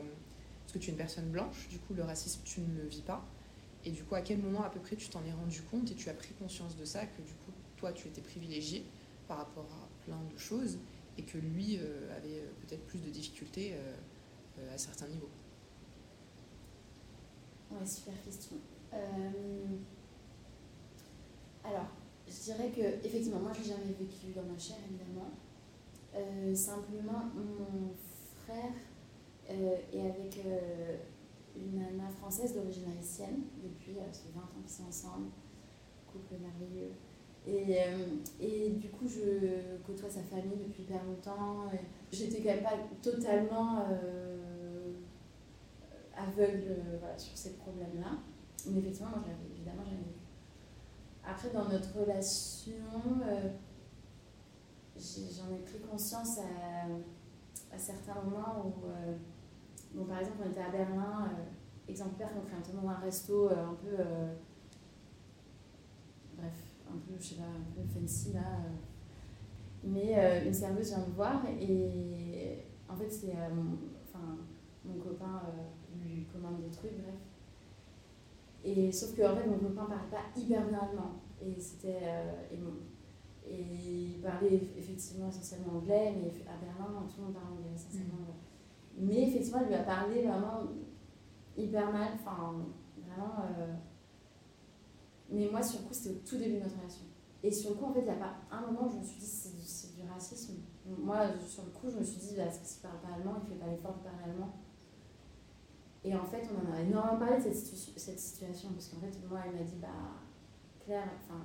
Parce 0.63 0.73
que 0.75 0.79
tu 0.79 0.89
es 0.89 0.93
une 0.93 0.99
personne 0.99 1.29
blanche, 1.31 1.69
du 1.69 1.79
coup, 1.79 1.95
le 1.95 2.03
racisme, 2.03 2.41
tu 2.45 2.61
ne 2.61 2.77
le 2.77 2.87
vis 2.87 3.03
pas. 3.03 3.27
Et 3.85 3.91
du 3.91 4.05
coup, 4.05 4.15
à 4.15 4.21
quel 4.21 4.39
moment 4.39 4.63
à 4.63 4.71
peu 4.71 4.81
près 4.81 4.97
tu 4.97 5.09
t'en 5.09 5.25
es 5.25 5.33
rendu 5.33 5.61
compte 5.63 5.91
et 5.91 5.95
tu 5.95 6.09
as 6.09 6.15
pris 6.15 6.33
conscience 6.35 6.77
de 6.77 6.85
ça, 6.85 7.05
que 7.05 7.23
du 7.23 7.33
coup, 7.33 7.53
toi, 7.77 7.93
tu 7.93 8.07
étais 8.09 8.23
privilégié 8.23 8.85
par 9.27 9.39
rapport 9.39 9.65
à 9.65 10.05
plein 10.05 10.21
de 10.33 10.39
choses 10.39 10.79
et 11.19 11.23
que 11.23 11.39
lui 11.39 11.79
euh, 11.79 12.17
avait 12.17 12.41
euh, 12.41 12.51
peut-être 12.61 12.85
plus 12.87 13.01
de 13.01 13.11
difficultés 13.11 13.73
euh, 13.75 13.95
à 14.73 14.79
certains 14.79 15.09
niveaux 15.09 15.31
Ouais, 17.71 17.87
super 17.87 18.15
question. 18.23 18.57
alors, 21.65 21.87
je 22.29 22.33
dirais 22.45 22.71
que, 22.71 23.05
effectivement, 23.07 23.41
moi, 23.41 23.53
je 23.53 23.61
n'ai 23.61 23.67
jamais 23.67 23.93
vécu 23.99 24.33
dans 24.35 24.43
ma 24.45 24.59
chair, 24.59 24.77
évidemment. 24.89 25.31
simplement, 26.55 27.25
mon 27.35 27.93
frère 28.45 28.73
est 29.49 30.01
avec 30.01 30.39
une 31.57 31.79
nana 31.79 32.09
française 32.11 32.55
d'origine 32.55 32.85
haïtienne 32.91 33.43
depuis 33.63 33.95
20 33.95 34.03
ans 34.41 34.63
qu'ils 34.63 34.71
sont 34.71 34.87
ensemble. 34.87 35.31
Et, 37.67 37.79
euh, 37.79 38.17
et, 38.41 38.71
du 38.71 38.91
coup, 38.91 39.09
je 39.09 39.79
côtoie 39.87 40.11
sa 40.11 40.23
famille 40.23 40.59
depuis 40.59 40.83
hyper 40.83 41.03
longtemps. 41.05 41.71
J'étais 42.13 42.43
quand 42.43 42.55
même 42.55 42.63
pas 42.63 42.77
totalement 43.03 43.85
euh, 43.91 44.93
aveugle 46.17 46.69
euh, 46.69 46.97
voilà, 47.01 47.17
sur 47.17 47.37
ces 47.37 47.55
problèmes-là. 47.55 48.19
Mais 48.67 48.81
effectivement, 48.81 49.11
moi, 49.11 49.21
j'avais, 49.23 49.55
évidemment, 49.55 49.83
j'avais 49.85 49.97
vécu. 49.97 50.21
Après, 51.27 51.51
dans 51.51 51.69
notre 51.69 51.99
relation, 51.99 52.73
j'en 54.97 55.55
ai, 55.55 55.59
pris 55.61 55.81
conscience 55.91 56.39
à, 56.39 57.79
certains 57.79 58.15
moments 58.23 58.67
où, 58.67 59.97
bon, 59.97 60.05
par 60.05 60.21
exemple, 60.21 60.43
on 60.47 60.51
était 60.51 60.61
à 60.61 60.71
Berlin, 60.71 61.31
exemplaire, 61.89 62.31
on 62.37 62.43
fait 62.43 62.55
un, 62.55 62.89
un 62.89 62.99
resto 62.99 63.49
un 63.49 63.75
peu. 63.75 64.03
Un 66.95 66.99
peu, 66.99 67.15
je 67.19 67.25
sais 67.25 67.35
pas, 67.37 67.43
un 67.43 67.75
peu 67.75 67.83
fancy 67.89 68.33
là. 68.33 68.41
Euh. 68.41 68.71
Mais 69.85 70.15
euh, 70.17 70.47
une 70.47 70.55
serveuse 70.55 70.89
vient 70.89 71.07
me 71.07 71.13
voir 71.13 71.43
et 71.61 72.65
en 72.89 72.97
fait, 72.97 73.11
c'est 73.11 73.33
euh, 73.37 73.55
mon, 73.55 73.77
enfin, 74.07 74.39
mon 74.85 74.95
copain 74.95 75.43
lui 76.03 76.27
commande 76.33 76.61
des 76.63 76.71
trucs, 76.71 76.97
bref. 76.97 77.15
Et 78.65 78.91
sauf 78.91 79.15
que 79.15 79.23
en 79.23 79.37
fait, 79.37 79.47
mon 79.47 79.59
copain 79.59 79.85
parle 79.85 80.09
pas 80.11 80.41
hyper 80.41 80.67
bien 80.67 80.79
allemand. 80.79 81.21
Et 81.41 81.61
c'était. 81.61 82.01
et, 82.51 82.59
et 83.47 83.61
il 83.61 84.21
parlait 84.23 84.55
effectivement 84.55 85.29
essentiellement 85.29 85.75
anglais, 85.77 86.15
mais 86.17 86.31
à 86.51 86.57
Berlin, 86.57 87.07
tout 87.07 87.21
le 87.21 87.25
monde 87.25 87.35
parle 87.35 87.53
anglais 87.53 87.75
essentiellement. 87.75 88.25
Mm. 88.97 89.07
Mais 89.07 89.29
effectivement, 89.29 89.61
il 89.61 89.69
lui 89.69 89.75
a 89.75 89.83
parlé 89.83 90.23
vraiment 90.23 90.63
hyper 91.55 91.93
mal, 91.93 92.13
enfin, 92.15 92.55
vraiment. 92.97 93.35
Mais 95.31 95.49
moi, 95.51 95.63
sur 95.63 95.81
le 95.81 95.87
coup, 95.87 95.95
c'était 95.95 96.11
au 96.11 96.19
tout 96.27 96.37
début 96.37 96.57
de 96.57 96.61
notre 96.61 96.77
relation. 96.77 97.05
Et 97.43 97.53
sur 97.53 97.71
le 97.71 97.77
coup, 97.77 97.85
en 97.85 97.93
fait, 97.93 98.01
il 98.01 98.05
n'y 98.05 98.11
a 98.11 98.15
pas 98.15 98.37
un 98.51 98.63
moment 98.63 98.87
où 98.87 98.91
je 98.91 98.97
me 98.97 99.05
suis 99.05 99.21
dit 99.21 99.27
c'est 99.27 99.51
du, 99.51 100.03
du, 100.03 100.09
racisme. 100.09 100.55
Moi, 100.87 101.19
sur 101.47 101.65
le 101.65 101.71
coup, 101.71 101.91
je 101.91 101.99
me 101.99 102.03
suis 102.03 102.19
dit, 102.19 102.41
est-ce 102.41 102.61
qu'il 102.61 102.79
ne 102.79 102.91
parle 102.91 103.01
pas 103.03 103.15
allemand 103.15 103.35
Il 103.43 103.51
ne 103.51 103.55
fait 103.55 103.61
pas 103.61 103.71
l'effort 103.71 103.99
de 103.99 104.03
parler 104.03 104.25
allemand 104.25 104.55
Et 106.05 106.15
en 106.15 106.25
fait, 106.25 106.49
on 106.51 106.71
en 106.71 106.75
a 106.75 106.81
énormément 106.81 107.19
parlé 107.19 107.37
de 107.37 107.43
cette, 107.43 107.57
cette 107.57 108.19
situation, 108.19 108.71
parce 108.71 108.89
qu'en 108.89 109.01
fait, 109.01 109.13
moi, 109.29 109.41
elle 109.47 109.59
m'a 109.59 109.63
dit, 109.63 109.77
bah, 109.77 109.89
Claire, 110.81 111.09
enfin, 111.21 111.41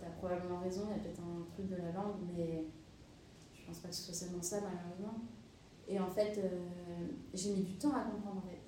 t'as 0.00 0.10
probablement 0.18 0.60
raison, 0.60 0.82
il 0.90 0.96
y 0.96 1.00
a 1.00 1.02
peut-être 1.02 1.20
un 1.20 1.44
truc 1.52 1.68
de 1.68 1.76
la 1.76 1.92
langue, 1.92 2.16
mais 2.26 2.66
je 3.54 3.66
pense 3.66 3.78
pas 3.78 3.88
que 3.88 3.94
ce 3.94 4.02
soit 4.02 4.14
seulement 4.14 4.42
ça, 4.42 4.60
malheureusement. 4.60 5.20
Et 5.88 6.00
en 6.00 6.08
fait, 6.10 6.38
euh, 6.38 7.06
j'ai 7.34 7.52
mis 7.52 7.62
du 7.62 7.74
temps 7.76 7.92
à 7.92 8.02
comprendre, 8.04 8.38
en 8.38 8.48
fait. 8.48 8.62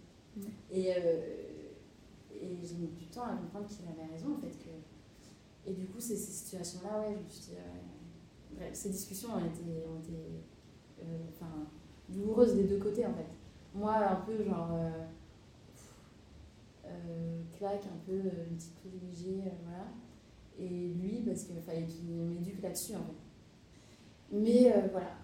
Et, 0.71 0.95
euh, 0.97 1.48
et 2.41 2.59
j'ai 2.63 2.77
mis 2.77 2.89
du 2.89 3.07
temps 3.07 3.25
à 3.25 3.37
comprendre 3.37 3.67
qu'il 3.67 3.87
avait 3.87 4.13
raison, 4.13 4.35
en 4.35 4.39
fait. 4.39 4.51
Que... 4.51 5.71
Et 5.71 5.75
du 5.75 5.87
coup, 5.87 6.01
ces 6.01 6.17
situations-là, 6.17 7.01
ouais, 7.01 7.15
je 7.15 7.25
me 7.25 7.29
suis 7.29 7.53
dit, 7.53 7.59
bref, 8.55 8.71
ces 8.73 8.91
discussions 8.91 9.31
ont 9.35 9.45
été, 9.45 9.63
ont 9.87 10.01
euh, 11.03 11.45
douloureuses 12.09 12.55
des 12.55 12.65
deux 12.65 12.79
côtés, 12.79 13.07
en 13.07 13.15
fait. 13.15 13.27
Moi, 13.75 13.95
un 13.95 14.17
peu, 14.17 14.43
genre, 14.45 14.79
claque, 17.57 17.85
un 17.87 18.07
peu, 18.07 18.19
une 18.19 18.57
petite 18.57 18.75
privilégiée, 18.77 19.43
voilà. 19.65 19.85
Et 20.59 20.95
lui, 20.95 21.23
parce 21.27 21.45
qu'il 21.45 21.61
fallait 21.61 21.87
qu'il 21.87 22.11
m'éduque 22.11 22.63
là-dessus, 22.63 22.95
en 22.95 23.05
fait. 23.05 24.33
Mais 24.33 24.89
voilà, 24.93 25.19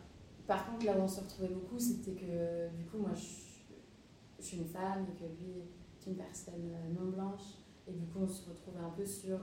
par 0.46 0.66
contre, 0.66 0.84
là 0.84 0.92
où 0.98 1.02
on 1.02 1.08
se 1.08 1.20
retrouvait 1.20 1.48
beaucoup, 1.48 1.78
c'était 1.78 2.12
que 2.12 2.68
du 2.76 2.84
coup, 2.84 2.98
moi, 2.98 3.12
je, 3.14 4.44
suis 4.44 4.58
une 4.58 4.66
femme 4.66 5.06
et 5.08 5.18
que 5.18 5.24
lui 5.24 5.62
une 6.06 6.16
personne 6.16 6.70
euh, 6.72 7.00
non 7.00 7.10
blanche. 7.10 7.58
Et 7.86 7.92
du 7.92 8.06
coup, 8.06 8.20
on 8.22 8.28
se 8.28 8.48
retrouvait 8.48 8.80
un 8.80 8.90
peu 8.90 9.04
sur 9.04 9.38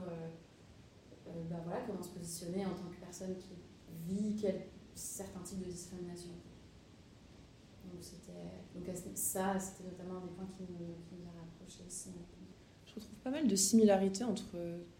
bah 1.48 1.60
voilà, 1.64 1.80
comment 1.86 2.02
se 2.02 2.10
positionner 2.10 2.66
en 2.66 2.74
tant 2.74 2.88
que 2.90 3.00
personne 3.00 3.36
qui 3.36 3.54
vit 4.06 4.44
certains 4.94 5.40
types 5.40 5.60
de 5.60 5.70
discrimination. 5.70 6.30
Donc, 7.84 8.02
donc 8.74 8.96
ça, 9.14 9.58
c'était 9.60 9.88
notamment 9.88 10.18
un 10.18 10.22
des 10.22 10.32
points 10.32 10.48
qui 10.56 10.62
nous, 10.64 10.96
qui 11.08 11.14
nous 11.14 11.28
a 11.28 11.40
rapprochés 11.40 11.84
aussi. 11.86 12.10
Je 12.84 12.94
retrouve 12.96 13.14
pas 13.18 13.30
mal 13.30 13.46
de 13.46 13.54
similarités 13.54 14.24
entre 14.24 14.56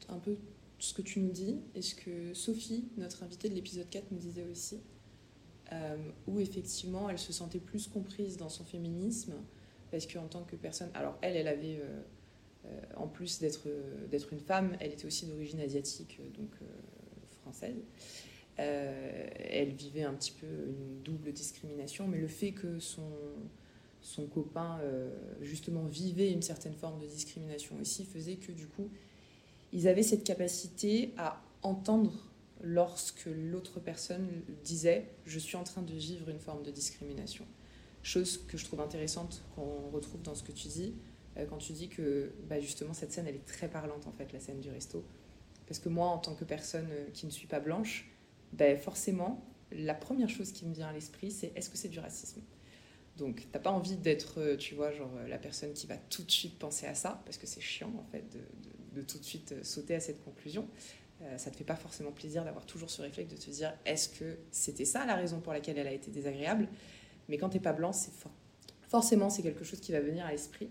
un 0.08 0.18
peu 0.18 0.36
ce 0.78 0.94
que 0.94 1.02
tu 1.02 1.18
nous 1.18 1.32
dis 1.32 1.60
et 1.74 1.82
ce 1.82 1.96
que 1.96 2.32
Sophie, 2.34 2.88
notre 2.96 3.24
invitée 3.24 3.48
de 3.48 3.54
l'épisode 3.54 3.90
4, 3.90 4.12
nous 4.12 4.18
disait 4.18 4.46
aussi. 4.50 4.80
Où 6.26 6.38
effectivement 6.38 7.08
elle 7.08 7.18
se 7.18 7.32
sentait 7.32 7.58
plus 7.58 7.88
comprise 7.88 8.36
dans 8.36 8.50
son 8.50 8.62
féminisme, 8.62 9.32
parce 9.92 10.06
qu'en 10.06 10.26
tant 10.26 10.42
que 10.42 10.56
personne, 10.56 10.90
alors 10.94 11.16
elle, 11.20 11.36
elle 11.36 11.46
avait, 11.46 11.76
euh, 11.76 12.00
euh, 12.64 12.80
en 12.96 13.06
plus 13.06 13.38
d'être 13.38 13.68
d'être 14.10 14.32
une 14.32 14.40
femme, 14.40 14.76
elle 14.80 14.90
était 14.90 15.06
aussi 15.06 15.26
d'origine 15.26 15.60
asiatique, 15.60 16.20
donc 16.36 16.50
française. 17.42 17.76
elle 18.56 19.72
vivait 19.72 20.02
un 20.02 20.14
petit 20.14 20.32
peu 20.32 20.46
une 20.46 21.02
double 21.02 21.32
discrimination, 21.32 22.08
mais 22.08 22.18
le 22.18 22.26
fait 22.26 22.52
que 22.52 22.78
son 22.80 24.26
copain, 24.28 24.80
justement, 25.40 25.84
vivait 25.84 26.32
une 26.32 26.42
certaine 26.42 26.74
forme 26.74 27.00
de 27.00 27.06
discrimination 27.06 27.76
aussi, 27.80 28.04
faisait 28.04 28.36
que, 28.36 28.52
du 28.52 28.66
coup, 28.68 28.90
ils 29.72 29.88
avaient 29.88 30.02
cette 30.02 30.24
capacité 30.24 31.12
à 31.18 31.42
entendre 31.62 32.30
lorsque 32.62 33.26
l'autre 33.26 33.80
personne 33.80 34.28
disait 34.64 35.08
je 35.26 35.38
suis 35.38 35.56
en 35.56 35.64
train 35.64 35.82
de 35.82 35.92
vivre 35.92 36.28
une 36.28 36.38
forme 36.38 36.62
de 36.62 36.70
discrimination. 36.70 37.44
Chose 38.02 38.44
que 38.48 38.56
je 38.56 38.64
trouve 38.64 38.80
intéressante 38.80 39.42
qu'on 39.54 39.90
retrouve 39.90 40.22
dans 40.22 40.34
ce 40.34 40.42
que 40.42 40.52
tu 40.52 40.68
dis, 40.68 40.94
euh, 41.36 41.46
quand 41.46 41.58
tu 41.58 41.72
dis 41.72 41.88
que 41.88 42.32
bah, 42.48 42.60
justement 42.60 42.92
cette 42.92 43.12
scène 43.12 43.26
elle 43.26 43.36
est 43.36 43.46
très 43.46 43.68
parlante 43.68 44.06
en 44.06 44.12
fait, 44.12 44.32
la 44.32 44.40
scène 44.40 44.60
du 44.60 44.70
resto. 44.70 45.04
Parce 45.66 45.78
que 45.78 45.88
moi 45.88 46.08
en 46.08 46.18
tant 46.18 46.34
que 46.34 46.44
personne 46.44 46.88
euh, 46.90 47.10
qui 47.12 47.26
ne 47.26 47.30
suis 47.30 47.46
pas 47.46 47.60
blanche, 47.60 48.10
bah, 48.52 48.76
forcément 48.76 49.46
la 49.70 49.94
première 49.94 50.28
chose 50.28 50.52
qui 50.52 50.66
me 50.66 50.74
vient 50.74 50.88
à 50.88 50.92
l'esprit 50.92 51.30
c'est 51.30 51.52
est-ce 51.56 51.70
que 51.70 51.78
c'est 51.78 51.88
du 51.88 52.00
racisme? 52.00 52.42
Donc, 53.18 53.46
t'as 53.52 53.58
pas 53.58 53.70
envie 53.70 53.96
d'être, 53.96 54.40
euh, 54.40 54.56
tu 54.56 54.74
vois, 54.74 54.90
genre 54.90 55.12
la 55.28 55.36
personne 55.36 55.74
qui 55.74 55.86
va 55.86 55.98
tout 55.98 56.22
de 56.22 56.30
suite 56.30 56.58
penser 56.58 56.86
à 56.86 56.94
ça, 56.94 57.20
parce 57.26 57.36
que 57.36 57.46
c'est 57.46 57.60
chiant 57.60 57.92
en 57.98 58.10
fait 58.10 58.24
de, 58.94 59.02
tout 59.02 59.18
de 59.18 59.24
suite 59.24 59.54
sauter 59.62 59.94
à 59.94 60.00
cette 60.00 60.22
conclusion. 60.24 60.68
Ça 61.36 61.52
te 61.52 61.56
fait 61.56 61.62
pas 61.62 61.76
forcément 61.76 62.10
plaisir 62.10 62.44
d'avoir 62.44 62.66
toujours 62.66 62.90
ce 62.90 63.00
réflexe 63.00 63.30
de 63.30 63.36
te 63.36 63.48
dire 63.48 63.72
est-ce 63.84 64.08
que 64.08 64.38
c'était 64.50 64.84
ça 64.84 65.06
la 65.06 65.14
raison 65.14 65.38
pour 65.38 65.52
laquelle 65.52 65.78
elle 65.78 65.86
a 65.86 65.92
été 65.92 66.10
désagréable? 66.10 66.68
Mais 67.28 67.38
quand 67.38 67.50
t'es 67.50 67.60
pas 67.60 67.72
blanc, 67.72 67.92
c'est 67.92 68.12
forcément 68.88 69.30
c'est 69.30 69.42
quelque 69.42 69.64
chose 69.64 69.80
qui 69.80 69.92
va 69.92 70.00
venir 70.00 70.24
à 70.26 70.30
l'esprit. 70.30 70.68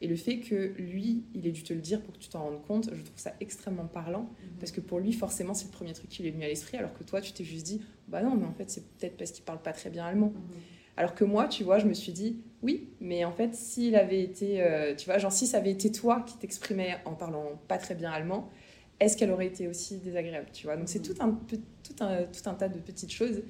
Et 0.00 0.08
le 0.08 0.16
fait 0.16 0.40
que 0.40 0.74
lui, 0.78 1.22
il 1.32 1.46
ait 1.46 1.52
dû 1.52 1.62
te 1.62 1.72
le 1.72 1.80
dire 1.80 2.02
pour 2.02 2.12
que 2.12 2.18
tu 2.18 2.28
t'en 2.28 2.42
rendes 2.42 2.62
compte, 2.66 2.90
je 2.92 3.02
trouve 3.02 3.18
ça 3.18 3.34
extrêmement 3.40 3.86
parlant. 3.86 4.22
Mhm. 4.22 4.58
Parce 4.58 4.72
que 4.72 4.80
pour 4.80 4.98
lui, 4.98 5.12
forcément, 5.12 5.54
c'est 5.54 5.66
le 5.66 5.70
premier 5.70 5.92
truc 5.92 6.10
qui 6.10 6.22
lui 6.22 6.28
est 6.28 6.32
venu 6.32 6.42
à 6.42 6.48
l'esprit, 6.48 6.76
alors 6.76 6.92
que 6.92 7.04
toi, 7.04 7.20
tu 7.20 7.32
t'es 7.32 7.44
juste 7.44 7.64
dit, 7.64 7.80
bah 8.08 8.20
non, 8.20 8.34
mais 8.34 8.44
en 8.44 8.52
fait, 8.52 8.68
c'est 8.68 8.84
peut-être 8.84 9.16
parce 9.16 9.30
qu'il 9.30 9.44
parle 9.44 9.62
pas 9.62 9.72
très 9.72 9.90
bien 9.90 10.04
allemand. 10.04 10.32
Mhm. 10.34 10.60
Alors 10.96 11.14
que 11.14 11.24
moi, 11.24 11.46
tu 11.46 11.62
vois, 11.62 11.78
je 11.78 11.86
me 11.86 11.94
suis 11.94 12.12
dit, 12.12 12.42
oui, 12.62 12.88
mais 13.00 13.24
en 13.24 13.30
fait, 13.30 13.54
s'il 13.54 13.94
avait 13.94 14.22
été, 14.22 14.60
euh, 14.60 14.96
tu 14.96 15.06
vois, 15.06 15.18
genre, 15.18 15.32
si 15.32 15.46
ça 15.46 15.58
avait 15.58 15.70
été 15.70 15.92
toi 15.92 16.24
qui 16.26 16.36
t'exprimais 16.36 16.96
en 17.04 17.14
parlant 17.14 17.60
pas 17.68 17.78
très 17.78 17.94
bien 17.94 18.10
allemand, 18.10 18.50
est-ce 18.98 19.16
qu'elle 19.16 19.30
aurait 19.30 19.46
été 19.46 19.68
aussi 19.68 19.98
désagréable? 19.98 20.48
Tu 20.52 20.66
vois 20.66 20.76
donc 20.76 20.88
c'est 20.88 21.00
tout 21.00 21.14
un, 21.20 21.32
tout, 21.48 21.60
un, 22.00 22.22
tout 22.24 22.48
un 22.48 22.54
tas 22.54 22.68
de 22.68 22.78
petites 22.78 23.10
choses 23.10 23.42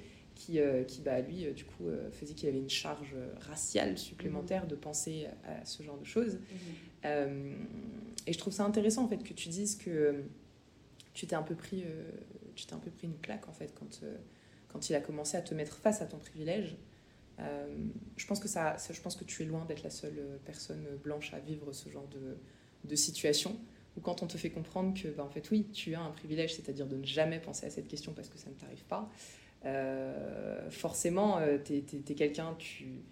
qui, 0.43 0.59
euh, 0.59 0.83
qui 0.83 1.01
bah, 1.01 1.21
lui 1.21 1.47
euh, 1.47 1.53
du 1.53 1.65
coup 1.65 1.87
euh, 1.87 2.11
faisait 2.11 2.35
qu'il 2.35 2.49
avait 2.49 2.59
une 2.59 2.71
charge 2.71 3.15
raciale 3.41 3.97
supplémentaire 3.97 4.67
de 4.67 4.75
penser 4.75 5.29
à 5.45 5.65
ce 5.65 5.83
genre 5.83 5.99
de 5.99 6.05
choses. 6.05 6.39
Et 7.05 8.33
je 8.33 8.39
trouve 8.39 8.53
ça 8.53 8.65
intéressant 8.65 9.05
en 9.05 9.09
fait 9.09 9.23
que 9.23 9.33
tu 9.33 9.49
dises 9.49 9.77
que 9.77 10.23
tu 11.15 11.27
t'es 11.27 11.35
un 11.35 11.43
peu 11.43 11.55
pris 11.55 11.85
tu 12.55 12.67
t'es 12.67 12.75
un 12.75 12.79
peu 12.79 12.91
pris 12.91 13.07
une 13.07 13.19
claque 13.19 13.49
en 13.49 13.53
fait 13.53 13.75
quand 13.75 14.01
quand 14.69 14.89
il 14.89 14.95
a 14.95 15.01
commencé 15.01 15.37
à 15.37 15.43
te 15.43 15.55
mettre 15.55 15.77
face 15.77 16.01
à 16.03 16.07
ton 16.07 16.19
privilège. 16.19 16.77
Je 18.17 18.27
pense 18.27 18.39
que 18.39 18.49
ça 18.49 18.77
je 18.91 19.01
pense 19.01 19.17
que 19.17 19.25
tu 19.25 19.43
es 19.43 19.47
loin 19.47 19.65
d'être 19.65 19.83
la 19.83 19.91
seule 19.91 20.39
personne 20.45 20.85
blanche 21.03 21.35
à 21.35 21.41
vivre 21.41 21.73
ce 21.73 21.89
genre 21.89 22.09
de, 22.09 22.37
de 22.85 22.97
situation 22.97 23.59
ou 23.97 24.01
quand 24.01 24.23
on 24.23 24.27
te 24.27 24.39
fait 24.39 24.51
comprendre 24.51 24.99
que, 24.99 25.09
bah, 25.09 25.23
en 25.23 25.29
fait, 25.29 25.51
oui, 25.51 25.67
tu 25.73 25.95
as 25.95 26.01
un 26.01 26.11
privilège, 26.13 26.55
c'est-à-dire 26.55 26.87
de 26.87 26.97
ne 26.97 27.05
jamais 27.05 27.39
penser 27.39 27.67
à 27.67 27.71
cette 27.71 27.89
question 27.89 28.15
parce 28.15 28.29
que 28.31 28.39
ça 28.39 28.49
ne 28.49 28.55
t'arrive 28.55 28.85
pas, 28.85 29.11
euh, 29.65 30.71
forcément, 30.71 31.39
euh, 31.39 31.59
tu 31.63 31.75
es, 31.75 32.15
quelqu'un, 32.15 32.57
tu, 32.59 33.03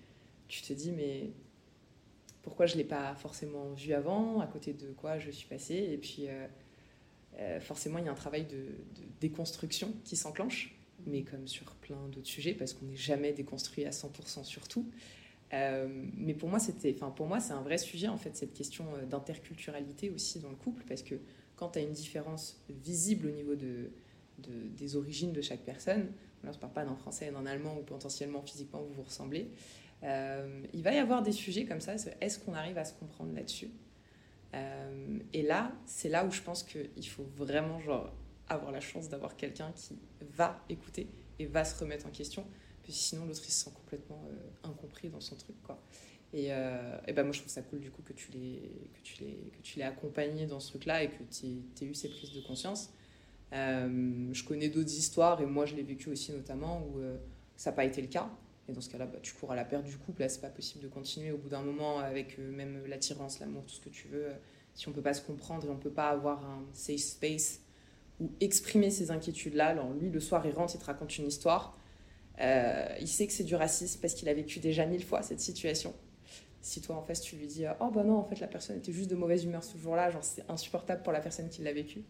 te 0.48 0.72
dis, 0.72 0.90
mais 0.90 1.30
pourquoi 2.42 2.66
je 2.66 2.74
ne 2.74 2.78
l'ai 2.78 2.84
pas 2.84 3.14
forcément 3.14 3.72
vu 3.72 3.92
avant, 3.92 4.40
à 4.40 4.46
côté 4.46 4.72
de 4.72 4.92
quoi 4.92 5.18
je 5.18 5.30
suis 5.30 5.46
passée, 5.46 5.88
et 5.92 5.98
puis 5.98 6.26
euh, 7.38 7.60
forcément, 7.60 7.98
il 7.98 8.06
y 8.06 8.08
a 8.08 8.12
un 8.12 8.16
travail 8.16 8.46
de, 8.46 8.66
déconstruction 9.20 9.92
qui 10.04 10.16
s'enclenche, 10.16 10.74
mais 11.06 11.22
comme 11.22 11.46
sur 11.46 11.74
plein 11.76 12.08
d'autres 12.08 12.26
sujets, 12.26 12.54
parce 12.54 12.72
qu'on 12.72 12.86
n'est 12.86 12.96
jamais 12.96 13.32
déconstruit 13.32 13.84
à 13.84 13.90
100% 13.90 14.44
sur 14.44 14.66
tout. 14.66 14.86
Mais 15.52 16.34
pour 16.34 16.48
moi, 16.48 16.58
c'était, 16.58 16.92
pour 16.92 17.26
moi, 17.26 17.40
c'est 17.40 17.52
un 17.52 17.62
vrai 17.62 17.76
sujet 17.76 18.06
en 18.06 18.16
fait 18.16 18.36
cette 18.36 18.54
question 18.54 18.84
d'interculturalité 19.08 20.08
aussi 20.10 20.38
dans 20.38 20.48
le 20.48 20.56
couple, 20.56 20.84
parce 20.86 21.02
que 21.02 21.16
quand 21.56 21.70
tu 21.70 21.80
as 21.80 21.82
une 21.82 21.92
différence 21.92 22.62
visible 22.68 23.26
au 23.26 23.30
niveau 23.30 23.54
de, 23.56 23.90
des 24.38 24.96
origines 24.96 25.32
de 25.32 25.42
chaque 25.42 25.60
personne, 25.60 26.08
là, 26.44 26.52
je 26.52 26.58
parle 26.58 26.72
pas 26.72 26.84
d'un 26.84 26.96
français 26.96 27.28
et 27.28 27.30
d'un 27.30 27.46
allemand 27.46 27.76
où 27.78 27.82
potentiellement 27.82 28.42
physiquement 28.42 28.82
vous 28.82 28.92
vous 28.94 29.02
ressemblez, 29.02 29.50
euh, 30.02 30.62
il 30.72 30.82
va 30.82 30.92
y 30.92 30.98
avoir 30.98 31.22
des 31.22 31.32
sujets 31.32 31.64
comme 31.64 31.80
ça. 31.80 31.94
Est-ce 32.20 32.38
qu'on 32.38 32.54
arrive 32.54 32.78
à 32.78 32.84
se 32.84 32.94
comprendre 32.94 33.34
là-dessus? 33.34 33.70
Et 35.32 35.42
là, 35.42 35.70
c'est 35.86 36.08
là 36.08 36.24
où 36.24 36.32
je 36.32 36.40
pense 36.42 36.64
qu'il 36.64 37.08
faut 37.08 37.26
vraiment 37.36 37.78
genre 37.78 38.12
avoir 38.48 38.72
la 38.72 38.80
chance 38.80 39.08
d'avoir 39.08 39.36
quelqu'un 39.36 39.70
qui 39.76 39.96
va 40.20 40.64
écouter 40.68 41.06
et 41.38 41.46
va 41.46 41.64
se 41.64 41.78
remettre 41.78 42.06
en 42.06 42.10
question 42.10 42.44
sinon 42.90 43.26
l'autre 43.26 43.42
il 43.44 43.50
se 43.50 43.64
sent 43.64 43.70
complètement 43.74 44.22
euh, 44.28 44.68
incompris 44.68 45.08
dans 45.08 45.20
son 45.20 45.36
truc 45.36 45.56
quoi. 45.62 45.80
Et, 46.32 46.52
euh, 46.52 46.96
ben 47.08 47.24
moi 47.24 47.32
je 47.32 47.40
trouve 47.40 47.50
ça 47.50 47.62
cool 47.62 47.80
du 47.80 47.90
coup 47.90 48.02
que 48.02 48.12
tu 48.12 48.30
l'aies 48.32 48.70
que 49.02 49.78
que 49.78 49.82
accompagné 49.82 50.46
dans 50.46 50.60
ce 50.60 50.70
truc 50.70 50.84
là 50.84 51.02
et 51.02 51.08
que 51.08 51.22
tu 51.30 51.46
aies 51.84 51.86
eu 51.86 51.94
ces 51.94 52.08
prises 52.08 52.32
de 52.32 52.40
conscience. 52.40 52.92
Euh, 53.52 54.28
je 54.32 54.44
connais 54.44 54.68
d'autres 54.68 54.92
histoires 54.92 55.40
et 55.40 55.46
moi 55.46 55.66
je 55.66 55.74
l'ai 55.74 55.82
vécu 55.82 56.08
aussi 56.08 56.32
notamment 56.32 56.86
où 56.86 57.00
ça 57.56 57.70
n'a 57.70 57.76
pas 57.76 57.84
été 57.84 58.00
le 58.00 58.08
cas. 58.08 58.30
Et 58.68 58.72
dans 58.72 58.80
ce 58.80 58.88
cas-là, 58.90 59.06
bah, 59.06 59.18
tu 59.20 59.34
cours 59.34 59.50
à 59.50 59.56
la 59.56 59.64
perte 59.64 59.84
du 59.84 59.96
couple. 59.96 60.20
Là, 60.20 60.28
c'est 60.28 60.40
pas 60.40 60.48
possible 60.48 60.84
de 60.84 60.88
continuer 60.88 61.32
au 61.32 61.38
bout 61.38 61.48
d'un 61.48 61.62
moment 61.62 61.98
avec 61.98 62.38
même 62.38 62.86
l'attirance, 62.86 63.40
l'amour, 63.40 63.64
tout 63.64 63.74
ce 63.74 63.80
que 63.80 63.88
tu 63.88 64.06
veux. 64.08 64.28
si 64.74 64.88
on 64.88 64.92
peut 64.92 65.02
pas 65.02 65.14
se 65.14 65.22
comprendre 65.22 65.66
et 65.66 65.70
on 65.70 65.76
peut 65.76 65.90
pas 65.90 66.08
avoir 66.08 66.44
un 66.44 66.64
safe 66.72 67.00
space 67.00 67.60
ou 68.20 68.30
exprimer 68.40 68.90
ses 68.90 69.10
inquiétudes-là, 69.10 69.68
alors 69.68 69.92
lui, 69.94 70.10
le 70.10 70.20
soir, 70.20 70.46
il 70.46 70.52
rentre, 70.52 70.74
il 70.76 70.78
te 70.78 70.84
raconte 70.84 71.18
une 71.18 71.26
histoire. 71.26 71.76
Euh, 72.40 72.86
il 73.00 73.08
sait 73.08 73.26
que 73.26 73.32
c'est 73.32 73.44
du 73.44 73.54
racisme 73.54 74.00
parce 74.00 74.14
qu'il 74.14 74.28
a 74.28 74.34
vécu 74.34 74.60
déjà 74.60 74.86
mille 74.86 75.04
fois 75.04 75.22
cette 75.22 75.40
situation. 75.40 75.94
Si 76.62 76.80
toi 76.80 76.96
en 76.96 77.02
face 77.02 77.22
tu 77.22 77.36
lui 77.36 77.46
dis 77.46 77.64
oh 77.80 77.90
bah 77.90 78.04
non 78.04 78.18
en 78.18 78.24
fait 78.24 78.38
la 78.38 78.46
personne 78.46 78.76
était 78.76 78.92
juste 78.92 79.10
de 79.10 79.16
mauvaise 79.16 79.44
humeur 79.44 79.64
ce 79.64 79.78
jour-là, 79.78 80.10
genre 80.10 80.24
c'est 80.24 80.44
insupportable 80.50 81.02
pour 81.02 81.12
la 81.12 81.20
personne 81.20 81.48
qui 81.48 81.62
l'a 81.62 81.72
vécu. 81.72 82.02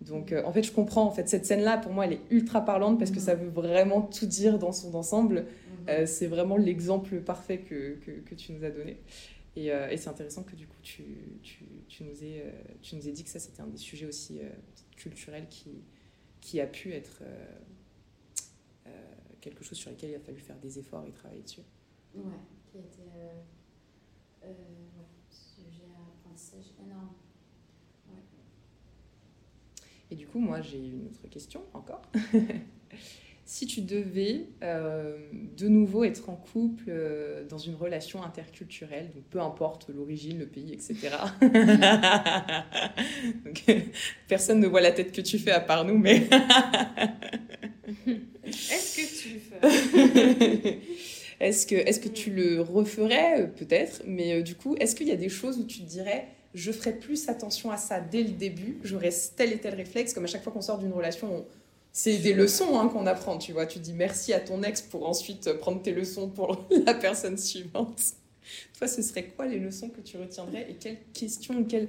Donc 0.00 0.32
euh, 0.32 0.42
en 0.44 0.52
fait 0.52 0.62
je 0.62 0.72
comprends 0.72 1.04
en 1.04 1.10
fait 1.10 1.28
cette 1.28 1.44
scène 1.44 1.60
là 1.60 1.76
pour 1.76 1.92
moi 1.92 2.06
elle 2.06 2.14
est 2.14 2.22
ultra 2.30 2.64
parlante 2.64 2.98
parce 2.98 3.10
que 3.10 3.20
ça 3.20 3.34
veut 3.34 3.50
vraiment 3.50 4.00
tout 4.00 4.26
dire 4.26 4.58
dans 4.58 4.72
son 4.72 4.94
ensemble. 4.94 5.46
Euh, 5.88 6.06
c'est 6.06 6.26
vraiment 6.26 6.56
l'exemple 6.56 7.20
parfait 7.20 7.58
que, 7.58 7.98
que, 8.24 8.34
tu 8.34 8.52
nous 8.52 8.64
as 8.64 8.70
donné. 8.70 8.98
Et, 9.56 9.66
et 9.66 9.96
c'est 9.96 10.08
intéressant 10.08 10.42
que 10.44 10.54
du 10.54 10.66
coup 10.66 10.80
tu, 10.80 11.02
tu, 11.42 11.64
tu 11.88 12.04
nous 12.04 12.22
aies, 12.22 12.44
tu 12.82 12.94
nous 12.96 13.08
aies 13.08 13.12
dit 13.12 13.24
que 13.24 13.30
ça 13.30 13.40
c'était 13.40 13.60
un 13.60 13.66
des 13.66 13.76
sujets 13.76 14.06
aussi 14.06 14.40
culturels 14.96 15.48
qui, 15.48 15.82
qui 16.40 16.60
a 16.60 16.66
pu 16.66 16.92
être 16.92 17.22
quelque 19.40 19.64
chose 19.64 19.78
sur 19.78 19.90
lequel 19.90 20.10
il 20.10 20.14
a 20.14 20.20
fallu 20.20 20.38
faire 20.38 20.58
des 20.58 20.78
efforts 20.78 21.04
et 21.06 21.12
travailler 21.12 21.42
dessus. 21.42 21.62
Ouais, 22.14 22.22
qui 22.70 22.78
a 22.78 22.80
été. 22.80 23.02
Euh, 24.44 24.52
sujet 25.30 25.84
à 25.96 26.08
apprentissage 26.08 26.72
énorme. 26.82 27.14
Et 30.10 30.16
du 30.16 30.26
coup, 30.26 30.38
moi, 30.38 30.60
j'ai 30.60 30.76
une 30.78 31.06
autre 31.06 31.26
question 31.30 31.62
encore. 31.72 32.02
si 33.44 33.66
tu 33.66 33.80
devais 33.80 34.48
euh, 34.62 35.16
de 35.56 35.66
nouveau 35.66 36.04
être 36.04 36.30
en 36.30 36.36
couple 36.36 36.84
euh, 36.88 37.44
dans 37.48 37.58
une 37.58 37.74
relation 37.74 38.22
interculturelle, 38.22 39.10
donc 39.14 39.24
peu 39.24 39.40
importe 39.40 39.88
l'origine, 39.88 40.38
le 40.38 40.46
pays, 40.46 40.72
etc. 40.72 41.10
donc, 43.44 43.64
personne 44.28 44.60
ne 44.60 44.68
voit 44.68 44.80
la 44.80 44.92
tête 44.92 45.10
que 45.12 45.20
tu 45.20 45.38
fais 45.38 45.50
à 45.50 45.60
part 45.60 45.84
nous, 45.84 45.98
mais. 45.98 46.28
Est-ce 48.46 48.96
que 48.96 49.02
tu 49.20 49.34
le 49.34 49.40
ferais? 49.40 50.78
Est-ce 51.40 51.66
que, 51.66 51.74
est 51.74 52.02
que 52.02 52.08
tu 52.08 52.30
le 52.30 52.60
referais? 52.60 53.50
Peut-être, 53.56 54.02
mais 54.06 54.34
euh, 54.34 54.42
du 54.42 54.54
coup, 54.54 54.76
est-ce 54.78 54.94
qu'il 54.94 55.08
y 55.08 55.12
a 55.12 55.16
des 55.16 55.30
choses 55.30 55.58
où 55.58 55.64
tu 55.64 55.80
te 55.80 55.88
dirais 55.88 56.28
je 56.54 56.72
ferais 56.72 56.92
plus 56.92 57.28
attention 57.28 57.70
à 57.70 57.76
ça 57.76 58.00
dès 58.00 58.22
le 58.22 58.30
début, 58.30 58.78
j'aurais 58.82 59.10
tel 59.36 59.52
et 59.52 59.58
tel 59.58 59.74
réflexe, 59.74 60.12
comme 60.12 60.24
à 60.24 60.26
chaque 60.26 60.42
fois 60.42 60.52
qu'on 60.52 60.60
sort 60.60 60.78
d'une 60.78 60.92
relation, 60.92 61.44
c'est 61.92 62.18
des 62.18 62.34
leçons 62.34 62.78
hein, 62.78 62.88
qu'on 62.88 63.06
apprend, 63.06 63.38
tu 63.38 63.52
vois. 63.52 63.66
Tu 63.66 63.78
dis 63.78 63.92
merci 63.92 64.32
à 64.32 64.40
ton 64.40 64.62
ex 64.62 64.82
pour 64.82 65.08
ensuite 65.08 65.52
prendre 65.54 65.82
tes 65.82 65.92
leçons 65.92 66.28
pour 66.28 66.66
la 66.86 66.94
personne 66.94 67.36
suivante. 67.36 68.00
Toi, 68.78 68.88
ce 68.88 69.02
serait 69.02 69.26
quoi 69.26 69.46
les 69.46 69.58
leçons 69.58 69.90
que 69.90 70.00
tu 70.00 70.16
retiendrais 70.16 70.70
et 70.70 70.74
quelles 70.74 70.98
questions, 71.12 71.64
quelles, 71.64 71.88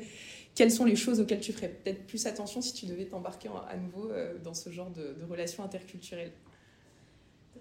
quelles 0.55 0.71
sont 0.71 0.85
les 0.85 0.95
choses 0.95 1.19
auxquelles 1.19 1.39
tu 1.39 1.53
ferais 1.53 1.69
peut-être 1.69 2.05
plus 2.05 2.25
attention 2.25 2.61
si 2.61 2.73
tu 2.73 2.85
devais 2.85 3.05
t'embarquer 3.05 3.49
à 3.69 3.77
nouveau 3.77 4.11
euh, 4.11 4.37
dans 4.39 4.53
ce 4.53 4.69
genre 4.69 4.89
de, 4.89 5.15
relation 5.29 5.63
interculturelle? 5.63 6.31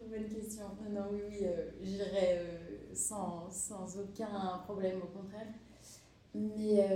Bonne 0.09 0.29
question. 0.29 0.65
Non, 0.91 1.03
oui, 1.13 1.21
oui, 1.29 1.39
euh, 1.43 1.71
j'irais 1.83 2.41
euh, 2.41 2.95
sans, 2.95 3.49
sans, 3.51 3.99
aucun 3.99 4.61
problème, 4.65 4.99
au 5.03 5.07
contraire. 5.07 5.47
Mais, 6.35 6.89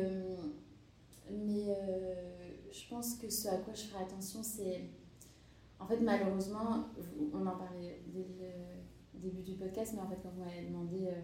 mais 1.30 1.76
je 2.72 2.88
pense 2.88 3.16
que 3.16 3.28
ce 3.28 3.48
à 3.48 3.56
quoi 3.58 3.74
je 3.74 3.82
ferais 3.82 4.04
attention, 4.04 4.42
c'est 4.42 4.82
en 5.84 5.86
fait, 5.86 6.00
malheureusement, 6.00 6.86
on 7.32 7.46
en 7.46 7.56
parlait 7.56 8.00
dès 8.06 8.26
le 9.14 9.20
début 9.20 9.42
du 9.42 9.52
podcast, 9.52 9.92
mais 9.94 10.00
en 10.00 10.08
fait, 10.08 10.16
quand 10.22 10.30
vous 10.30 10.42
m'avez 10.42 10.66
demandé 10.66 11.08
euh, 11.08 11.20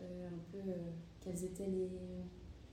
euh, 0.00 0.28
un 0.28 0.52
peu 0.52 0.58
euh, 0.58 0.90
quels 1.20 1.44
étaient 1.44 1.66
les. 1.66 1.90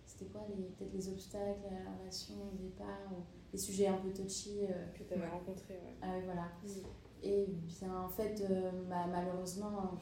C'était 0.06 0.26
quoi 0.26 0.42
les, 0.50 0.66
peut-être 0.66 0.94
les 0.94 1.10
obstacles 1.10 1.66
à 1.68 1.84
la 1.84 1.98
relation 1.98 2.36
au 2.36 2.58
départ, 2.58 3.12
ou 3.12 3.24
les 3.54 3.58
sujets 3.58 3.88
un 3.88 3.98
peu 3.98 4.12
touchy. 4.12 4.62
que 4.94 5.04
tu 5.04 5.14
avais 5.14 5.28
rencontrés, 5.28 5.76
ouais. 5.76 5.96
Ah 6.02 6.14
oui, 6.16 6.24
voilà. 6.26 6.52
Et 7.24 7.48
bien, 7.48 8.04
en 8.04 8.10
fait, 8.10 8.44
bah, 8.90 9.06
malheureusement, 9.10 9.98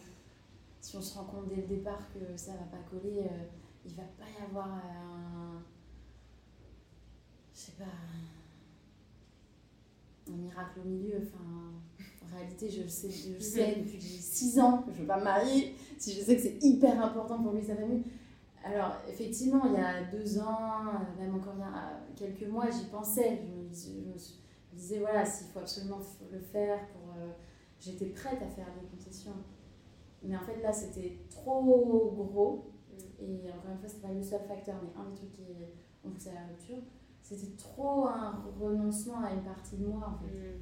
si 0.82 0.95
on 0.97 1.01
se 1.01 1.18
rend 1.18 1.26
compte 1.26 1.47
dès 1.47 1.58
le 1.58 1.68
départ 1.68 2.08
que 2.14 2.36
ça 2.36 2.53
va 2.53 2.66
pas 2.66 2.84
coller, 2.89 3.30
il 3.88 3.96
va 3.96 4.04
pas 4.04 4.26
y 4.40 4.44
avoir 4.44 4.68
un. 4.68 5.64
Je 7.54 7.60
sais 7.60 7.72
pas 7.74 7.86
un 10.30 10.36
miracle 10.36 10.80
au 10.84 10.88
milieu. 10.88 11.16
Enfin, 11.18 11.72
en 12.24 12.36
réalité, 12.36 12.70
je 12.70 12.88
sais, 12.88 13.10
je 13.10 13.40
sais 13.40 13.76
depuis 13.78 13.98
que 13.98 14.04
j'ai 14.04 14.20
6 14.20 14.60
ans 14.60 14.80
que 14.80 14.92
je 14.92 14.98
ne 14.98 15.02
veux 15.02 15.08
pas 15.08 15.20
me 15.20 15.24
marier, 15.24 15.76
si 15.98 16.14
je 16.14 16.22
sais 16.22 16.36
que 16.36 16.42
c'est 16.42 16.62
hyper 16.62 17.02
important 17.04 17.42
pour 17.42 17.54
lui 17.54 17.62
et 17.62 17.64
sa 17.64 17.76
famille. 17.76 18.04
Alors, 18.64 18.98
effectivement, 19.08 19.62
il 19.66 19.74
y 19.74 19.84
a 19.84 20.04
deux 20.04 20.40
ans, 20.40 20.84
même 21.18 21.36
encore 21.36 21.54
il 21.56 21.62
y 21.62 21.64
a 21.64 22.00
quelques 22.16 22.50
mois, 22.50 22.70
j'y 22.70 22.86
pensais. 22.86 23.40
Je 23.42 23.44
me, 23.44 23.70
je 23.74 24.10
me, 24.10 24.14
disais, 24.74 25.00
voilà, 25.00 25.26
s'il 25.26 25.48
faut 25.48 25.60
absolument 25.60 26.00
le 26.32 26.40
faire, 26.40 26.80
pour, 26.90 27.14
euh, 27.18 27.32
j'étais 27.80 28.08
prête 28.08 28.42
à 28.42 28.50
faire 28.50 28.68
des 28.80 28.88
concessions. 28.88 29.32
Mais 30.22 30.36
en 30.36 30.42
fait, 30.42 30.62
là, 30.62 30.74
c'était 30.74 31.20
trop 31.30 31.64
gros. 31.64 32.76
Et 33.20 33.52
encore 33.52 33.72
une 33.72 33.78
fois, 33.78 33.89
ce 33.89 33.95
pas 33.95 34.12
le 34.12 34.22
seul 34.22 34.41
facteur, 34.48 34.76
mais 34.82 34.89
un 35.00 35.10
des 35.10 35.16
trucs 35.16 35.32
qui 35.32 35.41
ont 36.04 36.10
poussé 36.10 36.30
à 36.30 36.36
la 36.36 36.48
rupture 36.48 36.78
c'était 37.28 37.58
trop 37.58 38.08
un 38.08 38.41
renoncement 38.58 39.22
à 39.22 39.34
une 39.34 39.43
partie 39.43 39.76
de 39.76 39.86
moi 39.86 40.16
en 40.16 40.18
fait. 40.18 40.34
Mm. 40.34 40.60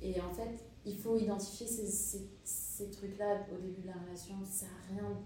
Et 0.00 0.20
en 0.20 0.30
fait, 0.30 0.64
il 0.84 0.98
faut 0.98 1.16
identifier 1.16 1.66
ces, 1.66 1.86
ces, 1.86 2.30
ces 2.44 2.90
trucs-là 2.90 3.46
au 3.52 3.60
début 3.60 3.82
de 3.82 3.86
la 3.86 3.94
relation. 3.94 4.34
Ça 4.42 4.66
sert 4.66 4.68
à 4.68 4.94
rien. 4.94 5.18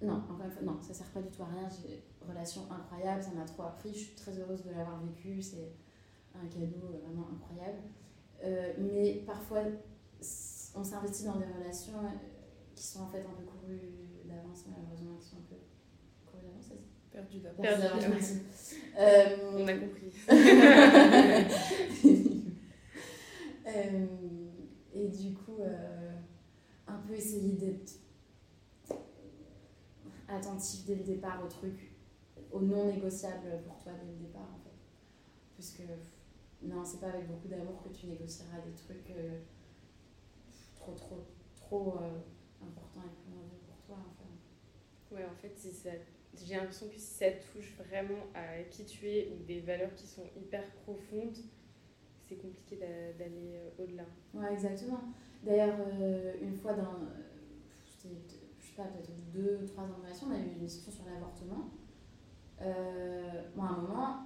Non, 0.00 0.14
encore 0.14 0.40
une 0.44 0.50
fois, 0.50 0.62
non, 0.62 0.80
ça 0.80 0.94
sert 0.94 1.10
pas 1.10 1.20
du 1.20 1.28
tout 1.28 1.42
à 1.42 1.46
rien. 1.46 1.68
J'ai 1.68 2.02
une 2.22 2.28
relation 2.28 2.62
incroyable, 2.70 3.22
ça 3.22 3.30
m'a 3.32 3.44
trop 3.44 3.64
appris. 3.64 3.92
Je 3.92 3.98
suis 3.98 4.14
très 4.16 4.36
heureuse 4.38 4.64
de 4.64 4.70
l'avoir 4.70 5.00
vécu. 5.02 5.42
C'est 5.42 5.72
un 6.34 6.46
cadeau 6.46 7.00
vraiment 7.04 7.28
incroyable. 7.34 7.82
Euh, 8.42 8.72
mais 8.78 9.24
parfois, 9.26 9.60
on 10.74 10.84
s'investit 10.84 11.24
dans 11.24 11.36
des 11.36 11.46
relations 11.46 11.98
euh, 11.98 12.08
qui 12.74 12.86
sont 12.86 13.02
en 13.02 13.08
fait 13.08 13.20
un 13.20 13.34
peu 13.36 13.44
courues 13.44 13.92
d'avance, 14.24 14.64
malheureusement, 14.68 15.16
qui 15.16 15.26
sont 15.26 15.36
un 15.36 15.48
peu 15.48 15.56
d'avance. 17.12 17.60
Perdu 17.60 17.82
d'avance. 18.00 18.32
Euh, 18.98 19.36
On 19.54 19.68
a 19.68 19.74
compris. 19.74 20.12
euh, 23.68 24.06
et 24.92 25.06
du 25.06 25.34
coup, 25.34 25.58
euh, 25.60 26.16
un 26.88 26.96
peu 27.06 27.14
essayer 27.14 27.52
d'être 27.52 27.92
attentif 30.26 30.84
dès 30.84 30.96
le 30.96 31.04
départ 31.04 31.40
au 31.44 31.48
truc, 31.48 31.92
au 32.50 32.60
non 32.60 32.86
négociable 32.86 33.62
pour 33.64 33.78
toi 33.78 33.92
dès 33.92 34.10
le 34.10 34.18
départ 34.18 34.50
en 34.52 34.58
fait. 34.64 34.74
Puisque 35.54 35.84
non, 36.62 36.84
c'est 36.84 36.98
pas 36.98 37.10
avec 37.10 37.28
beaucoup 37.28 37.46
d'amour 37.46 37.84
que 37.84 37.90
tu 37.96 38.08
négocieras 38.08 38.58
des 38.66 38.74
trucs 38.74 39.12
trop, 40.74 40.94
trop, 40.94 41.24
trop 41.54 42.00
importants 42.60 43.04
et 43.04 43.14
primordiaux 43.22 43.60
pour 43.64 43.78
toi. 43.86 43.98
Enfin. 44.00 45.14
Ouais, 45.14 45.24
en 45.24 45.36
fait, 45.36 45.52
c'est 45.56 45.70
ça 45.70 45.90
j'ai 46.46 46.54
l'impression 46.54 46.88
que 46.88 46.94
si 46.98 47.14
ça 47.14 47.26
touche 47.52 47.74
vraiment 47.88 48.26
à 48.34 48.62
qui 48.70 48.84
tu 48.84 49.06
es 49.08 49.32
ou 49.32 49.44
des 49.44 49.60
valeurs 49.60 49.94
qui 49.94 50.06
sont 50.06 50.24
hyper 50.36 50.64
profondes, 50.84 51.36
c'est 52.28 52.36
compliqué 52.36 52.76
d'aller 52.76 53.56
euh, 53.56 53.70
au-delà. 53.82 54.04
Ouais, 54.34 54.52
exactement. 54.52 55.00
D'ailleurs, 55.42 55.76
euh, 56.00 56.34
une 56.42 56.54
fois 56.54 56.74
dans, 56.74 56.98
je 57.86 58.08
sais 58.08 58.74
pas, 58.76 58.84
peut-être 58.84 59.10
deux, 59.32 59.64
trois 59.66 59.84
ans 59.84 59.98
de 59.98 60.02
relation, 60.02 60.26
on 60.28 60.34
a 60.34 60.38
eu 60.38 60.52
une 60.52 60.66
discussion 60.66 60.92
sur 60.92 61.04
l'avortement. 61.06 61.70
Euh, 62.60 63.42
moi, 63.56 63.66
à 63.66 63.70
un 63.70 63.82
moment, 63.82 64.16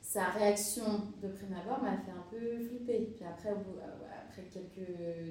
sa 0.00 0.26
réaction 0.26 0.84
de 1.22 1.28
prime 1.28 1.54
abord 1.54 1.82
m'a 1.82 1.96
fait 1.96 2.12
un 2.12 2.24
peu 2.30 2.58
flipper. 2.58 3.12
Puis 3.14 3.24
après, 3.24 3.50
après 3.50 4.42
quelques 4.52 4.88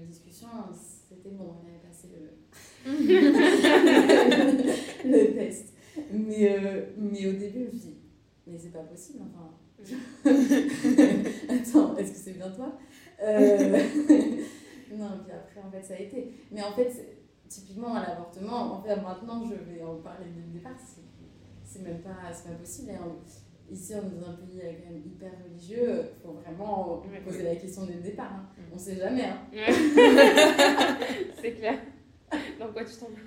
discussions, 0.07 0.47
c'était 0.73 1.29
bon, 1.29 1.55
on 1.63 1.67
avait 1.67 1.79
passé 1.79 2.09
le 5.05 5.33
test 5.35 5.75
mais, 6.97 7.27
au 7.27 7.33
début, 7.33 7.59
je 7.59 7.65
me 7.65 7.69
suis 7.69 7.79
dit, 7.79 7.97
mais 8.47 8.57
c'est 8.57 8.71
pas 8.71 8.79
possible, 8.79 9.19
enfin. 9.23 9.51
Attends, 11.49 11.97
est-ce 11.97 12.11
que 12.11 12.17
c'est 12.17 12.33
bien 12.33 12.49
toi? 12.49 12.77
Euh... 13.21 13.79
Non, 14.97 15.19
puis 15.23 15.33
après, 15.33 15.59
en 15.61 15.71
fait, 15.71 15.81
ça 15.81 15.95
a 15.95 15.97
été. 15.97 16.31
Mais 16.51 16.61
en 16.61 16.71
fait, 16.71 16.89
typiquement 17.49 17.95
à 17.95 18.07
l'avortement, 18.07 18.75
en 18.75 18.81
fait, 18.81 18.95
maintenant, 18.95 19.43
je 19.43 19.55
vais 19.55 19.81
en 19.83 19.95
parler 19.97 20.27
dès 20.33 20.41
le 20.41 20.53
départ, 20.53 20.77
c'est 21.63 21.81
même 21.81 22.01
pas, 22.01 22.09
pas 22.09 22.55
possible. 22.59 22.91
ici, 23.69 23.93
on 23.95 24.07
est 24.07 24.21
dans 24.21 24.29
un 24.29 24.35
pays 24.35 24.61
euh, 24.63 24.71
quand 24.81 24.91
même 24.93 25.01
hyper 25.05 25.31
religieux, 25.43 26.03
il 26.03 26.21
faut 26.21 26.33
vraiment 26.33 27.03
poser 27.25 27.43
la 27.43 27.55
question 27.55 27.85
dès 27.85 27.95
le 27.95 28.01
départ. 28.01 28.31
Hein. 28.31 28.47
Mm. 28.57 28.73
On 28.73 28.77
sait 28.77 28.95
jamais. 28.95 29.25
Hein. 29.25 29.39
c'est 31.41 31.53
clair. 31.53 31.79
Dans 32.59 32.71
quoi 32.71 32.83
tu 32.85 32.95
tombes? 32.95 33.17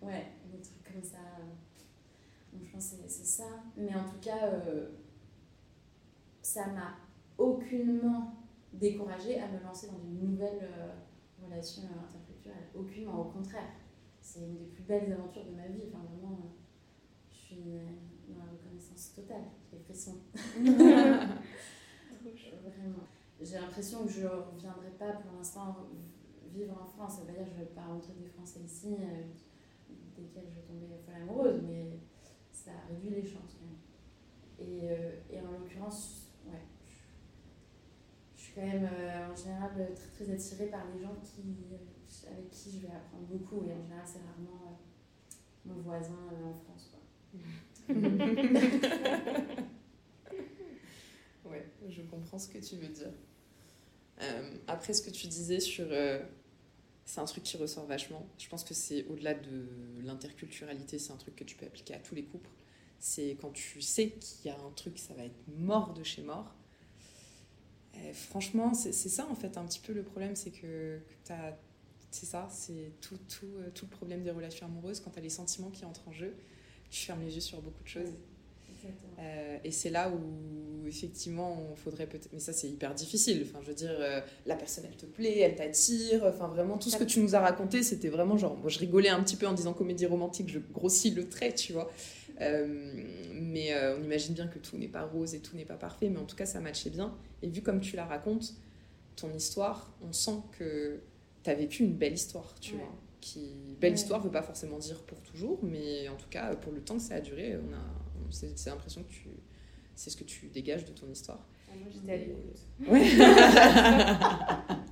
Ouais, 0.00 0.26
des 0.52 0.60
trucs 0.60 0.84
comme 0.92 1.02
ça. 1.02 1.18
Donc 2.52 2.62
je 2.64 2.67
pense 2.67 2.67
que 2.67 2.67
c'est 2.80 3.08
ça. 3.08 3.44
Mais 3.76 3.94
en 3.94 4.04
tout 4.04 4.20
cas, 4.20 4.46
euh, 4.46 4.90
ça 6.42 6.66
m'a 6.68 6.96
aucunement 7.36 8.34
découragée 8.72 9.40
à 9.40 9.48
me 9.48 9.62
lancer 9.62 9.88
dans 9.88 9.98
une 9.98 10.30
nouvelle 10.30 10.60
euh, 10.62 10.92
relation 11.44 11.82
interculturelle. 11.82 12.68
Aucunement, 12.74 13.20
au 13.20 13.24
contraire. 13.24 13.70
C'est 14.20 14.40
une 14.40 14.56
des 14.56 14.66
plus 14.66 14.82
belles 14.82 15.12
aventures 15.12 15.44
de 15.44 15.54
ma 15.54 15.68
vie. 15.68 15.84
Enfin, 15.88 16.04
vraiment, 16.10 16.52
je 17.30 17.36
suis 17.36 17.64
dans 18.28 18.44
la 18.44 18.50
reconnaissance 18.50 19.14
totale. 19.14 19.44
J'ai 19.70 19.78
frissons. 19.78 20.18
Vraiment. 22.68 23.04
J'ai 23.40 23.54
l'impression 23.54 24.04
que 24.04 24.10
je 24.10 24.22
ne 24.22 24.28
reviendrai 24.28 24.90
pas 24.98 25.12
pour 25.12 25.32
l'instant 25.36 25.76
vivre 26.52 26.76
en 26.80 26.86
France. 26.86 27.18
Ça 27.18 27.24
veut 27.24 27.32
dire 27.32 27.44
que 27.44 27.50
je 27.50 27.54
ne 27.54 27.60
vais 27.60 27.70
pas 27.70 27.86
rentrer 27.86 28.12
des 28.14 28.26
Français 28.26 28.60
ici. 28.60 28.96
Euh, 29.00 29.22
desquelles 30.16 30.50
je 30.50 30.60
tombais 30.60 30.86
folle 31.04 31.14
amoureuse, 31.22 31.62
mais 31.66 31.98
ça 32.68 32.74
réduit 32.88 33.10
les 33.10 33.24
chances 33.24 33.56
quand 33.58 33.66
même. 33.66 33.76
Et, 34.60 34.90
euh, 34.90 35.12
et 35.30 35.40
en 35.40 35.52
l'occurrence, 35.52 36.32
ouais, 36.46 36.64
je, 38.36 38.42
suis 38.42 38.52
quand 38.54 38.66
même 38.66 38.88
euh, 38.92 39.30
en 39.30 39.36
général 39.36 39.70
très, 39.94 40.08
très 40.24 40.32
attirée 40.32 40.66
par 40.66 40.84
les 40.94 41.00
gens 41.02 41.16
qui, 41.22 41.56
avec 42.30 42.50
qui 42.50 42.72
je 42.72 42.80
vais 42.86 42.92
apprendre 42.92 43.24
beaucoup, 43.26 43.64
et 43.64 43.72
en 43.72 43.80
général, 43.82 44.04
c'est 44.04 44.20
rarement 44.20 44.60
euh, 44.66 44.72
mon 45.66 45.80
voisin 45.82 46.28
en 46.44 46.54
France. 46.54 46.90
Quoi. 46.90 47.00
ouais, 51.50 51.66
je 51.88 52.02
comprends 52.02 52.38
ce 52.38 52.48
que 52.48 52.58
tu 52.58 52.76
veux 52.76 52.88
dire. 52.88 53.12
après, 54.66 54.92
ce 54.92 55.00
que 55.02 55.10
tu 55.10 55.26
disais 55.26 55.60
sur 55.60 55.86
c'est 57.08 57.20
un 57.20 57.24
truc 57.24 57.42
qui 57.42 57.56
ressort 57.56 57.86
vachement. 57.86 58.28
Je 58.36 58.46
pense 58.50 58.64
que 58.64 58.74
c'est 58.74 59.06
au-delà 59.06 59.32
de 59.32 59.66
l'interculturalité, 60.04 60.98
c'est 60.98 61.10
un 61.10 61.16
truc 61.16 61.36
que 61.36 61.44
tu 61.44 61.56
peux 61.56 61.64
appliquer 61.64 61.94
à 61.94 61.98
tous 61.98 62.14
les 62.14 62.24
couples. 62.24 62.50
C'est 62.98 63.36
quand 63.40 63.52
tu 63.52 63.80
sais 63.80 64.10
qu'il 64.10 64.50
y 64.50 64.54
a 64.54 64.58
un 64.58 64.70
truc, 64.74 64.98
ça 64.98 65.14
va 65.14 65.24
être 65.24 65.40
mort 65.56 65.94
de 65.94 66.02
chez 66.02 66.22
mort. 66.22 66.54
franchement, 68.12 68.74
c'est 68.74 68.92
ça 68.92 69.26
en 69.30 69.34
fait 69.34 69.56
un 69.56 69.64
petit 69.64 69.80
peu 69.80 69.92
le 69.92 70.02
problème, 70.02 70.34
c'est 70.36 70.50
que, 70.50 71.00
c'est 72.10 72.26
ça, 72.26 72.48
c'est 72.50 72.92
tout, 73.00 73.18
tout, 73.28 73.46
euh, 73.58 73.68
tout 73.74 73.84
le 73.84 73.96
problème 73.96 74.22
des 74.22 74.30
relations 74.30 74.66
amoureuses. 74.66 75.00
Quand 75.00 75.10
tu 75.10 75.18
as 75.18 75.22
les 75.22 75.30
sentiments 75.30 75.70
qui 75.70 75.84
entrent 75.84 76.08
en 76.08 76.12
jeu, 76.12 76.34
tu 76.90 77.04
fermes 77.04 77.22
les 77.22 77.34
yeux 77.34 77.40
sur 77.40 77.60
beaucoup 77.60 77.82
de 77.82 77.88
choses. 77.88 78.12
Euh, 79.18 79.58
et 79.64 79.72
c'est 79.72 79.90
là 79.90 80.10
où, 80.10 80.86
effectivement, 80.86 81.60
on 81.70 81.76
faudrait 81.76 82.06
peut-être. 82.06 82.28
Mais 82.32 82.38
ça, 82.38 82.52
c'est 82.52 82.68
hyper 82.68 82.94
difficile. 82.94 83.44
Enfin, 83.46 83.58
je 83.62 83.68
veux 83.68 83.74
dire, 83.74 83.90
euh, 83.90 84.20
la 84.46 84.54
personne, 84.54 84.84
elle 84.88 84.96
te 84.96 85.06
plaît, 85.06 85.40
elle 85.40 85.56
t'attire. 85.56 86.24
Enfin, 86.24 86.46
vraiment, 86.46 86.78
tout 86.78 86.88
ce 86.88 86.96
que 86.96 87.04
tu 87.04 87.20
nous 87.20 87.34
as 87.34 87.40
raconté, 87.40 87.82
c'était 87.82 88.08
vraiment 88.08 88.36
genre. 88.36 88.56
Moi, 88.56 88.70
je 88.70 88.78
rigolais 88.78 89.08
un 89.08 89.22
petit 89.22 89.36
peu 89.36 89.46
en 89.46 89.52
disant 89.52 89.72
comédie 89.72 90.06
romantique, 90.06 90.48
je 90.48 90.60
grossis 90.60 91.10
le 91.10 91.28
trait, 91.28 91.52
tu 91.52 91.72
vois. 91.72 91.90
Euh, 92.40 92.66
mais 93.34 93.74
on 93.98 94.02
imagine 94.02 94.34
bien 94.34 94.46
que 94.46 94.58
tout 94.58 94.76
n'est 94.76 94.88
pas 94.88 95.04
rose 95.04 95.34
et 95.34 95.40
tout 95.40 95.56
n'est 95.56 95.64
pas 95.64 95.76
parfait. 95.76 96.08
Mais 96.08 96.18
en 96.18 96.24
tout 96.24 96.36
cas, 96.36 96.46
ça 96.46 96.60
matchait 96.60 96.90
bien. 96.90 97.16
Et 97.42 97.48
vu 97.48 97.62
comme 97.62 97.80
tu 97.80 97.96
la 97.96 98.04
racontes, 98.04 98.54
ton 99.16 99.32
histoire, 99.32 99.92
on 100.02 100.12
sent 100.12 100.40
que 100.58 101.00
tu 101.42 101.50
as 101.50 101.54
vécu 101.54 101.82
une 101.82 101.94
belle 101.94 102.14
histoire, 102.14 102.54
tu 102.60 102.74
vois. 102.74 102.94
Qui... 103.20 103.52
Belle 103.80 103.94
histoire 103.94 104.20
veut 104.20 104.30
pas 104.30 104.42
forcément 104.42 104.78
dire 104.78 105.02
pour 105.02 105.20
toujours, 105.22 105.58
mais 105.62 106.08
en 106.08 106.16
tout 106.16 106.28
cas, 106.28 106.54
pour 106.54 106.72
le 106.72 106.80
temps 106.80 106.96
que 106.96 107.02
ça 107.02 107.16
a 107.16 107.20
duré, 107.20 107.56
on 107.56 107.74
a 107.74 107.82
c'est 108.30 108.66
l'impression 108.66 109.02
que 109.02 109.10
tu 109.10 109.28
c'est 109.94 110.10
ce 110.10 110.16
que 110.16 110.24
tu 110.24 110.46
dégages 110.48 110.84
de 110.84 110.92
ton 110.92 111.08
histoire. 111.10 111.44
Ah, 111.68 111.74
moi, 111.76 111.88
j'étais 111.92 112.12
à 112.12 112.16
l'écoute. 112.16 112.60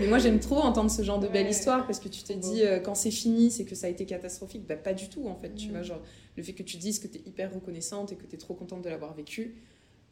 Mais 0.00 0.06
moi, 0.08 0.18
j'aime 0.18 0.40
trop 0.40 0.58
entendre 0.58 0.90
ce 0.90 1.02
genre 1.02 1.20
de 1.20 1.28
belle 1.28 1.48
histoire 1.48 1.86
parce 1.86 2.00
que 2.00 2.08
tu 2.08 2.22
te 2.22 2.32
dis, 2.32 2.62
euh, 2.62 2.80
quand 2.80 2.94
c'est 2.94 3.10
fini, 3.10 3.50
c'est 3.50 3.64
que 3.64 3.74
ça 3.74 3.86
a 3.86 3.90
été 3.90 4.06
catastrophique. 4.06 4.66
Bah, 4.66 4.76
pas 4.76 4.92
du 4.92 5.08
tout, 5.08 5.26
en 5.28 5.36
fait. 5.36 5.54
Tu 5.54 5.70
vois, 5.70 5.80
mm. 5.80 5.84
genre, 5.84 6.02
le 6.36 6.42
fait 6.42 6.52
que 6.52 6.62
tu 6.62 6.76
dises 6.76 6.98
que 6.98 7.06
tu 7.06 7.18
es 7.18 7.22
hyper 7.26 7.52
reconnaissante 7.54 8.12
et 8.12 8.16
que 8.16 8.26
tu 8.26 8.34
es 8.34 8.38
trop 8.38 8.54
contente 8.54 8.82
de 8.82 8.88
l'avoir 8.88 9.14
vécu, 9.14 9.62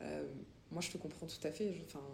euh, 0.03 0.25
moi, 0.71 0.81
je 0.81 0.91
te 0.91 0.99
comprends 0.99 1.27
tout 1.27 1.47
à 1.47 1.51
fait. 1.51 1.83
Enfin, 1.87 2.05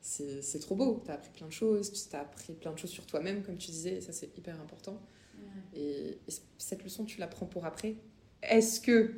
c'est 0.00 0.60
trop 0.60 0.74
beau. 0.74 1.02
Tu 1.04 1.10
as 1.10 1.14
appris 1.14 1.30
plein 1.30 1.46
de 1.46 1.52
choses, 1.52 1.92
tu 1.92 2.16
as 2.16 2.20
appris 2.20 2.52
plein 2.52 2.72
de 2.72 2.78
choses 2.78 2.90
sur 2.90 3.06
toi-même, 3.06 3.42
comme 3.42 3.56
tu 3.56 3.70
disais, 3.70 3.96
et 3.96 4.00
ça, 4.00 4.12
c'est 4.12 4.36
hyper 4.36 4.60
important. 4.60 5.00
Et, 5.74 6.18
et, 6.26 6.32
cette 6.58 6.82
leçon, 6.82 7.04
tu 7.04 7.20
la 7.20 7.26
prends 7.26 7.46
pour 7.46 7.64
après. 7.64 7.96
Est-ce 8.42 8.80
que 8.80 9.14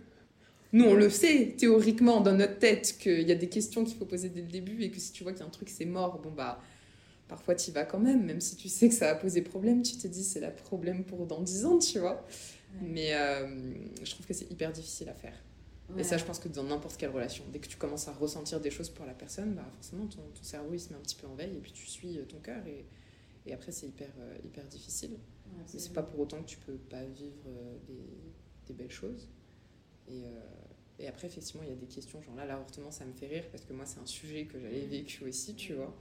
nous, 0.73 0.85
on 0.85 0.95
le 0.95 1.11
sait 1.11 1.55
théoriquement 1.59 2.21
dans 2.21 2.35
notre 2.35 2.59
tête 2.59 2.97
qu'il 2.99 3.27
y 3.27 3.33
a 3.33 3.35
des 3.35 3.49
questions 3.49 3.85
qu'il 3.85 3.97
faut 3.97 4.05
poser 4.05 4.29
dès 4.29 4.43
le 4.43 4.49
début 4.49 4.83
et 4.83 4.91
que 4.91 5.01
si 5.01 5.13
tu 5.13 5.23
vois 5.23 5.33
qu'il 5.33 5.41
y 5.41 5.45
a 5.45 5.47
un 5.47 5.51
truc, 5.51 5.69
c'est 5.69 5.85
mort, 5.85 6.21
bon 6.21 6.31
bah, 6.31 6.61
parfois 7.31 7.55
tu 7.55 7.71
y 7.71 7.73
vas 7.73 7.85
quand 7.85 8.01
même, 8.01 8.27
même 8.27 8.41
si 8.41 8.57
tu 8.57 8.69
sais 8.69 8.89
que 8.89 8.95
ça 8.95 9.13
va 9.13 9.15
poser 9.15 9.41
problème, 9.41 9.83
tu 9.83 9.97
te 9.97 10.09
dis 10.09 10.25
c'est 10.25 10.41
la 10.41 10.51
problème 10.51 11.05
pour 11.05 11.27
dans 11.27 11.41
10 11.41 11.65
ans, 11.65 11.79
tu 11.79 12.01
vois. 12.01 12.27
Mais 12.83 13.15
euh, 13.15 13.73
je 14.03 14.11
trouve 14.11 14.27
que 14.27 14.35
c'est 14.35 14.51
hyper 14.51 14.73
difficile 14.73 15.09
à 15.09 15.15
faire. 15.15 15.35
Et 15.99 16.05
ça, 16.05 16.17
je 16.17 16.25
pense 16.25 16.39
que 16.39 16.49
dans 16.49 16.63
n'importe 16.63 16.97
quelle 16.97 17.11
relation, 17.11 17.43
dès 17.53 17.59
que 17.59 17.67
tu 17.67 17.77
commences 17.77 18.07
à 18.07 18.13
ressentir 18.13 18.61
des 18.61 18.71
choses 18.71 18.91
pour 18.91 19.07
la 19.07 19.15
personne, 19.15 19.55
bah 19.55 19.69
forcément 19.75 20.07
ton, 20.07 20.23
ton, 20.23 20.43
cerveau 20.43 20.73
il 20.73 20.79
se 20.79 20.91
met 20.91 20.97
un 20.97 21.01
petit 21.01 21.17
peu 21.17 21.27
en 21.27 21.35
veille 21.35 21.57
et 21.57 21.61
puis 21.61 21.73
tu 21.73 21.85
suis 21.87 22.17
euh, 22.17 22.25
ton 22.25 22.39
cœur 22.39 22.65
et, 22.65 22.85
et 23.45 23.53
après 23.53 23.73
c'est 23.73 23.87
hyper, 23.87 24.11
euh, 24.21 24.37
hyper 24.45 24.65
difficile. 24.67 25.19
Mais 25.57 25.65
c'est 25.67 25.93
pas 25.93 26.05
pour 26.05 26.21
autant 26.21 26.41
que 26.43 26.49
tu 26.49 26.59
peux 26.59 26.77
pas 26.77 27.03
vivre 27.03 27.49
des, 27.89 28.69
des 28.69 28.73
belles 28.73 28.91
choses. 28.91 29.29
Et, 30.09 30.23
et 31.01 31.09
après, 31.09 31.27
effectivement, 31.27 31.63
il 31.65 31.71
y 31.71 31.73
a 31.73 31.77
des 31.77 31.87
questions, 31.87 32.23
genre 32.23 32.37
là, 32.37 32.45
l'avortement, 32.45 32.93
ça 32.93 33.05
me 33.05 33.13
fait 33.13 33.27
rire 33.27 33.45
parce 33.51 33.65
que 33.65 33.73
moi, 33.73 33.85
c'est 33.85 33.99
un 33.99 34.07
sujet 34.07 34.45
que 34.45 34.61
j'avais 34.61 34.83
vécu 34.83 35.25
aussi, 35.25 35.55
tu 35.55 35.75
vois. 35.75 35.93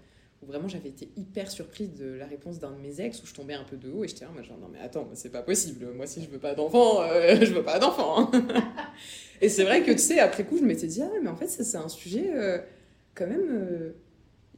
Où 0.41 0.45
vraiment, 0.45 0.67
j'avais 0.67 0.89
été 0.89 1.09
hyper 1.17 1.51
surprise 1.51 1.93
de 1.95 2.13
la 2.13 2.25
réponse 2.25 2.59
d'un 2.59 2.71
de 2.71 2.77
mes 2.77 3.01
ex 3.01 3.21
où 3.21 3.25
je 3.25 3.33
tombais 3.33 3.55
un 3.55 3.65
peu 3.65 3.75
de 3.75 3.89
haut 3.91 4.05
et 4.05 4.07
j'étais 4.07 4.23
là, 4.23 4.31
moi, 4.33 4.41
genre, 4.41 4.57
non, 4.57 4.69
mais 4.71 4.79
attends, 4.79 5.09
c'est 5.13 5.31
pas 5.31 5.41
possible. 5.41 5.91
Moi, 5.93 6.07
si 6.07 6.23
je 6.23 6.29
veux 6.29 6.39
pas 6.39 6.55
d'enfant, 6.55 7.01
euh, 7.01 7.37
je 7.41 7.53
veux 7.53 7.63
pas 7.63 7.77
d'enfant. 7.77 8.31
Hein. 8.33 8.47
et 9.41 9.49
c'est 9.49 9.63
vrai 9.63 9.83
que, 9.83 9.91
tu 9.91 9.97
sais, 9.97 10.19
après 10.19 10.45
coup, 10.45 10.57
je 10.57 10.63
m'étais 10.63 10.87
dit, 10.87 11.01
ah, 11.01 11.09
mais 11.21 11.29
en 11.29 11.35
fait, 11.35 11.47
ça, 11.47 11.63
c'est 11.63 11.77
un 11.77 11.89
sujet, 11.89 12.31
euh, 12.33 12.59
quand 13.15 13.27
même, 13.27 13.49
euh, 13.49 13.91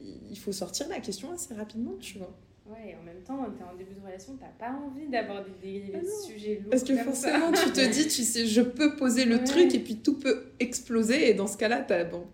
il 0.00 0.38
faut 0.38 0.52
sortir 0.52 0.88
la 0.88 1.00
question 1.00 1.32
assez 1.32 1.54
rapidement, 1.54 1.94
tu 2.00 2.18
vois. 2.18 2.32
Ouais, 2.64 2.90
et 2.90 2.96
en 2.96 3.02
même 3.02 3.20
temps, 3.22 3.44
tu 3.56 3.60
es 3.60 3.64
en 3.64 3.76
début 3.76 3.94
de 3.94 4.00
relation, 4.00 4.34
tu 4.34 4.44
pas 4.58 4.70
envie 4.70 5.08
d'aborder 5.08 5.50
des, 5.60 5.80
des 5.80 5.92
ah 5.96 6.26
sujets 6.26 6.60
lourds. 6.60 6.70
Parce 6.70 6.84
que 6.84 6.96
forcément, 6.96 7.50
tu 7.50 7.72
te 7.72 7.92
dis, 7.92 8.06
tu 8.06 8.22
sais, 8.22 8.46
je 8.46 8.62
peux 8.62 8.94
poser 8.94 9.24
le 9.24 9.42
truc 9.42 9.74
et 9.74 9.80
puis 9.80 9.96
tout 9.96 10.18
peut 10.18 10.44
exploser. 10.60 11.28
Et 11.28 11.34
dans 11.34 11.48
ce 11.48 11.56
cas-là, 11.56 11.84
bon, 12.04 12.24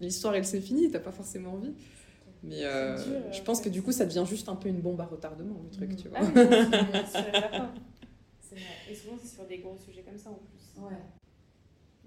l'histoire, 0.00 0.34
elle 0.34 0.44
s'est 0.44 0.60
finie, 0.60 0.90
t'as 0.90 1.00
pas 1.00 1.12
forcément 1.12 1.54
envie. 1.54 1.72
Mais 2.46 2.64
euh, 2.64 3.32
je 3.32 3.42
pense 3.42 3.60
que 3.60 3.68
du 3.68 3.82
coup, 3.82 3.92
ça 3.92 4.04
devient 4.04 4.24
juste 4.28 4.48
un 4.48 4.56
peu 4.56 4.68
une 4.68 4.80
bombe 4.80 5.00
à 5.00 5.04
retardement, 5.04 5.62
le 5.64 5.70
truc, 5.70 5.96
tu 5.96 6.08
vois. 6.08 6.18
Ah, 6.20 7.04
c'est 8.40 8.54
vrai. 8.54 8.60
Et 8.90 8.94
souvent, 8.94 9.16
c'est 9.20 9.34
sur 9.34 9.46
des 9.46 9.58
gros 9.58 9.76
sujets 9.76 10.02
comme 10.02 10.18
ça 10.18 10.30
en 10.30 10.34
plus. 10.34 10.82
Ouais. 10.82 10.96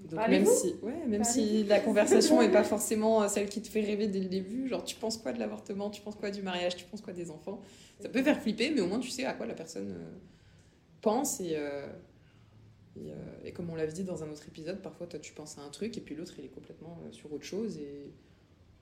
Donc 0.03 0.29
même 0.29 0.45
si, 0.45 0.75
ouais, 0.83 1.05
même 1.07 1.23
si 1.23 1.63
la 1.63 1.79
conversation 1.79 2.41
n'est 2.41 2.51
pas 2.51 2.63
forcément 2.75 3.23
euh, 3.23 3.27
celle 3.27 3.49
qui 3.49 3.61
te 3.61 3.67
fait 3.67 3.81
rêver 3.81 4.07
dès 4.07 4.19
le 4.19 4.29
début, 4.29 4.67
genre 4.67 4.83
tu 4.83 4.95
penses 4.95 5.17
quoi 5.17 5.33
de 5.33 5.39
l'avortement, 5.39 5.89
tu 5.89 6.01
penses 6.01 6.15
quoi 6.15 6.29
du 6.29 6.43
mariage, 6.43 6.75
tu 6.75 6.85
penses 6.85 7.01
quoi 7.01 7.13
des 7.13 7.31
enfants, 7.31 7.61
ça 7.99 8.07
peut 8.07 8.21
faire 8.21 8.39
flipper, 8.39 8.69
mais 8.69 8.81
au 8.81 8.87
moins 8.87 8.99
tu 8.99 9.09
sais 9.09 9.25
à 9.25 9.33
quoi 9.33 9.47
la 9.47 9.55
personne 9.55 9.91
euh, 9.91 10.17
pense 11.01 11.39
et, 11.39 11.55
euh, 11.55 11.87
et, 13.43 13.51
comme 13.51 13.69
on 13.69 13.75
l'avait 13.75 13.91
dit 13.91 14.03
dans 14.03 14.23
un 14.23 14.29
autre 14.29 14.47
épisode, 14.47 14.81
parfois 14.81 15.07
toi 15.07 15.19
tu 15.19 15.33
penses 15.33 15.57
à 15.57 15.61
un 15.61 15.69
truc 15.69 15.97
et 15.97 16.01
puis 16.01 16.15
l'autre 16.15 16.33
il 16.37 16.45
est 16.45 16.49
complètement 16.49 16.99
sur 17.11 17.33
autre 17.33 17.45
chose 17.45 17.77
et 17.79 18.11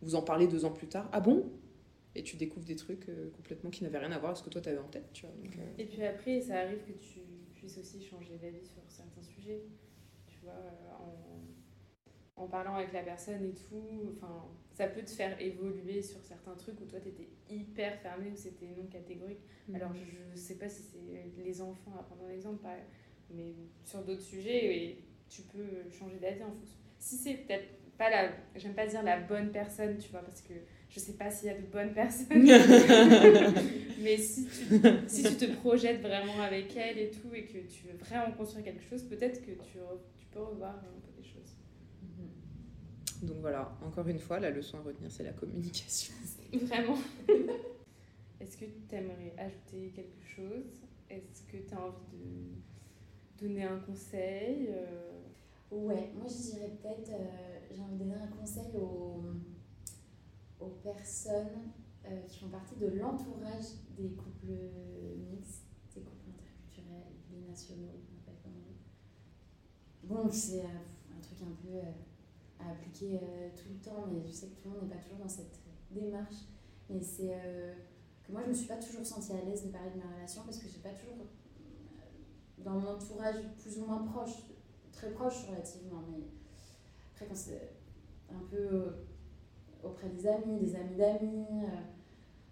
vous 0.06 0.16
en 0.16 0.22
parlez 0.22 0.48
deux 0.48 0.66
ans 0.66 0.72
plus 0.72 0.88
tard, 0.88 1.10
ah 1.12 1.20
bon? 1.20 1.52
Et 2.16 2.24
tu 2.24 2.38
découvres 2.38 2.66
des 2.66 2.78
trucs 2.78 3.08
complètement 3.36 3.70
qui 3.70 3.84
n'avaient 3.84 3.98
rien 3.98 4.12
à 4.12 4.18
voir 4.18 4.32
avec 4.32 4.38
ce 4.38 4.44
que 4.44 4.50
toi 4.50 4.62
tu 4.62 4.70
avais 4.70 4.80
en 4.80 4.88
tête. 4.88 5.12
Tu 5.12 5.26
vois, 5.26 5.36
Et 5.78 5.86
puis 5.86 6.02
après, 6.04 6.40
ça 6.40 6.60
arrive 6.60 6.80
que 6.86 6.94
tu 6.94 7.20
puisses 7.56 7.78
aussi 7.78 8.02
changer 8.02 8.38
d'avis 8.38 8.66
sur 8.66 8.82
certains 8.88 9.22
sujets. 9.22 9.64
Euh, 10.48 10.52
en, 12.38 12.44
en, 12.44 12.48
parlant 12.48 12.76
avec 12.76 12.92
la 12.94 13.02
personne 13.02 13.44
et 13.46 13.54
tout. 13.54 14.14
Enfin, 14.16 14.46
ça 14.74 14.88
peut 14.88 15.02
te 15.02 15.10
faire 15.10 15.40
évoluer 15.42 16.02
sur 16.02 16.22
certains 16.24 16.54
trucs 16.56 16.80
où 16.82 16.86
toi, 16.86 17.00
tu 17.00 17.10
étais 17.10 17.30
hyper 17.50 18.00
fermé, 18.02 18.32
ou 18.32 18.36
c'était 18.36 18.68
non 18.78 18.86
catégorique. 18.88 19.40
Mhm. 19.68 19.76
Alors, 19.76 19.92
je 19.94 20.38
sais 20.38 20.56
pas 20.56 20.70
si 20.70 20.84
c'est 20.84 21.44
les 21.44 21.62
enfants, 21.62 21.94
à 21.98 22.04
prendre 22.04 22.26
un 22.26 22.30
exemple, 22.30 22.66
mais 23.30 23.56
sur 23.84 24.04
d'autres 24.04 24.22
sujets, 24.22 24.78
et 24.78 25.06
tu 25.30 25.44
peux 25.44 25.90
changer 25.90 26.18
d'avis 26.20 26.44
en 26.44 26.52
fonction. 26.52 26.78
Si 27.00 27.16
c'est 27.16 27.36
peut-être 27.36 27.68
pas 27.98 28.10
la. 28.10 28.30
J'aime 28.56 28.74
pas 28.74 28.86
dire 28.86 29.04
la 29.04 29.20
bonne 29.20 29.52
personne, 29.52 29.98
tu 29.98 30.10
vois, 30.10 30.22
parce 30.22 30.42
que 30.42 30.54
je 30.90 31.00
sais 31.00 31.14
pas 31.14 31.30
s'il 31.30 31.48
y 31.48 31.52
a 31.52 31.58
de 31.58 31.66
bonnes 31.68 31.94
personnes. 31.94 32.44
mais 34.02 34.18
si 34.18 34.46
tu, 34.46 34.80
si 35.08 35.24
tu 35.24 35.36
te 35.36 35.52
projettes 35.58 36.02
vraiment 36.02 36.42
avec 36.42 36.76
elle 36.78 36.98
et 36.98 37.12
tout, 37.12 37.34
et 37.34 37.46
que 37.46 37.58
tu 37.68 37.88
veux 37.88 37.98
vraiment 37.98 38.32
construire 38.32 38.66
quelque 38.66 38.84
chose, 38.84 39.04
peut-être 39.04 39.42
que 39.42 39.52
tu, 39.52 39.80
revoir 40.36 40.76
un 40.76 41.00
peu 41.02 41.12
des 41.16 41.24
choses. 41.24 41.56
Mhm. 42.02 43.28
Donc 43.28 43.38
voilà, 43.40 43.78
encore 43.86 44.08
une 44.08 44.20
fois, 44.20 44.40
la 44.40 44.50
leçon 44.50 44.78
à 44.78 44.82
retenir, 44.82 45.12
c'est 45.12 45.24
la 45.24 45.34
communication. 45.34 46.14
Vraiment. 46.54 46.98
Est-ce 48.42 48.58
que 48.58 48.66
tu 48.66 48.96
aimerais 48.96 49.34
ajouter 49.38 49.92
quelque 49.96 50.26
chose? 50.26 50.82
Est-ce 51.10 51.44
que 51.44 51.58
tu 51.58 51.74
as 51.74 51.80
envie 51.80 52.52
de 53.38 53.48
donner 53.48 53.64
un 53.64 53.80
conseil? 53.80 54.68
Euh? 54.70 55.22
Ouais, 55.72 56.12
moi 56.16 56.28
je 56.28 56.52
dirais 56.52 56.78
peut-être, 56.80 57.10
euh, 57.10 57.60
j'ai 57.72 57.82
envie 57.82 57.96
de 57.96 58.00
donner 58.04 58.16
un 58.16 58.28
conseil 58.28 58.78
aux, 58.78 59.24
aux 60.60 60.70
personnes 60.84 61.72
euh, 62.06 62.22
qui 62.28 62.40
font 62.40 62.50
partie 62.50 62.76
de 62.76 62.88
l'entourage 62.88 63.74
des 63.98 64.10
couples 64.12 64.54
mixtes, 65.32 65.64
des 65.96 66.02
couples 66.02 66.30
interculturels, 66.30 67.50
nationaux 67.50 67.90
Bon, 70.04 70.30
c'est 70.30 70.62
un 70.62 71.20
truc 71.20 71.40
un 71.42 71.56
peu 71.64 71.78
euh, 71.78 71.92
à 72.60 72.70
appliquer 72.70 73.20
tout 73.58 73.70
le 73.74 73.80
temps, 73.80 74.06
mais 74.12 74.24
je 74.24 74.32
sais 74.32 74.50
que 74.50 74.62
tout 74.62 74.70
le 74.70 74.76
monde 74.76 74.84
n'est 74.84 74.96
pas 74.96 75.02
toujours 75.02 75.18
dans 75.18 75.28
cette 75.28 75.60
démarche. 75.90 76.46
Mais 76.92 77.02
c'est 77.02 77.36
que 78.24 78.32
moi, 78.32 78.44
je 78.44 78.50
me 78.50 78.54
suis 78.54 78.68
pas 78.68 78.78
toujours 78.78 79.04
sentie 79.04 79.32
à 79.32 79.44
l'aise 79.44 79.66
de 79.66 79.72
parler 79.72 79.90
de 79.90 79.98
ma 79.98 80.14
relation 80.14 80.44
parce 80.44 80.60
que 80.60 80.68
je 80.68 80.74
n'ai 80.76 80.84
pas 80.84 80.92
toujours, 80.94 81.26
dans 82.60 82.80
mon 82.80 82.88
entourage 82.88 83.38
plus 83.58 83.80
ou 83.80 83.86
moins 83.88 84.04
proche, 84.04 84.55
très 84.96 85.12
proche 85.12 85.48
relativement, 85.48 86.02
mais 86.10 86.24
après, 87.14 87.28
quand 87.28 87.36
c'est 87.36 87.74
un 88.30 88.44
peu 88.50 88.96
auprès 89.84 90.10
des 90.10 90.26
amis, 90.28 90.60
des 90.60 90.76
amis 90.76 90.96
d'amis, 90.96 91.66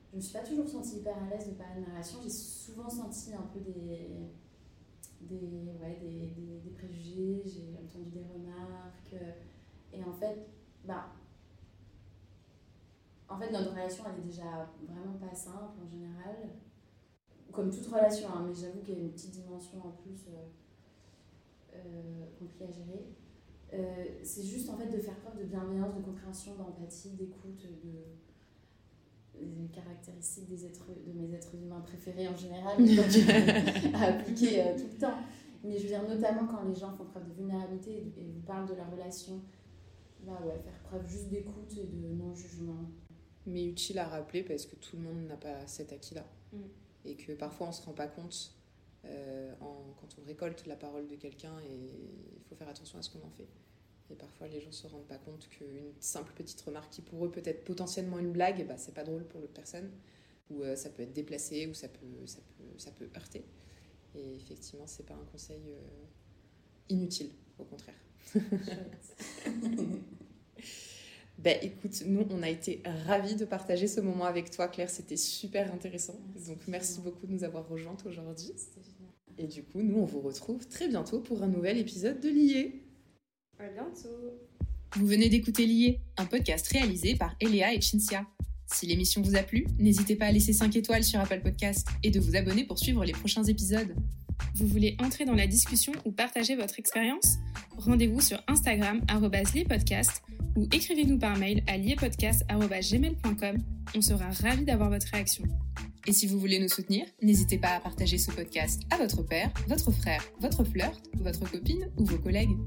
je 0.09 0.11
ne 0.11 0.17
me 0.17 0.21
suis 0.21 0.33
pas 0.33 0.43
toujours 0.43 0.67
sentie 0.67 0.97
hyper 0.97 1.17
à 1.17 1.29
l'aise 1.29 1.49
de 1.49 1.53
parler 1.53 1.81
de 1.81 1.85
ma 1.87 1.93
relation. 1.93 2.19
J'ai 2.21 2.29
souvent 2.29 2.89
senti 2.89 3.33
un 3.33 3.47
peu 3.53 3.59
des 3.59 4.29
des, 5.21 5.73
ouais, 5.81 5.97
des, 6.01 6.27
des, 6.27 6.59
des 6.59 6.69
préjugés, 6.71 7.43
j'ai 7.45 7.77
entendu 7.81 8.09
des 8.11 8.23
remarques. 8.23 9.13
Euh, 9.13 9.31
et 9.91 10.03
en 10.03 10.11
fait, 10.11 10.47
bah, 10.85 11.13
en 13.29 13.37
fait, 13.37 13.51
notre 13.51 13.71
relation, 13.71 14.03
elle 14.07 14.19
est 14.23 14.27
déjà 14.27 14.69
vraiment 14.87 15.17
pas 15.17 15.33
simple 15.33 15.79
en 15.81 15.87
général. 15.87 16.49
Comme 17.51 17.71
toute 17.71 17.85
relation, 17.85 18.29
hein, 18.29 18.45
mais 18.47 18.53
j'avoue 18.53 18.81
qu'il 18.81 18.95
y 18.95 18.97
a 18.97 19.01
une 19.01 19.11
petite 19.11 19.31
dimension 19.31 19.77
en 19.85 19.91
plus 19.91 20.27
euh, 20.27 20.47
euh, 21.75 22.25
compliquée 22.39 22.65
à 22.65 22.71
gérer. 22.71 23.05
c'est 24.23 24.43
juste 24.43 24.69
en 24.69 24.77
fait 24.77 24.87
de 24.87 24.99
faire 24.99 25.15
preuve 25.19 25.39
de 25.39 25.45
bienveillance, 25.45 25.95
de 25.95 26.01
compréhension, 26.01 26.55
d'empathie, 26.55 27.11
d'écoute, 27.11 27.65
de, 27.83 28.13
les 29.39 29.67
caractéristiques 29.73 30.47
des 30.47 30.65
êtres, 30.65 30.87
de 31.05 31.13
mes 31.13 31.33
êtres 31.33 31.55
humains 31.55 31.81
préférés 31.81 32.27
en 32.27 32.35
général, 32.35 32.77
donc, 32.79 33.93
à 33.95 34.03
appliquer 34.05 34.61
euh, 34.61 34.77
tout 34.77 34.87
le 34.93 34.99
temps. 34.99 35.17
Mais 35.63 35.77
je 35.77 35.83
veux 35.83 35.89
dire, 35.89 36.07
notamment 36.07 36.45
quand 36.45 36.63
les 36.67 36.75
gens 36.75 36.91
font 36.91 37.05
preuve 37.05 37.27
de 37.29 37.33
vulnérabilité 37.33 38.13
et 38.17 38.23
vous 38.23 38.41
parlent 38.41 38.67
de 38.67 38.75
leur 38.75 38.91
relation, 38.91 39.41
bah 40.25 40.39
ouais, 40.45 40.59
faire 40.59 40.79
preuve 40.83 41.07
juste 41.07 41.29
d'écoute 41.29 41.73
et 41.77 41.85
de 41.85 42.13
non-jugement. 42.13 42.89
Mais 43.45 43.65
utile 43.65 43.99
à 43.99 44.07
rappeler 44.07 44.43
parce 44.43 44.65
que 44.65 44.75
tout 44.75 44.97
le 44.97 45.03
monde 45.03 45.27
n'a 45.27 45.37
pas 45.37 45.65
cet 45.67 45.93
acquis-là. 45.93 46.25
Mm. 46.51 46.57
Et 47.05 47.15
que 47.15 47.33
parfois 47.33 47.67
on 47.67 47.69
ne 47.69 47.75
se 47.75 47.81
rend 47.81 47.93
pas 47.93 48.07
compte 48.07 48.55
euh, 49.05 49.53
en, 49.59 49.93
quand 49.99 50.07
on 50.21 50.25
récolte 50.25 50.65
la 50.65 50.75
parole 50.75 51.07
de 51.07 51.15
quelqu'un 51.15 51.59
et 51.61 51.75
il 52.37 52.43
faut 52.47 52.55
faire 52.55 52.69
attention 52.69 52.97
à 52.99 53.01
ce 53.01 53.09
qu'on 53.09 53.25
en 53.25 53.31
fait. 53.31 53.47
Et 54.09 54.15
parfois 54.15 54.47
les 54.47 54.61
gens 54.61 54.71
se 54.71 54.87
rendent 54.87 55.07
pas 55.07 55.17
compte 55.17 55.47
qu'une 55.49 55.93
simple 55.99 56.33
petite 56.33 56.61
remarque 56.61 56.91
qui 56.91 57.01
pour 57.01 57.25
eux 57.25 57.31
peut 57.31 57.41
être 57.45 57.63
potentiellement 57.63 58.19
une 58.19 58.31
blague, 58.31 58.65
bah, 58.67 58.77
c'est 58.77 58.93
pas 58.93 59.03
drôle 59.03 59.25
pour 59.25 59.39
l'autre 59.41 59.53
personne. 59.53 59.91
Ou 60.49 60.63
euh, 60.63 60.75
ça 60.75 60.89
peut 60.89 61.03
être 61.03 61.13
déplacé, 61.13 61.67
ou 61.67 61.73
ça 61.73 61.87
peut, 61.87 62.25
ça 62.25 62.39
peut, 62.57 62.77
ça 62.77 62.91
peut 62.91 63.09
heurter. 63.15 63.45
Et 64.13 64.35
effectivement, 64.35 64.85
c'est 64.85 65.05
pas 65.05 65.15
un 65.15 65.25
conseil 65.31 65.61
euh, 65.67 66.05
inutile, 66.89 67.31
au 67.57 67.63
contraire. 67.63 67.95
Ben 71.39 71.57
écoute, 71.61 72.03
nous 72.05 72.25
on 72.29 72.43
a 72.43 72.49
été 72.49 72.81
ravis 73.05 73.35
de 73.35 73.45
partager 73.45 73.87
ce 73.87 73.99
moment 73.99 74.25
avec 74.25 74.51
toi, 74.51 74.67
Claire. 74.67 74.89
C'était 74.89 75.17
super 75.17 75.73
intéressant. 75.73 76.15
Merci 76.33 76.49
Donc 76.49 76.59
merci 76.67 77.01
beaucoup 77.01 77.27
de 77.27 77.31
nous 77.31 77.43
avoir 77.43 77.67
rejointes 77.67 78.05
aujourd'hui. 78.05 78.53
Et 79.37 79.47
du 79.47 79.63
coup, 79.63 79.81
nous 79.81 79.99
on 79.99 80.05
vous 80.05 80.21
retrouve 80.21 80.67
très 80.67 80.87
bientôt 80.87 81.19
pour 81.19 81.43
un 81.43 81.47
nouvel 81.47 81.77
épisode 81.77 82.19
de 82.19 82.29
Lié. 82.29 82.83
À 83.59 83.67
bientôt. 83.67 84.09
Vous 84.95 85.07
venez 85.07 85.27
d'écouter 85.27 85.65
Lié, 85.65 85.99
un 86.17 86.25
podcast 86.25 86.67
réalisé 86.67 87.15
par 87.15 87.35
Eléa 87.39 87.73
et 87.73 87.81
Cinzia. 87.81 88.27
Si 88.67 88.85
l'émission 88.85 89.21
vous 89.21 89.35
a 89.35 89.43
plu, 89.43 89.65
n'hésitez 89.79 90.15
pas 90.15 90.25
à 90.25 90.31
laisser 90.31 90.53
5 90.53 90.75
étoiles 90.75 91.03
sur 91.03 91.19
Apple 91.19 91.41
Podcast 91.41 91.87
et 92.03 92.11
de 92.11 92.19
vous 92.19 92.35
abonner 92.35 92.63
pour 92.63 92.79
suivre 92.79 93.03
les 93.03 93.11
prochains 93.11 93.43
épisodes. 93.43 93.95
Vous 94.55 94.67
voulez 94.67 94.95
entrer 94.99 95.25
dans 95.25 95.35
la 95.35 95.47
discussion 95.47 95.93
ou 96.05 96.11
partager 96.11 96.55
votre 96.55 96.79
expérience? 96.79 97.37
Rendez-vous 97.77 98.21
sur 98.21 98.41
Instagram 98.47 99.01
@liepodcast 99.55 100.21
ou 100.55 100.67
écrivez-nous 100.71 101.17
par 101.17 101.37
mail 101.37 101.63
à 101.67 101.77
liepodcast@gmail.com. 101.77 103.57
On 103.95 104.01
sera 104.01 104.29
ravis 104.29 104.65
d'avoir 104.65 104.89
votre 104.89 105.07
réaction. 105.11 105.43
Et 106.05 106.13
si 106.13 106.27
vous 106.27 106.39
voulez 106.39 106.59
nous 106.59 106.67
soutenir, 106.67 107.05
n'hésitez 107.21 107.57
pas 107.57 107.75
à 107.75 107.79
partager 107.79 108.17
ce 108.17 108.31
podcast 108.31 108.81
à 108.91 108.97
votre 108.97 109.23
père, 109.23 109.51
votre 109.67 109.91
frère, 109.91 110.23
votre 110.41 110.63
flirt, 110.63 111.01
votre 111.15 111.49
copine 111.49 111.89
ou 111.97 112.05
vos 112.05 112.17
collègues. 112.17 112.57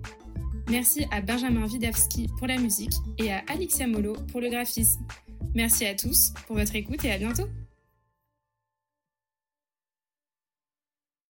Merci 0.71 1.05
à 1.11 1.21
Benjamin 1.21 1.67
Widawski 1.67 2.29
pour 2.39 2.47
la 2.47 2.59
musique 2.59 2.95
et 3.19 3.33
à 3.33 3.45
Alexia 3.49 3.87
Molo 3.87 4.15
pour 4.33 4.41
le 4.41 4.49
graphisme. 4.49 5.07
Merci 5.55 5.87
à 5.87 5.95
tous 5.95 6.33
pour 6.47 6.57
votre 6.57 6.75
écoute 6.75 7.05
et 7.05 7.13
à 7.13 7.19
bientôt 7.19 7.47